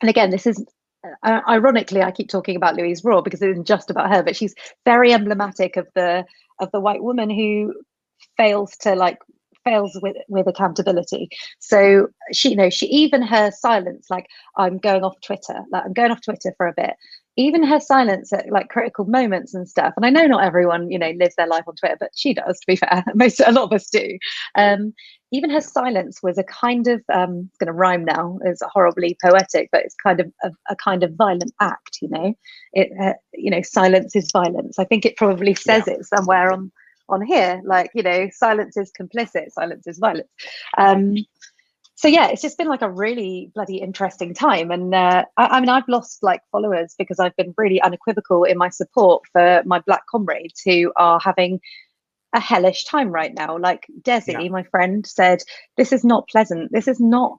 and 0.00 0.10
again, 0.10 0.30
this 0.30 0.46
is 0.46 0.64
uh, 1.22 1.40
ironically, 1.48 2.02
I 2.02 2.10
keep 2.10 2.28
talking 2.28 2.56
about 2.56 2.74
Louise 2.74 3.04
Raw 3.04 3.20
because 3.20 3.42
it 3.42 3.50
isn't 3.50 3.66
just 3.66 3.90
about 3.90 4.10
her, 4.10 4.24
but 4.24 4.36
she's 4.36 4.54
very 4.84 5.12
emblematic 5.12 5.76
of 5.76 5.86
the 5.94 6.24
of 6.60 6.70
the 6.72 6.80
white 6.80 7.02
woman 7.02 7.30
who 7.30 7.74
fails 8.36 8.76
to 8.78 8.94
like 8.94 9.18
fails 9.64 9.98
with 10.02 10.16
with 10.28 10.46
accountability. 10.46 11.28
So 11.58 12.08
she, 12.32 12.50
you 12.50 12.56
know, 12.56 12.70
she 12.70 12.86
even 12.86 13.22
her 13.22 13.50
silence, 13.50 14.06
like 14.10 14.26
I'm 14.56 14.78
going 14.78 15.04
off 15.04 15.20
Twitter, 15.24 15.60
like 15.70 15.84
I'm 15.84 15.92
going 15.92 16.12
off 16.12 16.22
Twitter 16.22 16.54
for 16.56 16.66
a 16.68 16.74
bit. 16.76 16.94
Even 17.36 17.62
her 17.62 17.80
silence 17.80 18.32
at 18.32 18.50
like 18.50 18.68
critical 18.68 19.04
moments 19.04 19.54
and 19.54 19.68
stuff. 19.68 19.92
And 19.96 20.06
I 20.06 20.10
know 20.10 20.26
not 20.26 20.44
everyone, 20.44 20.90
you 20.90 20.98
know, 20.98 21.10
lives 21.18 21.34
their 21.36 21.46
life 21.46 21.64
on 21.66 21.76
Twitter, 21.76 21.96
but 22.00 22.10
she 22.14 22.32
does. 22.34 22.58
To 22.60 22.66
be 22.66 22.76
fair, 22.76 23.04
most 23.14 23.40
a 23.40 23.52
lot 23.52 23.64
of 23.64 23.72
us 23.72 23.88
do. 23.90 24.18
Um, 24.56 24.94
even 25.32 25.50
her 25.50 25.60
silence 25.60 26.22
was 26.22 26.38
a 26.38 26.44
kind 26.44 26.86
of 26.88 27.02
um, 27.12 27.48
it's 27.48 27.58
going 27.58 27.66
to 27.66 27.72
rhyme 27.72 28.04
now. 28.04 28.38
It's 28.44 28.62
horribly 28.72 29.16
poetic, 29.22 29.68
but 29.72 29.82
it's 29.84 29.94
kind 29.94 30.20
of 30.20 30.32
a, 30.42 30.50
a 30.70 30.76
kind 30.76 31.02
of 31.02 31.14
violent 31.14 31.52
act. 31.60 31.98
You 32.00 32.08
know, 32.08 32.34
it 32.72 32.90
uh, 33.00 33.14
you 33.34 33.50
know, 33.50 33.62
silence 33.62 34.16
is 34.16 34.30
violence. 34.32 34.78
I 34.78 34.84
think 34.84 35.04
it 35.04 35.16
probably 35.16 35.54
says 35.54 35.84
Yeah. 35.86 35.94
it 35.94 36.04
somewhere 36.06 36.52
on 36.52 36.72
on 37.08 37.22
here 37.24 37.60
like 37.64 37.90
you 37.94 38.02
know 38.02 38.28
silence 38.32 38.76
is 38.76 38.90
complicit 39.00 39.50
silence 39.50 39.86
is 39.86 39.98
violence 39.98 40.28
um 40.76 41.14
so 41.96 42.08
yeah 42.08 42.28
it's 42.28 42.42
just 42.42 42.58
been 42.58 42.68
like 42.68 42.82
a 42.82 42.90
really 42.90 43.50
bloody 43.54 43.78
interesting 43.78 44.32
time 44.34 44.70
and 44.70 44.94
uh, 44.94 45.24
I, 45.36 45.46
I 45.46 45.60
mean 45.60 45.68
i've 45.68 45.88
lost 45.88 46.22
like 46.22 46.40
followers 46.52 46.94
because 46.98 47.18
i've 47.18 47.36
been 47.36 47.54
really 47.56 47.80
unequivocal 47.80 48.44
in 48.44 48.58
my 48.58 48.68
support 48.68 49.24
for 49.32 49.62
my 49.66 49.80
black 49.80 50.02
comrades 50.10 50.62
who 50.64 50.92
are 50.96 51.20
having 51.20 51.60
a 52.32 52.40
hellish 52.40 52.84
time 52.84 53.10
right 53.10 53.32
now 53.34 53.58
like 53.58 53.86
desi 54.02 54.32
Yeah. 54.32 54.48
my 54.48 54.62
friend 54.64 55.06
said 55.06 55.42
this 55.76 55.92
is 55.92 56.04
not 56.04 56.28
pleasant 56.28 56.70
this 56.72 56.86
is 56.86 57.00
not 57.00 57.38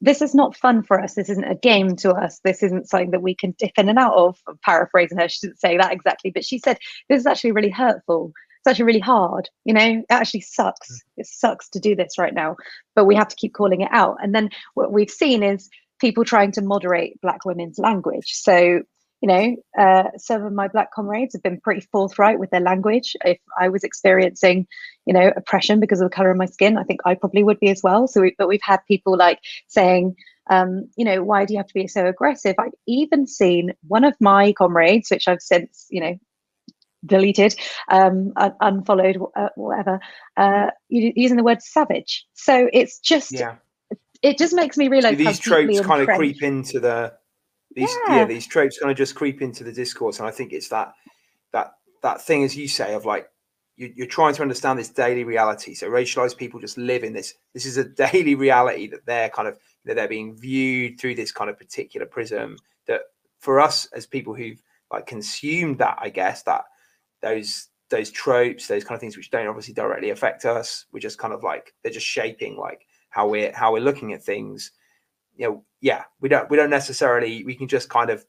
this 0.00 0.22
is 0.22 0.34
not 0.34 0.56
fun 0.56 0.82
for 0.82 1.00
us. 1.00 1.14
This 1.14 1.28
isn't 1.28 1.44
a 1.44 1.54
game 1.54 1.94
to 1.96 2.12
us. 2.12 2.40
This 2.42 2.62
isn't 2.62 2.88
something 2.88 3.10
that 3.10 3.22
we 3.22 3.34
can 3.34 3.54
dip 3.58 3.72
in 3.76 3.88
and 3.88 3.98
out 3.98 4.14
of. 4.14 4.38
I'm 4.48 4.58
paraphrasing 4.64 5.18
her, 5.18 5.28
she 5.28 5.46
didn't 5.46 5.60
say 5.60 5.76
that 5.76 5.92
exactly, 5.92 6.30
but 6.30 6.44
she 6.44 6.58
said 6.58 6.78
this 7.08 7.20
is 7.20 7.26
actually 7.26 7.52
really 7.52 7.70
hurtful. 7.70 8.32
It's 8.60 8.72
actually 8.72 8.84
really 8.84 9.00
hard. 9.00 9.48
You 9.64 9.74
know, 9.74 9.86
it 10.00 10.06
actually 10.10 10.42
sucks. 10.42 11.02
It 11.16 11.26
sucks 11.26 11.70
to 11.70 11.80
do 11.80 11.96
this 11.96 12.18
right 12.18 12.34
now, 12.34 12.56
but 12.94 13.06
we 13.06 13.14
have 13.14 13.28
to 13.28 13.36
keep 13.36 13.54
calling 13.54 13.80
it 13.80 13.88
out. 13.90 14.18
And 14.22 14.34
then 14.34 14.50
what 14.74 14.92
we've 14.92 15.10
seen 15.10 15.42
is 15.42 15.70
people 15.98 16.24
trying 16.24 16.52
to 16.52 16.62
moderate 16.62 17.20
Black 17.22 17.44
women's 17.46 17.78
language. 17.78 18.32
So, 18.32 18.82
you 19.22 19.28
know, 19.28 19.56
uh, 19.78 20.04
some 20.16 20.44
of 20.44 20.52
my 20.52 20.68
Black 20.68 20.92
comrades 20.92 21.34
have 21.34 21.42
been 21.42 21.60
pretty 21.60 21.86
forthright 21.92 22.38
with 22.38 22.50
their 22.50 22.60
language. 22.60 23.16
If 23.24 23.38
I 23.58 23.70
was 23.70 23.82
experiencing, 23.82 24.66
you 25.06 25.14
know, 25.14 25.32
oppression 25.34 25.80
because 25.80 26.00
of 26.00 26.10
the 26.10 26.14
color 26.14 26.30
of 26.30 26.36
my 26.36 26.46
skin, 26.46 26.76
I 26.76 26.84
think 26.84 27.00
I 27.04 27.14
probably 27.14 27.42
would 27.42 27.60
be 27.60 27.70
as 27.70 27.82
well. 27.82 28.08
So, 28.08 28.20
we, 28.22 28.34
but 28.38 28.48
we've 28.48 28.60
had 28.62 28.80
people 28.86 29.16
like 29.16 29.40
saying, 29.68 30.16
um, 30.50 30.88
you 30.96 31.04
know, 31.04 31.22
why 31.22 31.44
do 31.44 31.54
you 31.54 31.58
have 31.58 31.68
to 31.68 31.74
be 31.74 31.86
so 31.86 32.06
aggressive? 32.06 32.56
I've 32.58 32.74
even 32.86 33.26
seen 33.26 33.72
one 33.86 34.04
of 34.04 34.14
my 34.20 34.52
comrades, 34.52 35.10
which 35.10 35.28
I've 35.28 35.40
since, 35.40 35.86
you 35.90 36.00
know, 36.00 36.18
deleted, 37.04 37.54
um, 37.90 38.32
un- 38.36 38.54
unfollowed, 38.60 39.18
uh, 39.36 39.48
whatever, 39.56 40.00
uh, 40.36 40.66
using 40.88 41.36
the 41.36 41.44
word 41.44 41.62
savage. 41.62 42.26
So 42.34 42.68
it's 42.72 42.98
just, 42.98 43.32
Yeah. 43.32 43.56
it 44.22 44.38
just 44.38 44.54
makes 44.54 44.76
me 44.76 44.88
realize 44.88 45.16
these 45.16 45.38
tropes 45.38 45.80
kind 45.80 46.08
of 46.08 46.16
creep 46.16 46.42
into 46.42 46.80
the 46.80 47.12
these 47.74 47.94
yeah. 48.08 48.16
Yeah. 48.16 48.24
these 48.24 48.46
tropes 48.46 48.78
kind 48.78 48.90
of 48.90 48.96
just 48.96 49.14
creep 49.14 49.40
into 49.42 49.64
the 49.64 49.72
discourse 49.72 50.18
and 50.18 50.26
i 50.26 50.30
think 50.30 50.52
it's 50.52 50.68
that 50.68 50.92
that 51.52 51.74
that 52.02 52.20
thing 52.20 52.44
as 52.44 52.56
you 52.56 52.68
say 52.68 52.94
of 52.94 53.04
like 53.04 53.28
you, 53.76 53.92
you're 53.94 54.06
trying 54.06 54.34
to 54.34 54.42
understand 54.42 54.78
this 54.78 54.88
daily 54.88 55.24
reality 55.24 55.74
so 55.74 55.88
racialized 55.88 56.36
people 56.36 56.60
just 56.60 56.76
live 56.76 57.04
in 57.04 57.12
this 57.12 57.34
this 57.54 57.66
is 57.66 57.76
a 57.76 57.84
daily 58.12 58.34
reality 58.34 58.88
that 58.88 59.06
they're 59.06 59.28
kind 59.28 59.48
of 59.48 59.56
that 59.84 59.94
they're 59.94 60.08
being 60.08 60.36
viewed 60.36 61.00
through 61.00 61.14
this 61.14 61.32
kind 61.32 61.48
of 61.48 61.58
particular 61.58 62.06
prism 62.06 62.56
that 62.86 63.02
for 63.38 63.60
us 63.60 63.86
as 63.94 64.04
people 64.06 64.34
who've 64.34 64.60
like 64.92 65.06
consumed 65.06 65.78
that 65.78 65.96
i 66.00 66.08
guess 66.08 66.42
that 66.42 66.64
those 67.22 67.68
those 67.90 68.10
tropes 68.10 68.66
those 68.68 68.84
kind 68.84 68.94
of 68.94 69.00
things 69.00 69.16
which 69.16 69.30
don't 69.30 69.46
obviously 69.48 69.74
directly 69.74 70.10
affect 70.10 70.44
us 70.44 70.86
we're 70.92 71.00
just 71.00 71.18
kind 71.18 71.34
of 71.34 71.42
like 71.42 71.74
they're 71.82 71.92
just 71.92 72.06
shaping 72.06 72.56
like 72.56 72.86
how 73.08 73.26
we're 73.28 73.52
how 73.52 73.72
we're 73.72 73.80
looking 73.82 74.12
at 74.12 74.22
things 74.22 74.70
you 75.36 75.46
know 75.48 75.64
yeah 75.80 76.04
we 76.20 76.28
don't 76.28 76.48
we 76.50 76.56
don't 76.56 76.70
necessarily 76.70 77.44
we 77.44 77.54
can 77.54 77.66
just 77.66 77.88
kind 77.88 78.10
of 78.10 78.24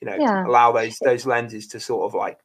you 0.00 0.06
know 0.08 0.16
Yeah. 0.18 0.46
allow 0.46 0.70
those 0.72 0.96
those 1.00 1.26
lenses 1.26 1.66
to 1.68 1.80
sort 1.80 2.04
of 2.08 2.14
like 2.14 2.38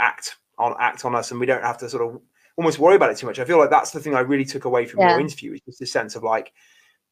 act 0.00 0.36
on 0.58 0.74
act 0.80 1.04
on 1.04 1.14
us 1.14 1.30
and 1.30 1.38
we 1.38 1.46
don't 1.46 1.62
have 1.62 1.78
to 1.78 1.88
sort 1.88 2.02
of 2.14 2.20
almost 2.56 2.78
worry 2.80 2.96
about 2.96 3.10
it 3.10 3.16
too 3.16 3.26
much 3.26 3.38
i 3.38 3.44
feel 3.44 3.58
like 3.58 3.70
that's 3.70 3.92
the 3.92 4.00
thing 4.00 4.14
i 4.14 4.20
really 4.20 4.44
took 4.44 4.64
away 4.64 4.84
from 4.86 5.00
Yeah. 5.00 5.10
your 5.12 5.20
interview 5.20 5.52
is 5.52 5.60
just 5.60 5.78
this 5.78 5.92
sense 5.92 6.16
of 6.16 6.22
like 6.24 6.52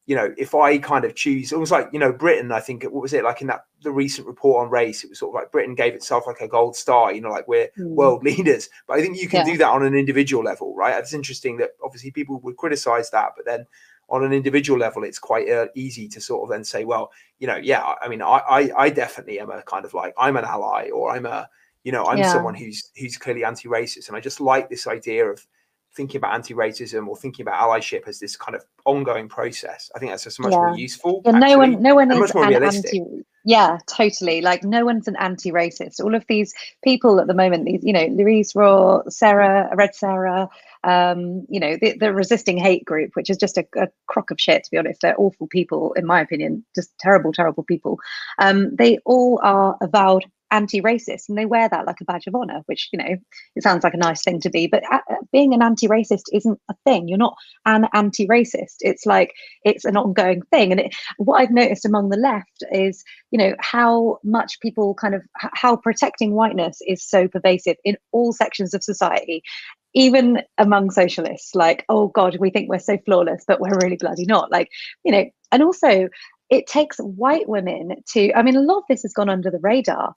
you 0.05 0.15
know 0.15 0.33
if 0.37 0.55
i 0.55 0.77
kind 0.77 1.05
of 1.05 1.15
choose 1.15 1.53
almost 1.53 1.71
like 1.71 1.89
you 1.93 1.99
know 1.99 2.11
britain 2.11 2.51
i 2.51 2.59
think 2.59 2.83
what 2.83 3.01
was 3.01 3.13
it 3.13 3.23
like 3.23 3.41
in 3.41 3.47
that 3.47 3.65
the 3.83 3.91
recent 3.91 4.27
report 4.27 4.65
on 4.65 4.71
race 4.71 5.03
it 5.03 5.09
was 5.09 5.19
sort 5.19 5.29
of 5.29 5.35
like 5.39 5.51
britain 5.51 5.75
gave 5.75 5.93
itself 5.93 6.25
like 6.25 6.41
a 6.41 6.47
gold 6.47 6.75
star 6.75 7.13
you 7.13 7.21
know 7.21 7.29
like 7.29 7.47
we're 7.47 7.67
Mm. 7.77 7.95
world 7.95 8.23
leaders 8.29 8.69
but 8.87 8.97
i 8.97 9.01
think 9.01 9.17
you 9.21 9.27
can 9.27 9.39
Yeah. 9.39 9.51
do 9.53 9.57
that 9.57 9.69
on 9.69 9.83
an 9.83 9.93
individual 9.93 10.43
level 10.43 10.75
right 10.75 10.97
it's 10.97 11.13
interesting 11.13 11.57
that 11.57 11.71
obviously 11.83 12.11
people 12.11 12.39
would 12.39 12.57
criticize 12.57 13.09
that 13.11 13.31
but 13.35 13.45
then 13.45 13.65
on 14.09 14.23
an 14.23 14.33
individual 14.33 14.79
level 14.79 15.03
it's 15.03 15.19
quite 15.19 15.47
uh, 15.49 15.67
easy 15.75 16.07
to 16.07 16.19
sort 16.19 16.43
of 16.43 16.49
then 16.49 16.63
say 16.63 16.83
well 16.85 17.11
you 17.37 17.45
know 17.47 17.57
yeah 17.57 17.81
i 17.81 17.95
I 18.05 18.07
mean 18.07 18.21
I, 18.21 18.41
I 18.49 18.71
i 18.77 18.89
definitely 18.89 19.39
am 19.39 19.51
a 19.51 19.61
kind 19.61 19.85
of 19.85 19.93
like 19.93 20.13
i'm 20.17 20.37
an 20.37 20.45
ally 20.45 20.89
or 20.91 21.11
i'm 21.11 21.27
a 21.27 21.47
you 21.83 21.91
know 21.91 22.05
i'm 22.07 22.19
Yeah. 22.19 22.31
someone 22.31 22.55
who's 22.55 22.89
who's 22.97 23.17
clearly 23.17 23.43
anti-racist 23.45 24.07
and 24.07 24.17
i 24.17 24.19
just 24.19 24.41
like 24.41 24.69
this 24.69 24.87
idea 24.87 25.25
of 25.27 25.45
thinking 25.95 26.17
about 26.17 26.33
anti-racism 26.33 27.07
or 27.07 27.17
thinking 27.17 27.43
about 27.43 27.59
allyship 27.59 28.07
as 28.07 28.19
this 28.19 28.35
kind 28.35 28.55
of 28.55 28.63
ongoing 28.85 29.27
process 29.27 29.91
i 29.95 29.99
think 29.99 30.11
that's 30.11 30.23
just 30.23 30.39
much 30.39 30.51
more 30.51 30.77
useful 30.77 31.21
Yeah, 31.25 31.31
no 31.31 31.57
one, 31.57 31.81
no 31.81 31.95
one 31.95 32.11
is 32.11 32.31
an 32.31 32.63
anti. 32.63 33.23
Yeah, 33.45 33.77
totally. 33.87 34.41
Like 34.41 34.63
no 34.63 34.85
one's 34.85 35.07
an 35.07 35.15
anti-racist. 35.15 36.03
All 36.03 36.13
of 36.13 36.25
these 36.27 36.53
people 36.83 37.19
at 37.19 37.27
the 37.27 37.33
moment, 37.33 37.65
these 37.65 37.83
you 37.83 37.93
know, 37.93 38.05
Louise 38.07 38.53
Raw, 38.53 39.01
Sarah, 39.07 39.69
Red 39.75 39.95
Sarah, 39.95 40.49
um, 40.83 41.45
you 41.49 41.59
know, 41.59 41.77
the, 41.81 41.97
the 41.97 42.13
resisting 42.13 42.57
hate 42.57 42.85
group, 42.85 43.11
which 43.15 43.29
is 43.29 43.37
just 43.37 43.57
a, 43.57 43.65
a 43.77 43.87
crock 44.07 44.31
of 44.31 44.39
shit. 44.39 44.65
To 44.65 44.71
be 44.71 44.77
honest, 44.77 45.01
they're 45.01 45.19
awful 45.19 45.47
people, 45.47 45.93
in 45.93 46.05
my 46.05 46.21
opinion, 46.21 46.65
just 46.75 46.97
terrible, 46.99 47.31
terrible 47.31 47.63
people. 47.63 47.97
Um, 48.39 48.75
they 48.75 48.99
all 49.05 49.39
are 49.41 49.77
avowed 49.81 50.25
anti-racist 50.51 51.29
and 51.29 51.37
they 51.37 51.45
wear 51.45 51.69
that 51.69 51.85
like 51.85 52.01
a 52.01 52.05
badge 52.05 52.27
of 52.27 52.35
honor 52.35 52.61
which 52.65 52.89
you 52.91 52.99
know 52.99 53.15
it 53.55 53.63
sounds 53.63 53.83
like 53.83 53.93
a 53.93 53.97
nice 53.97 54.23
thing 54.23 54.39
to 54.39 54.49
be 54.49 54.67
but 54.67 54.83
uh, 54.91 54.99
uh, 55.09 55.15
being 55.31 55.53
an 55.53 55.61
anti-racist 55.61 56.23
isn't 56.33 56.59
a 56.69 56.75
thing 56.85 57.07
you're 57.07 57.17
not 57.17 57.35
an 57.65 57.87
anti-racist 57.93 58.77
it's 58.81 59.05
like 59.05 59.33
it's 59.63 59.85
an 59.85 59.97
ongoing 59.97 60.41
thing 60.51 60.71
and 60.71 60.81
it, 60.81 60.95
what 61.17 61.41
I've 61.41 61.51
noticed 61.51 61.85
among 61.85 62.09
the 62.09 62.17
left 62.17 62.63
is, 62.71 63.03
you 63.31 63.37
know, 63.37 63.55
how 63.59 64.19
much 64.23 64.59
people 64.61 64.93
kind 64.95 65.15
of 65.15 65.21
how 65.35 65.75
protecting 65.75 66.33
whiteness 66.33 66.79
is 66.87 67.03
so 67.03 67.27
pervasive 67.27 67.77
in 67.83 67.97
all 68.11 68.33
sections 68.33 68.73
of 68.73 68.83
society. 68.83 69.43
even 69.95 70.41
among 70.57 70.91
socialists, 70.91 71.55
like, 71.55 71.83
oh 71.89 72.09
God, 72.09 72.37
we 72.39 72.51
think 72.51 72.69
we're 72.69 72.79
so 72.79 72.97
flawless, 73.05 73.43
but 73.47 73.59
we're 73.59 73.77
really 73.81 73.97
bloody 73.97 74.25
not. 74.25 74.51
Like, 74.51 74.69
you 75.03 75.11
know, 75.11 75.25
and 75.51 75.63
also 75.63 76.09
it 76.49 76.67
takes 76.67 76.97
white 76.97 77.47
women 77.47 77.95
to, 78.13 78.33
I 78.33 78.41
mean, 78.41 78.55
a 78.55 78.61
lot 78.61 78.79
of 78.79 78.83
this 78.89 79.03
has 79.03 79.13
gone 79.13 79.29
under 79.29 79.51
the 79.51 79.59
radar, 79.59 80.13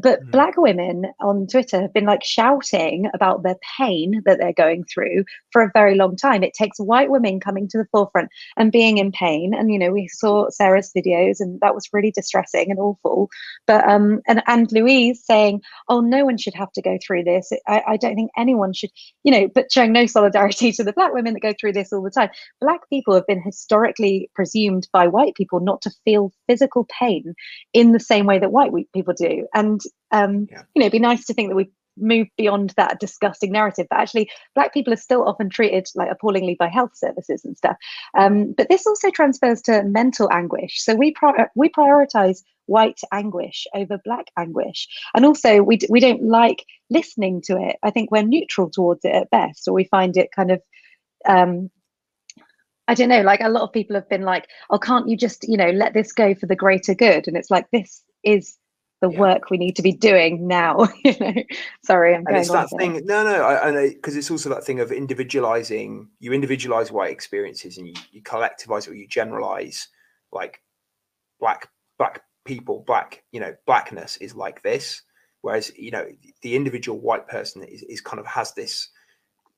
but 0.00 0.22
mm. 0.22 0.30
black 0.30 0.56
women 0.56 1.06
on 1.20 1.46
Twitter 1.46 1.80
have 1.80 1.92
been 1.92 2.04
like 2.04 2.24
shouting 2.24 3.08
about 3.14 3.42
their 3.42 3.56
pain 3.78 4.22
that 4.24 4.38
they're 4.38 4.52
going 4.52 4.84
through 4.84 5.24
for 5.52 5.62
a 5.62 5.70
very 5.72 5.94
long 5.94 6.16
time. 6.16 6.42
It 6.42 6.54
takes 6.54 6.78
white 6.78 7.10
women 7.10 7.40
coming 7.40 7.68
to 7.68 7.78
the 7.78 7.86
forefront 7.90 8.28
and 8.56 8.72
being 8.72 8.98
in 8.98 9.12
pain. 9.12 9.54
And 9.54 9.72
you 9.72 9.78
know, 9.78 9.90
we 9.90 10.08
saw 10.08 10.48
Sarah's 10.50 10.92
videos, 10.96 11.36
and 11.40 11.60
that 11.60 11.74
was 11.74 11.88
really 11.92 12.10
distressing 12.10 12.70
and 12.70 12.78
awful. 12.78 13.28
But 13.66 13.88
um, 13.88 14.20
and 14.26 14.42
and 14.46 14.70
Louise 14.72 15.24
saying, 15.24 15.62
"Oh, 15.88 16.00
no 16.00 16.24
one 16.24 16.38
should 16.38 16.54
have 16.54 16.72
to 16.72 16.82
go 16.82 16.98
through 17.04 17.24
this. 17.24 17.50
I, 17.66 17.82
I 17.86 17.96
don't 17.96 18.14
think 18.14 18.30
anyone 18.36 18.72
should." 18.72 18.90
You 19.24 19.32
know, 19.32 19.48
but 19.54 19.72
showing 19.72 19.92
no 19.92 20.06
solidarity 20.06 20.72
to 20.76 20.84
the 20.84 20.92
black 20.92 21.12
women 21.12 21.34
that 21.34 21.40
go 21.40 21.54
through 21.58 21.72
this 21.72 21.92
all 21.92 22.02
the 22.02 22.10
time. 22.10 22.30
Black 22.60 22.88
people 22.90 23.14
have 23.14 23.26
been 23.26 23.42
historically 23.42 24.30
presumed 24.34 24.88
by 24.92 25.06
white 25.06 25.34
people 25.34 25.60
not 25.60 25.82
to 25.82 25.90
feel 26.04 26.32
physical 26.46 26.86
pain 26.98 27.34
in 27.72 27.92
the 27.92 28.00
same 28.00 28.26
way 28.26 28.38
that 28.38 28.52
white 28.52 28.72
people 28.92 29.14
do, 29.16 29.46
and 29.54 29.80
um, 30.10 30.46
yeah. 30.50 30.62
you 30.74 30.80
know, 30.80 30.86
it'd 30.86 30.92
be 30.92 30.98
nice 30.98 31.26
to 31.26 31.34
think 31.34 31.50
that 31.50 31.56
we 31.56 31.70
move 31.98 32.28
beyond 32.36 32.74
that 32.76 33.00
disgusting 33.00 33.50
narrative 33.52 33.86
but 33.88 33.98
actually 33.98 34.30
black 34.54 34.74
people 34.74 34.92
are 34.92 34.98
still 34.98 35.26
often 35.26 35.48
treated 35.48 35.86
like 35.94 36.10
appallingly 36.10 36.54
by 36.58 36.68
health 36.68 36.94
services 36.94 37.44
and 37.44 37.56
stuff 37.56 37.76
um, 38.18 38.52
but 38.52 38.68
this 38.68 38.86
also 38.86 39.10
transfers 39.10 39.62
to 39.62 39.82
mental 39.84 40.30
anguish 40.30 40.82
so 40.82 40.94
we 40.94 41.14
we 41.54 41.70
prioritize 41.70 42.42
white 42.66 43.00
anguish 43.12 43.66
over 43.74 43.98
black 44.04 44.26
anguish 44.36 44.88
and 45.14 45.24
also 45.24 45.62
we, 45.62 45.76
d- 45.76 45.86
we 45.88 46.00
don't 46.00 46.22
like 46.22 46.64
listening 46.90 47.40
to 47.40 47.56
it 47.56 47.76
i 47.82 47.90
think 47.90 48.10
we're 48.10 48.22
neutral 48.22 48.68
towards 48.68 49.04
it 49.04 49.14
at 49.14 49.30
best 49.30 49.66
or 49.66 49.72
we 49.72 49.84
find 49.84 50.16
it 50.16 50.28
kind 50.34 50.50
of 50.50 50.60
um, 51.26 51.70
I 52.88 52.94
don't 52.94 53.08
know, 53.08 53.22
like 53.22 53.40
a 53.40 53.48
lot 53.48 53.62
of 53.62 53.72
people 53.72 53.96
have 53.96 54.08
been 54.08 54.22
like, 54.22 54.46
oh, 54.70 54.78
can't 54.78 55.08
you 55.08 55.16
just, 55.16 55.48
you 55.48 55.56
know, 55.56 55.70
let 55.70 55.92
this 55.92 56.12
go 56.12 56.34
for 56.34 56.46
the 56.46 56.54
greater 56.54 56.94
good? 56.94 57.26
And 57.26 57.36
it's 57.36 57.50
like, 57.50 57.68
this 57.72 58.04
is 58.22 58.56
the 59.00 59.10
yeah. 59.10 59.18
work 59.18 59.50
we 59.50 59.58
need 59.58 59.76
to 59.76 59.82
be 59.82 59.92
doing 59.92 60.46
now. 60.46 60.88
you 61.04 61.14
know, 61.20 61.34
sorry, 61.84 62.14
I'm 62.14 62.24
going. 62.24 62.36
And 62.36 62.42
it's 62.42 62.52
that 62.52 62.70
thing. 62.70 63.04
No, 63.04 63.24
no, 63.24 63.42
I, 63.42 63.68
I 63.68 63.70
know 63.70 63.88
because 63.88 64.16
it's 64.16 64.30
also 64.30 64.48
that 64.50 64.64
thing 64.64 64.80
of 64.80 64.92
individualizing. 64.92 66.08
You 66.18 66.32
individualize 66.32 66.90
white 66.90 67.12
experiences, 67.12 67.78
and 67.78 67.88
you, 67.88 67.94
you 68.10 68.22
collectivize 68.22 68.88
or 68.88 68.94
you 68.94 69.06
generalize. 69.06 69.88
Like 70.32 70.60
black 71.40 71.68
black 71.98 72.22
people, 72.44 72.84
black 72.86 73.22
you 73.32 73.40
know, 73.40 73.54
blackness 73.66 74.16
is 74.18 74.34
like 74.34 74.62
this. 74.62 75.02
Whereas 75.42 75.70
you 75.76 75.90
know, 75.90 76.06
the 76.42 76.56
individual 76.56 76.98
white 76.98 77.28
person 77.28 77.62
is, 77.62 77.82
is 77.82 78.00
kind 78.00 78.18
of 78.18 78.26
has 78.26 78.52
this 78.54 78.88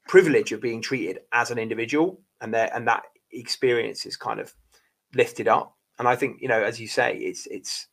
privilege 0.08 0.52
of 0.52 0.60
being 0.60 0.82
treated 0.82 1.20
as 1.32 1.50
an 1.50 1.58
individual, 1.58 2.20
and 2.40 2.52
there 2.52 2.70
and 2.74 2.88
that 2.88 3.04
experience 3.30 4.04
is 4.04 4.16
kind 4.16 4.40
of 4.40 4.52
lifted 5.14 5.48
up. 5.48 5.76
And 5.98 6.08
I 6.08 6.16
think 6.16 6.40
you 6.40 6.48
know, 6.48 6.62
as 6.62 6.80
you 6.80 6.88
say, 6.88 7.16
it's 7.16 7.46
it's 7.46 7.86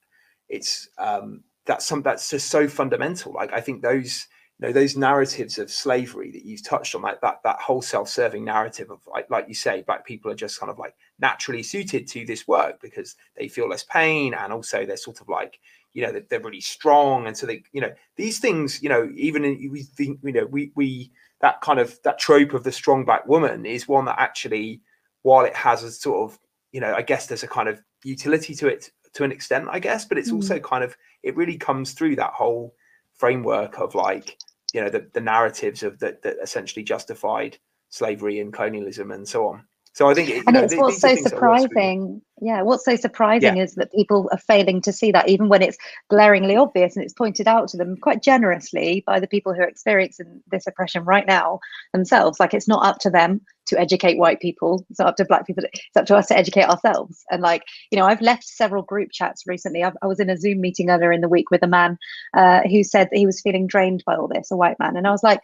it's 0.50 0.90
um, 0.98 1.44
that's 1.66 1.86
some 1.86 2.02
that's 2.02 2.30
just 2.30 2.50
so 2.50 2.68
fundamental. 2.68 3.34
Like 3.34 3.54
I 3.54 3.62
think 3.62 3.82
those 3.82 4.28
you 4.60 4.68
know 4.68 4.74
those 4.74 4.96
narratives 4.96 5.58
of 5.58 5.70
slavery 5.70 6.32
that 6.32 6.46
you've 6.46 6.64
touched 6.64 6.96
on, 6.96 7.02
like 7.02 7.22
that 7.22 7.40
that 7.44 7.60
whole 7.60 7.82
self-serving 7.82 8.44
narrative 8.44 8.90
of 8.90 9.00
like 9.08 9.30
like 9.30 9.48
you 9.48 9.56
say, 9.56 9.84
black 9.86 10.06
people 10.06 10.32
are 10.32 10.36
just 10.36 10.60
kind 10.60 10.70
of 10.70 10.80
like 10.80 10.96
naturally 11.20 11.64
suited 11.64 12.08
to 12.08 12.26
this 12.26 12.48
work 12.48 12.82
because 12.82 13.16
they 13.38 13.48
feel 13.48 13.68
less 13.68 13.84
pain 13.84 14.34
and 14.34 14.54
also 14.54 14.86
they're 14.86 14.98
sort 14.98 15.22
of 15.22 15.28
like 15.28 15.60
you 15.94 16.06
know 16.06 16.12
they're, 16.12 16.26
they're 16.30 16.42
really 16.42 16.62
strong 16.62 17.26
and 17.26 17.36
so 17.36 17.48
they 17.48 17.64
you 17.72 17.82
know 17.82 17.92
these 18.18 18.38
things 18.38 18.84
you 18.84 18.90
know 18.90 19.10
even 19.16 19.44
in, 19.44 19.70
we 19.72 19.82
think 19.82 20.20
you 20.24 20.34
know 20.34 20.46
we 20.46 20.72
we 20.76 21.12
that 21.42 21.60
kind 21.62 21.80
of 21.80 21.98
that 22.04 22.20
trope 22.20 22.54
of 22.54 22.64
the 22.64 22.72
strong 22.72 23.04
black 23.04 23.26
woman 23.28 23.66
is 23.66 23.88
one 23.88 24.06
that 24.06 24.20
actually 24.20 24.82
while 25.24 25.46
it 25.46 25.56
has 25.56 25.84
a 25.84 25.92
sort 25.92 26.30
of 26.30 26.38
you 26.72 26.82
know 26.82 26.94
i 26.94 27.02
guess 27.02 27.26
there's 27.26 27.44
a 27.44 27.48
kind 27.48 27.70
of 27.70 27.82
utility 28.04 28.54
to 28.54 28.68
it 28.68 28.92
to 29.16 29.24
an 29.24 29.32
extent, 29.32 29.68
I 29.72 29.80
guess, 29.80 30.06
but 30.06 30.18
it's 30.18 30.32
mm. 30.32 30.36
also 30.36 30.60
kind 30.60 30.84
of 30.84 30.96
it 31.24 31.36
really 31.36 31.58
comes 31.58 31.94
through 31.94 32.18
that 32.18 32.32
whole 32.32 32.76
framework 33.14 33.80
of 33.80 33.96
like 33.96 34.38
you 34.74 34.82
know 34.82 34.90
the, 34.90 35.08
the 35.14 35.22
narratives 35.22 35.84
of 35.84 36.00
that 36.00 36.22
that 36.22 36.38
essentially 36.42 36.84
justified 36.84 37.58
slavery 37.90 38.40
and 38.40 38.54
colonialism 38.54 39.12
and 39.12 39.28
so 39.28 39.48
on. 39.48 39.64
So 39.96 40.10
I 40.10 40.14
think, 40.14 40.30
it, 40.30 40.44
and 40.46 40.56
know, 40.56 40.62
it's 40.62 40.76
what's 40.76 41.00
so 41.00 41.16
surprising. 41.16 42.22
Yeah, 42.42 42.64
what's 42.64 42.84
so 42.84 42.98
surprising 42.98 43.56
yeah. 43.56 43.64
is 43.64 43.76
that 43.76 43.94
people 43.94 44.28
are 44.34 44.38
failing 44.38 44.82
to 44.82 44.92
see 44.92 45.10
that, 45.14 45.30
even 45.30 45.48
when 45.48 45.62
it's 45.62 45.78
glaringly 46.10 46.58
obvious 46.58 46.98
and 46.98 47.06
it's 47.06 47.14
pointed 47.14 47.48
out 47.48 47.70
to 47.70 47.78
them 47.78 47.96
quite 48.02 48.22
generously 48.22 49.06
by 49.08 49.22
the 49.22 49.28
people 49.28 49.54
who 49.54 49.62
are 49.62 49.68
experiencing 49.70 50.42
this 50.52 50.68
oppression 50.68 51.06
right 51.06 51.26
now 51.26 51.62
themselves. 51.94 52.42
Like 52.42 52.54
it's 52.54 52.68
not 52.68 52.86
up 52.86 53.00
to 53.00 53.10
them 53.10 53.40
to 53.68 53.80
educate 53.80 54.18
white 54.18 54.42
people; 54.42 54.86
it's 54.90 55.00
not 55.00 55.08
up 55.08 55.16
to 55.16 55.24
black 55.24 55.48
people. 55.48 55.64
It's 55.64 55.96
up 55.96 56.08
to 56.08 56.18
us 56.18 56.28
to 56.28 56.38
educate 56.38 56.66
ourselves. 56.66 57.24
And 57.32 57.42
like 57.42 57.64
you 57.90 57.98
know, 57.98 58.06
I've 58.06 58.20
left 58.20 58.44
several 58.44 58.84
group 58.84 59.12
chats 59.14 59.48
recently. 59.48 59.82
I've, 59.82 59.96
i 60.02 60.08
was 60.08 60.20
in 60.20 60.30
a 60.30 60.36
Zoom 60.36 60.60
meeting 60.60 60.90
earlier 60.90 61.14
in 61.14 61.22
the 61.22 61.30
week 61.30 61.52
with 61.52 61.64
a 61.64 61.68
man 61.68 61.98
uh, 62.36 62.64
who 62.64 62.84
said 62.84 63.08
that 63.12 63.18
he 63.18 63.26
was 63.26 63.40
feeling 63.40 63.66
drained 63.66 64.04
by 64.06 64.18
all 64.18 64.28
this, 64.28 64.52
a 64.52 64.58
white 64.58 64.78
man, 64.78 64.98
and 64.98 65.08
I 65.08 65.12
was 65.12 65.24
like 65.24 65.40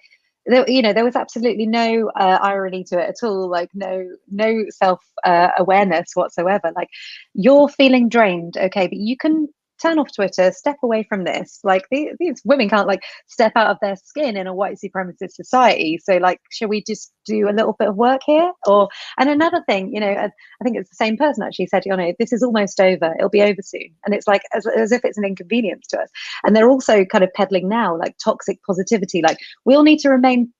there, 0.45 0.69
you 0.69 0.81
know 0.81 0.93
there 0.93 1.05
was 1.05 1.15
absolutely 1.15 1.65
no 1.65 2.09
uh, 2.15 2.39
irony 2.41 2.83
to 2.85 2.99
it 2.99 3.09
at 3.09 3.25
all 3.27 3.49
like 3.49 3.69
no 3.73 4.07
no 4.29 4.65
self 4.69 5.03
uh, 5.23 5.49
awareness 5.57 6.11
whatsoever. 6.13 6.71
Like 6.75 6.89
you're 7.33 7.69
feeling 7.69 8.09
drained 8.09 8.57
okay 8.57 8.87
but 8.87 8.97
you 8.97 9.17
can 9.17 9.47
turn 9.81 9.99
off 9.99 10.13
Twitter, 10.13 10.51
step 10.51 10.77
away 10.83 11.03
from 11.03 11.23
this. 11.23 11.59
Like 11.63 11.85
these, 11.91 12.09
these 12.19 12.41
women 12.45 12.69
can't 12.69 12.87
like 12.87 13.01
step 13.27 13.53
out 13.55 13.69
of 13.69 13.77
their 13.81 13.95
skin 13.95 14.37
in 14.37 14.47
a 14.47 14.53
white 14.53 14.77
supremacist 14.77 15.31
society. 15.31 15.99
So 16.03 16.17
like, 16.17 16.39
should 16.51 16.69
we 16.69 16.83
just 16.83 17.11
do 17.25 17.49
a 17.49 17.51
little 17.51 17.75
bit 17.77 17.89
of 17.89 17.95
work 17.95 18.21
here? 18.25 18.51
Or 18.65 18.89
and 19.17 19.29
another 19.29 19.63
thing, 19.67 19.93
you 19.93 19.99
know, 19.99 20.11
I, 20.11 20.25
I 20.25 20.63
think 20.63 20.77
it's 20.77 20.89
the 20.89 20.95
same 20.95 21.17
person 21.17 21.43
actually 21.43 21.67
said, 21.67 21.83
you 21.85 21.95
know, 21.95 22.13
this 22.19 22.33
is 22.33 22.43
almost 22.43 22.79
over. 22.79 23.13
It'll 23.17 23.29
be 23.29 23.41
over 23.41 23.61
soon, 23.61 23.89
and 24.05 24.13
it's 24.13 24.27
like 24.27 24.43
as, 24.53 24.65
as 24.67 24.91
if 24.91 25.03
it's 25.03 25.17
an 25.17 25.25
inconvenience 25.25 25.87
to 25.87 25.99
us. 25.99 26.09
And 26.43 26.55
they're 26.55 26.69
also 26.69 27.05
kind 27.05 27.23
of 27.23 27.33
peddling 27.33 27.69
now 27.69 27.97
like 27.97 28.15
toxic 28.23 28.59
positivity. 28.63 29.21
Like 29.21 29.37
we 29.65 29.75
all 29.75 29.83
need 29.83 29.99
to 29.99 30.09
remain 30.09 30.53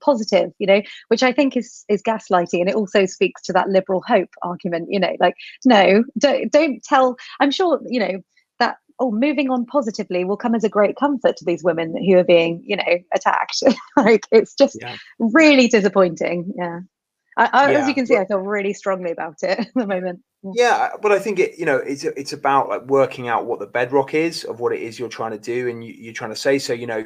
positive 0.00 0.50
you 0.58 0.66
know 0.66 0.80
which 1.08 1.22
i 1.22 1.30
think 1.30 1.56
is 1.56 1.84
is 1.88 2.02
gaslighting 2.02 2.60
and 2.60 2.70
it 2.70 2.74
also 2.74 3.04
speaks 3.04 3.42
to 3.42 3.52
that 3.52 3.68
liberal 3.68 4.02
hope 4.06 4.30
argument 4.42 4.88
you 4.90 4.98
know 4.98 5.14
like 5.20 5.34
no 5.66 6.02
don't 6.18 6.50
don't 6.50 6.82
tell 6.82 7.16
i'm 7.40 7.50
sure 7.50 7.78
you 7.86 8.00
know 8.00 8.22
oh 9.00 9.10
moving 9.10 9.50
on 9.50 9.64
positively 9.66 10.24
will 10.24 10.36
come 10.36 10.54
as 10.54 10.64
a 10.64 10.68
great 10.68 10.96
comfort 10.96 11.36
to 11.36 11.44
these 11.44 11.62
women 11.62 11.94
who 12.04 12.16
are 12.16 12.24
being 12.24 12.62
you 12.64 12.76
know 12.76 12.98
attacked 13.14 13.62
like 13.96 14.26
it's 14.30 14.54
just 14.54 14.78
yeah. 14.80 14.96
really 15.18 15.68
disappointing 15.68 16.52
yeah. 16.56 16.80
I, 17.36 17.50
I, 17.52 17.70
yeah. 17.70 17.78
as 17.78 17.88
you 17.88 17.94
can 17.94 18.06
see 18.06 18.16
i 18.16 18.24
feel 18.26 18.38
really 18.38 18.72
strongly 18.72 19.10
about 19.10 19.36
it 19.42 19.58
at 19.60 19.74
the 19.74 19.86
moment 19.86 20.20
yeah 20.54 20.90
but 21.00 21.12
i 21.12 21.18
think 21.18 21.38
it 21.38 21.58
you 21.58 21.64
know 21.64 21.76
it's 21.76 22.04
it's 22.04 22.32
about 22.32 22.68
like 22.68 22.82
working 22.86 23.28
out 23.28 23.46
what 23.46 23.60
the 23.60 23.66
bedrock 23.66 24.14
is 24.14 24.44
of 24.44 24.60
what 24.60 24.72
it 24.72 24.80
is 24.80 24.98
you're 24.98 25.08
trying 25.08 25.32
to 25.32 25.38
do 25.38 25.68
and 25.68 25.84
you, 25.84 25.94
you're 25.96 26.14
trying 26.14 26.30
to 26.30 26.36
say 26.36 26.58
so 26.58 26.72
you 26.72 26.86
know 26.86 27.04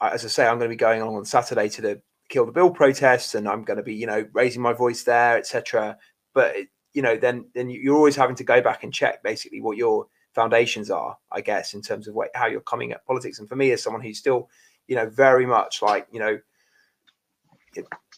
as 0.00 0.24
i 0.24 0.28
say 0.28 0.46
i'm 0.46 0.58
going 0.58 0.70
to 0.70 0.74
be 0.74 0.76
going 0.76 1.02
on 1.02 1.14
on 1.14 1.24
saturday 1.24 1.68
to 1.68 1.82
the 1.82 2.00
kill 2.28 2.46
the 2.46 2.52
bill 2.52 2.70
protests 2.70 3.34
and 3.34 3.48
i'm 3.48 3.62
going 3.62 3.76
to 3.76 3.82
be 3.82 3.94
you 3.94 4.06
know 4.06 4.26
raising 4.32 4.62
my 4.62 4.72
voice 4.72 5.02
there 5.02 5.36
etc 5.36 5.96
but 6.34 6.54
you 6.94 7.02
know 7.02 7.16
then 7.16 7.44
then 7.54 7.68
you're 7.68 7.96
always 7.96 8.16
having 8.16 8.36
to 8.36 8.44
go 8.44 8.60
back 8.60 8.84
and 8.84 8.94
check 8.94 9.22
basically 9.22 9.60
what 9.60 9.76
your 9.76 10.06
foundations 10.32 10.90
are, 10.90 11.16
I 11.30 11.40
guess, 11.40 11.74
in 11.74 11.82
terms 11.82 12.08
of 12.08 12.14
what, 12.14 12.30
how 12.34 12.46
you're 12.46 12.60
coming 12.60 12.92
at 12.92 13.04
politics. 13.06 13.38
And 13.38 13.48
for 13.48 13.56
me, 13.56 13.70
as 13.72 13.82
someone 13.82 14.02
who's 14.02 14.18
still, 14.18 14.48
you 14.88 14.96
know, 14.96 15.08
very 15.08 15.46
much 15.46 15.82
like, 15.82 16.06
you 16.10 16.18
know, 16.18 16.38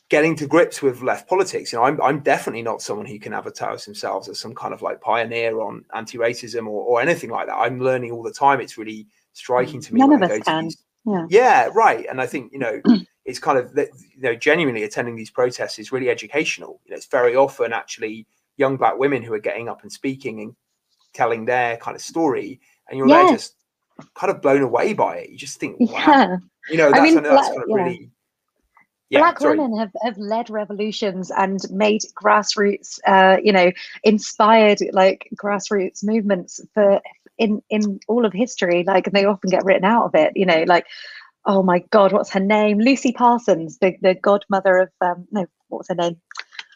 getting 0.09 0.37
to 0.37 0.47
grips 0.47 0.83
with 0.83 1.03
left 1.03 1.29
politics, 1.29 1.73
you 1.73 1.79
know, 1.79 1.85
I'm, 1.85 2.01
I'm 2.01 2.21
definitely 2.21 2.63
not 2.63 2.83
someone 2.83 3.07
who 3.07 3.19
can 3.19 3.33
advertise 3.33 3.85
themselves 3.85 4.29
as 4.29 4.39
some 4.39 4.55
kind 4.55 4.73
of 4.75 4.83
like 4.83 5.01
pioneer 5.01 5.61
on 5.61 5.85
anti-racism 5.95 6.67
or, 6.67 6.85
or 6.85 7.01
anything 7.01 7.31
like 7.31 7.47
that. 7.47 7.57
I'm 7.57 7.81
learning 7.81 8.13
all 8.13 8.23
the 8.23 8.33
time. 8.33 8.61
It's 8.61 8.79
really 8.79 9.07
striking 9.33 9.81
to 9.81 9.95
me. 9.95 10.01
None 10.01 10.23
of 10.23 10.31
us 10.31 10.43
can. 10.45 10.65
These, 10.65 10.85
yeah. 11.07 11.27
yeah, 11.29 11.69
right. 11.75 12.07
And 12.09 12.21
I 12.21 12.27
think, 12.27 12.53
you 12.53 12.59
know, 12.59 12.81
it's 13.25 13.39
kind 13.39 13.59
of, 13.59 13.77
you 13.77 13.89
know, 14.19 14.35
genuinely 14.35 14.85
attending 14.85 15.17
these 15.17 15.31
protests 15.31 15.79
is 15.79 15.93
really 15.93 16.11
educational. 16.11 16.81
You 16.85 16.93
know, 16.93 16.97
it's 16.97 17.07
very 17.07 17.37
often 17.37 17.73
actually 17.73 18.27
young 18.57 18.77
black 18.77 18.99
women 18.99 19.23
who 19.23 19.33
are 19.35 19.41
getting 19.41 19.69
up 19.69 19.83
and 19.83 19.93
speaking 19.93 20.41
and 20.41 20.55
telling 21.15 21.47
their 21.47 21.79
kind 21.79 21.95
of 21.95 22.03
story, 22.03 22.61
and 22.89 22.99
you're 22.99 23.09
yeah. 23.09 23.23
there 23.25 23.33
just 23.33 23.57
kind 24.15 24.31
of 24.31 24.43
blown 24.43 24.61
away 24.61 24.93
by 24.93 25.19
it. 25.19 25.31
You 25.31 25.39
just 25.39 25.59
think, 25.59 25.81
wow, 25.81 25.89
yeah. 25.89 26.37
you 26.69 26.77
know, 26.77 26.91
that's, 26.91 27.01
I 27.01 27.03
mean, 27.03 27.23
that's 27.23 27.49
kind 27.49 27.63
of 27.63 27.69
yeah. 27.69 27.77
really. 27.77 28.11
Yeah, 29.11 29.21
Black 29.21 29.39
sorry. 29.39 29.59
women 29.59 29.79
have, 29.79 29.93
have 30.03 30.19
led 30.19 30.51
revolutions 30.51 31.31
and 31.31 31.61
made 31.71 32.03
grassroots, 32.21 32.99
uh, 33.07 33.37
you 33.45 33.53
know, 33.53 33.71
inspired 34.03 34.79
like 34.93 35.29
grassroots 35.37 36.03
movements 36.03 36.61
for 36.73 37.01
in 37.39 37.63
in 37.69 38.01
all 38.09 38.25
of 38.25 38.33
history. 38.33 38.83
Like, 38.85 39.13
they 39.13 39.25
often 39.27 39.51
get 39.51 39.65
written 39.65 39.85
out 39.85 40.07
of 40.07 40.15
it. 40.15 40.33
You 40.35 40.47
know, 40.47 40.65
like, 40.67 40.87
oh 41.45 41.63
my 41.63 41.81
God, 41.91 42.13
what's 42.13 42.33
her 42.33 42.41
name? 42.41 42.81
Lucy 42.81 43.13
Parsons, 43.13 43.79
the 43.79 43.95
the 44.01 44.15
godmother 44.15 44.79
of 44.79 44.91
um, 45.01 45.29
no, 45.31 45.47
what's 45.69 45.89
her 45.91 45.95
name? 45.95 46.17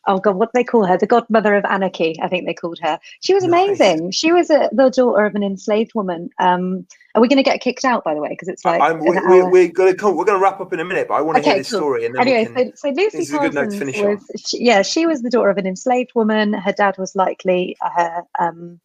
Oh 0.09 0.19
god, 0.19 0.37
what 0.37 0.47
do 0.47 0.59
they 0.59 0.65
call 0.65 0.85
her? 0.85 0.97
The 0.97 1.07
godmother 1.07 1.55
of 1.55 1.65
anarchy, 1.67 2.17
I 2.21 2.29
think 2.29 2.47
they 2.47 2.55
called 2.55 2.79
her. 2.83 2.99
She 3.21 3.35
was 3.35 3.45
Nice. 3.45 3.79
amazing. 3.79 4.11
She 4.11 4.33
was 4.33 4.51
a, 4.51 4.69
the 4.73 4.91
daughter 4.91 5.25
of 5.25 5.35
an 5.35 5.45
enslaved 5.45 5.95
woman. 5.95 6.31
Um, 6.41 6.87
are 7.15 7.21
we 7.21 7.29
going 7.29 7.37
to 7.37 7.43
get 7.43 7.61
kicked 7.61 7.85
out, 7.85 8.05
by 8.05 8.15
the 8.15 8.21
way? 8.21 8.31
Because 8.31 8.49
it's 8.49 8.65
like 8.65 8.81
I'm, 8.81 8.99
we, 9.01 9.11
we're, 9.11 9.51
we're 9.51 9.69
going 9.69 9.93
to 9.93 9.97
come. 9.97 10.17
We're 10.17 10.25
going 10.25 10.39
to 10.39 10.43
wrap 10.43 10.61
up 10.61 10.73
in 10.73 10.81
a 10.81 10.85
minute, 10.85 11.09
but 11.09 11.15
I 11.15 11.21
want 11.21 11.37
to 11.37 11.43
hear 11.43 11.59
this 11.59 11.71
cool. 11.71 11.81
story, 11.81 12.07
and 12.07 12.15
then 12.15 12.23
anyway, 12.27 12.45
can. 12.47 12.77
so, 12.77 12.89
so 12.89 12.95
Lucy 12.95 13.19
this 13.19 13.33
a 13.33 13.39
good 13.39 13.55
note 13.55 13.71
to 13.71 13.79
Parsons 13.79 14.25
was, 14.33 14.43
she, 14.47 14.65
yeah, 14.65 14.83
she 14.83 15.07
was 15.07 15.23
the 15.23 15.31
daughter 15.31 15.51
of 15.51 15.59
an 15.59 15.67
enslaved 15.67 16.13
woman. 16.15 16.55
Her 16.55 16.73
dad 16.73 16.97
was 16.99 17.15
likely 17.15 17.77
her, 17.81 18.23
um, 18.39 18.81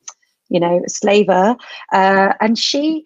you 0.49 0.59
know, 0.59 0.82
slaver, 0.88 1.55
uh, 1.91 2.34
and 2.41 2.57
she 2.57 3.03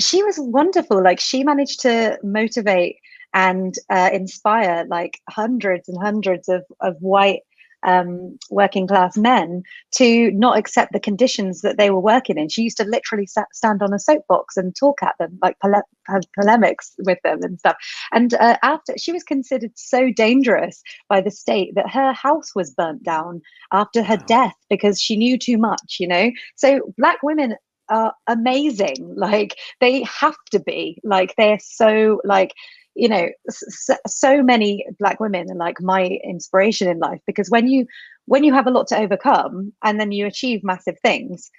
she 0.00 0.22
was 0.22 0.36
wonderful. 0.38 1.02
Like 1.02 1.20
she 1.20 1.44
managed 1.44 1.80
to 1.80 2.18
motivate 2.22 2.96
and 3.34 3.74
uh, 3.90 4.10
inspire 4.12 4.86
like 4.88 5.20
hundreds 5.28 5.88
and 5.88 5.98
hundreds 6.00 6.48
of 6.48 6.62
of 6.80 6.96
white 7.00 7.40
um, 7.84 8.38
working 8.50 8.86
class 8.86 9.16
men 9.16 9.62
to 9.92 10.30
not 10.32 10.58
accept 10.58 10.92
the 10.92 11.00
conditions 11.00 11.60
that 11.60 11.78
they 11.78 11.90
were 11.90 12.00
working 12.00 12.38
in. 12.38 12.48
She 12.48 12.62
used 12.62 12.78
to 12.78 12.84
literally 12.84 13.26
sa- 13.26 13.44
stand 13.52 13.82
on 13.82 13.92
a 13.92 13.98
soapbox 13.98 14.56
and 14.56 14.74
talk 14.74 15.02
at 15.02 15.14
them, 15.18 15.38
like 15.42 15.58
pole- 15.60 15.82
have 16.06 16.22
polemics 16.38 16.94
with 17.00 17.18
them 17.22 17.42
and 17.42 17.58
stuff. 17.58 17.76
And 18.12 18.34
uh, 18.34 18.56
after 18.62 18.94
she 18.96 19.12
was 19.12 19.22
considered 19.22 19.72
so 19.74 20.10
dangerous 20.10 20.82
by 21.08 21.20
the 21.20 21.30
state 21.30 21.74
that 21.74 21.90
her 21.90 22.12
house 22.12 22.54
was 22.54 22.70
burnt 22.70 23.02
down 23.02 23.42
after 23.72 24.02
her 24.02 24.16
death 24.16 24.54
because 24.70 25.00
she 25.00 25.16
knew 25.16 25.38
too 25.38 25.58
much, 25.58 25.96
you 26.00 26.08
know? 26.08 26.30
So 26.56 26.92
black 26.96 27.22
women 27.22 27.56
are 27.88 28.14
amazing. 28.26 29.14
Like 29.16 29.56
they 29.80 30.02
have 30.02 30.36
to 30.52 30.60
be, 30.60 31.00
like 31.04 31.34
they're 31.36 31.58
so 31.60 32.20
like, 32.24 32.52
you 32.94 33.08
know, 33.08 33.28
so, 33.48 33.96
so 34.06 34.42
many 34.42 34.86
black 34.98 35.20
women 35.20 35.50
are 35.50 35.56
like 35.56 35.80
my 35.80 36.18
inspiration 36.24 36.88
in 36.88 36.98
life 36.98 37.20
because 37.26 37.50
when 37.50 37.66
you 37.66 37.86
when 38.26 38.44
you 38.44 38.54
have 38.54 38.66
a 38.66 38.70
lot 38.70 38.86
to 38.88 38.98
overcome 38.98 39.72
and 39.82 40.00
then 40.00 40.12
you 40.12 40.26
achieve 40.26 40.62
massive 40.62 40.96
things, 41.02 41.50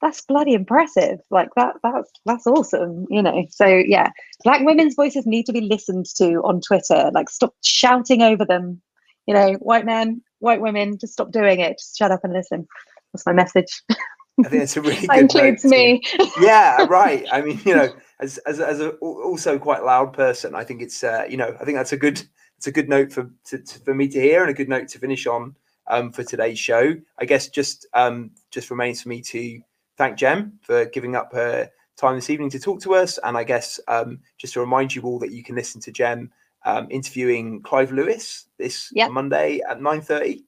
that's 0.00 0.20
bloody 0.22 0.52
impressive. 0.54 1.18
Like 1.30 1.48
that 1.56 1.76
that's 1.82 2.10
that's 2.26 2.46
awesome, 2.46 3.06
you 3.10 3.22
know. 3.22 3.44
So 3.50 3.66
yeah, 3.66 4.10
black 4.44 4.60
women's 4.64 4.94
voices 4.94 5.26
need 5.26 5.46
to 5.46 5.52
be 5.52 5.62
listened 5.62 6.06
to 6.16 6.36
on 6.44 6.60
Twitter. 6.60 7.10
Like 7.12 7.30
stop 7.30 7.54
shouting 7.62 8.22
over 8.22 8.44
them. 8.44 8.80
You 9.26 9.34
know, 9.34 9.52
white 9.54 9.86
men, 9.86 10.20
white 10.40 10.60
women, 10.60 10.98
just 10.98 11.14
stop 11.14 11.32
doing 11.32 11.60
it. 11.60 11.78
Just 11.78 11.96
shut 11.96 12.10
up 12.10 12.20
and 12.24 12.34
listen. 12.34 12.66
That's 13.12 13.26
my 13.26 13.32
message. 13.32 13.82
I 14.44 14.48
think 14.48 14.62
it's 14.62 14.76
a 14.76 14.82
really 14.82 15.06
good. 15.06 15.20
includes 15.20 15.64
me. 15.64 16.02
yeah, 16.40 16.84
right. 16.88 17.26
I 17.30 17.40
mean, 17.40 17.60
you 17.64 17.74
know, 17.74 17.94
as 18.20 18.38
as 18.38 18.60
as 18.60 18.80
a 18.80 18.90
also 19.00 19.58
quite 19.58 19.84
loud 19.84 20.12
person, 20.12 20.54
I 20.54 20.64
think 20.64 20.82
it's 20.82 21.04
uh, 21.04 21.24
you 21.28 21.36
know, 21.36 21.56
I 21.60 21.64
think 21.64 21.76
that's 21.76 21.92
a 21.92 21.96
good 21.96 22.22
it's 22.56 22.66
a 22.66 22.72
good 22.72 22.88
note 22.88 23.12
for 23.12 23.30
to, 23.46 23.58
to, 23.58 23.78
for 23.80 23.94
me 23.94 24.08
to 24.08 24.20
hear 24.20 24.42
and 24.42 24.50
a 24.50 24.54
good 24.54 24.68
note 24.68 24.88
to 24.88 24.98
finish 24.98 25.26
on 25.26 25.54
um, 25.88 26.12
for 26.12 26.24
today's 26.24 26.58
show. 26.58 26.94
I 27.18 27.24
guess 27.24 27.48
just 27.48 27.86
um, 27.94 28.30
just 28.50 28.70
remains 28.70 29.02
for 29.02 29.08
me 29.08 29.20
to 29.22 29.60
thank 29.96 30.16
Jem 30.18 30.58
for 30.62 30.86
giving 30.86 31.14
up 31.14 31.32
her 31.32 31.70
time 31.96 32.16
this 32.16 32.30
evening 32.30 32.50
to 32.50 32.58
talk 32.58 32.80
to 32.82 32.94
us, 32.94 33.18
and 33.18 33.36
I 33.36 33.44
guess 33.44 33.78
um, 33.88 34.20
just 34.38 34.54
to 34.54 34.60
remind 34.60 34.94
you 34.94 35.02
all 35.02 35.18
that 35.20 35.32
you 35.32 35.44
can 35.44 35.54
listen 35.54 35.80
to 35.82 35.92
Jem 35.92 36.30
um, 36.64 36.88
interviewing 36.90 37.62
Clive 37.62 37.92
Lewis 37.92 38.46
this 38.58 38.88
Yep. 38.92 39.10
Monday 39.10 39.60
at 39.68 39.82
nine 39.82 40.00
thirty 40.00 40.44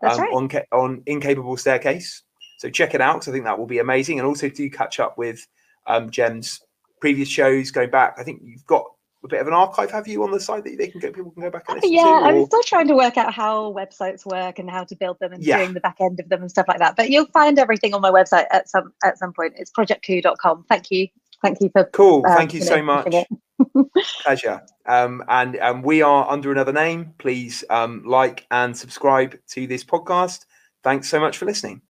That's 0.00 0.18
um, 0.18 0.24
right. 0.24 0.32
on 0.32 0.80
on 0.80 1.02
Incapable 1.06 1.56
Staircase. 1.56 2.23
So 2.64 2.70
check 2.70 2.94
it 2.94 3.02
out 3.02 3.16
because 3.16 3.28
I 3.28 3.32
think 3.32 3.44
that 3.44 3.58
will 3.58 3.66
be 3.66 3.78
amazing. 3.78 4.18
And 4.18 4.26
also 4.26 4.48
do 4.48 4.70
catch 4.70 4.98
up 4.98 5.18
with 5.18 5.46
um, 5.86 6.08
Jem's 6.08 6.62
previous 6.98 7.28
shows 7.28 7.70
going 7.70 7.90
back. 7.90 8.14
I 8.16 8.22
think 8.22 8.40
you've 8.42 8.64
got 8.64 8.86
a 9.22 9.28
bit 9.28 9.42
of 9.42 9.46
an 9.46 9.52
archive, 9.52 9.90
have 9.90 10.08
you, 10.08 10.22
on 10.22 10.30
the 10.30 10.40
site 10.40 10.64
that 10.64 10.78
they 10.78 10.88
can 10.88 10.98
go 10.98 11.12
people 11.12 11.30
can 11.32 11.42
go 11.42 11.50
back 11.50 11.64
and 11.68 11.76
listen 11.76 11.92
yeah, 11.92 12.04
to? 12.04 12.08
I'm 12.24 12.46
still 12.46 12.62
trying 12.62 12.88
to 12.88 12.94
work 12.94 13.18
out 13.18 13.34
how 13.34 13.70
websites 13.74 14.24
work 14.24 14.58
and 14.58 14.70
how 14.70 14.82
to 14.84 14.96
build 14.96 15.18
them 15.20 15.34
and 15.34 15.42
Yeah. 15.44 15.58
doing 15.58 15.74
the 15.74 15.80
back 15.80 15.96
end 16.00 16.20
of 16.20 16.30
them 16.30 16.40
and 16.40 16.50
stuff 16.50 16.64
like 16.66 16.78
that. 16.78 16.96
But 16.96 17.10
you'll 17.10 17.26
find 17.26 17.58
everything 17.58 17.92
on 17.92 18.00
my 18.00 18.10
website 18.10 18.46
at 18.50 18.70
some 18.70 18.94
at 19.04 19.18
some 19.18 19.34
point. 19.34 19.52
It's 19.58 19.70
projectcoup.com. 19.70 20.64
Thank 20.66 20.90
you. 20.90 21.08
Thank 21.42 21.60
you 21.60 21.68
for 21.70 21.84
Cool. 21.84 22.24
uh, 22.26 22.34
Thank 22.34 22.54
you 22.54 22.60
you 22.60 22.64
so 22.64 22.76
know, 22.76 22.82
much. 22.82 23.14
Pleasure. 24.24 24.62
Um, 24.86 25.22
and 25.28 25.58
um, 25.58 25.82
we 25.82 26.00
are 26.00 26.26
under 26.30 26.50
another 26.50 26.72
name. 26.72 27.12
Please 27.18 27.62
um, 27.68 28.02
like 28.06 28.46
and 28.50 28.74
subscribe 28.74 29.38
to 29.48 29.66
this 29.66 29.84
podcast. 29.84 30.46
Thanks 30.82 31.10
so 31.10 31.20
much 31.20 31.36
for 31.36 31.44
listening. 31.44 31.82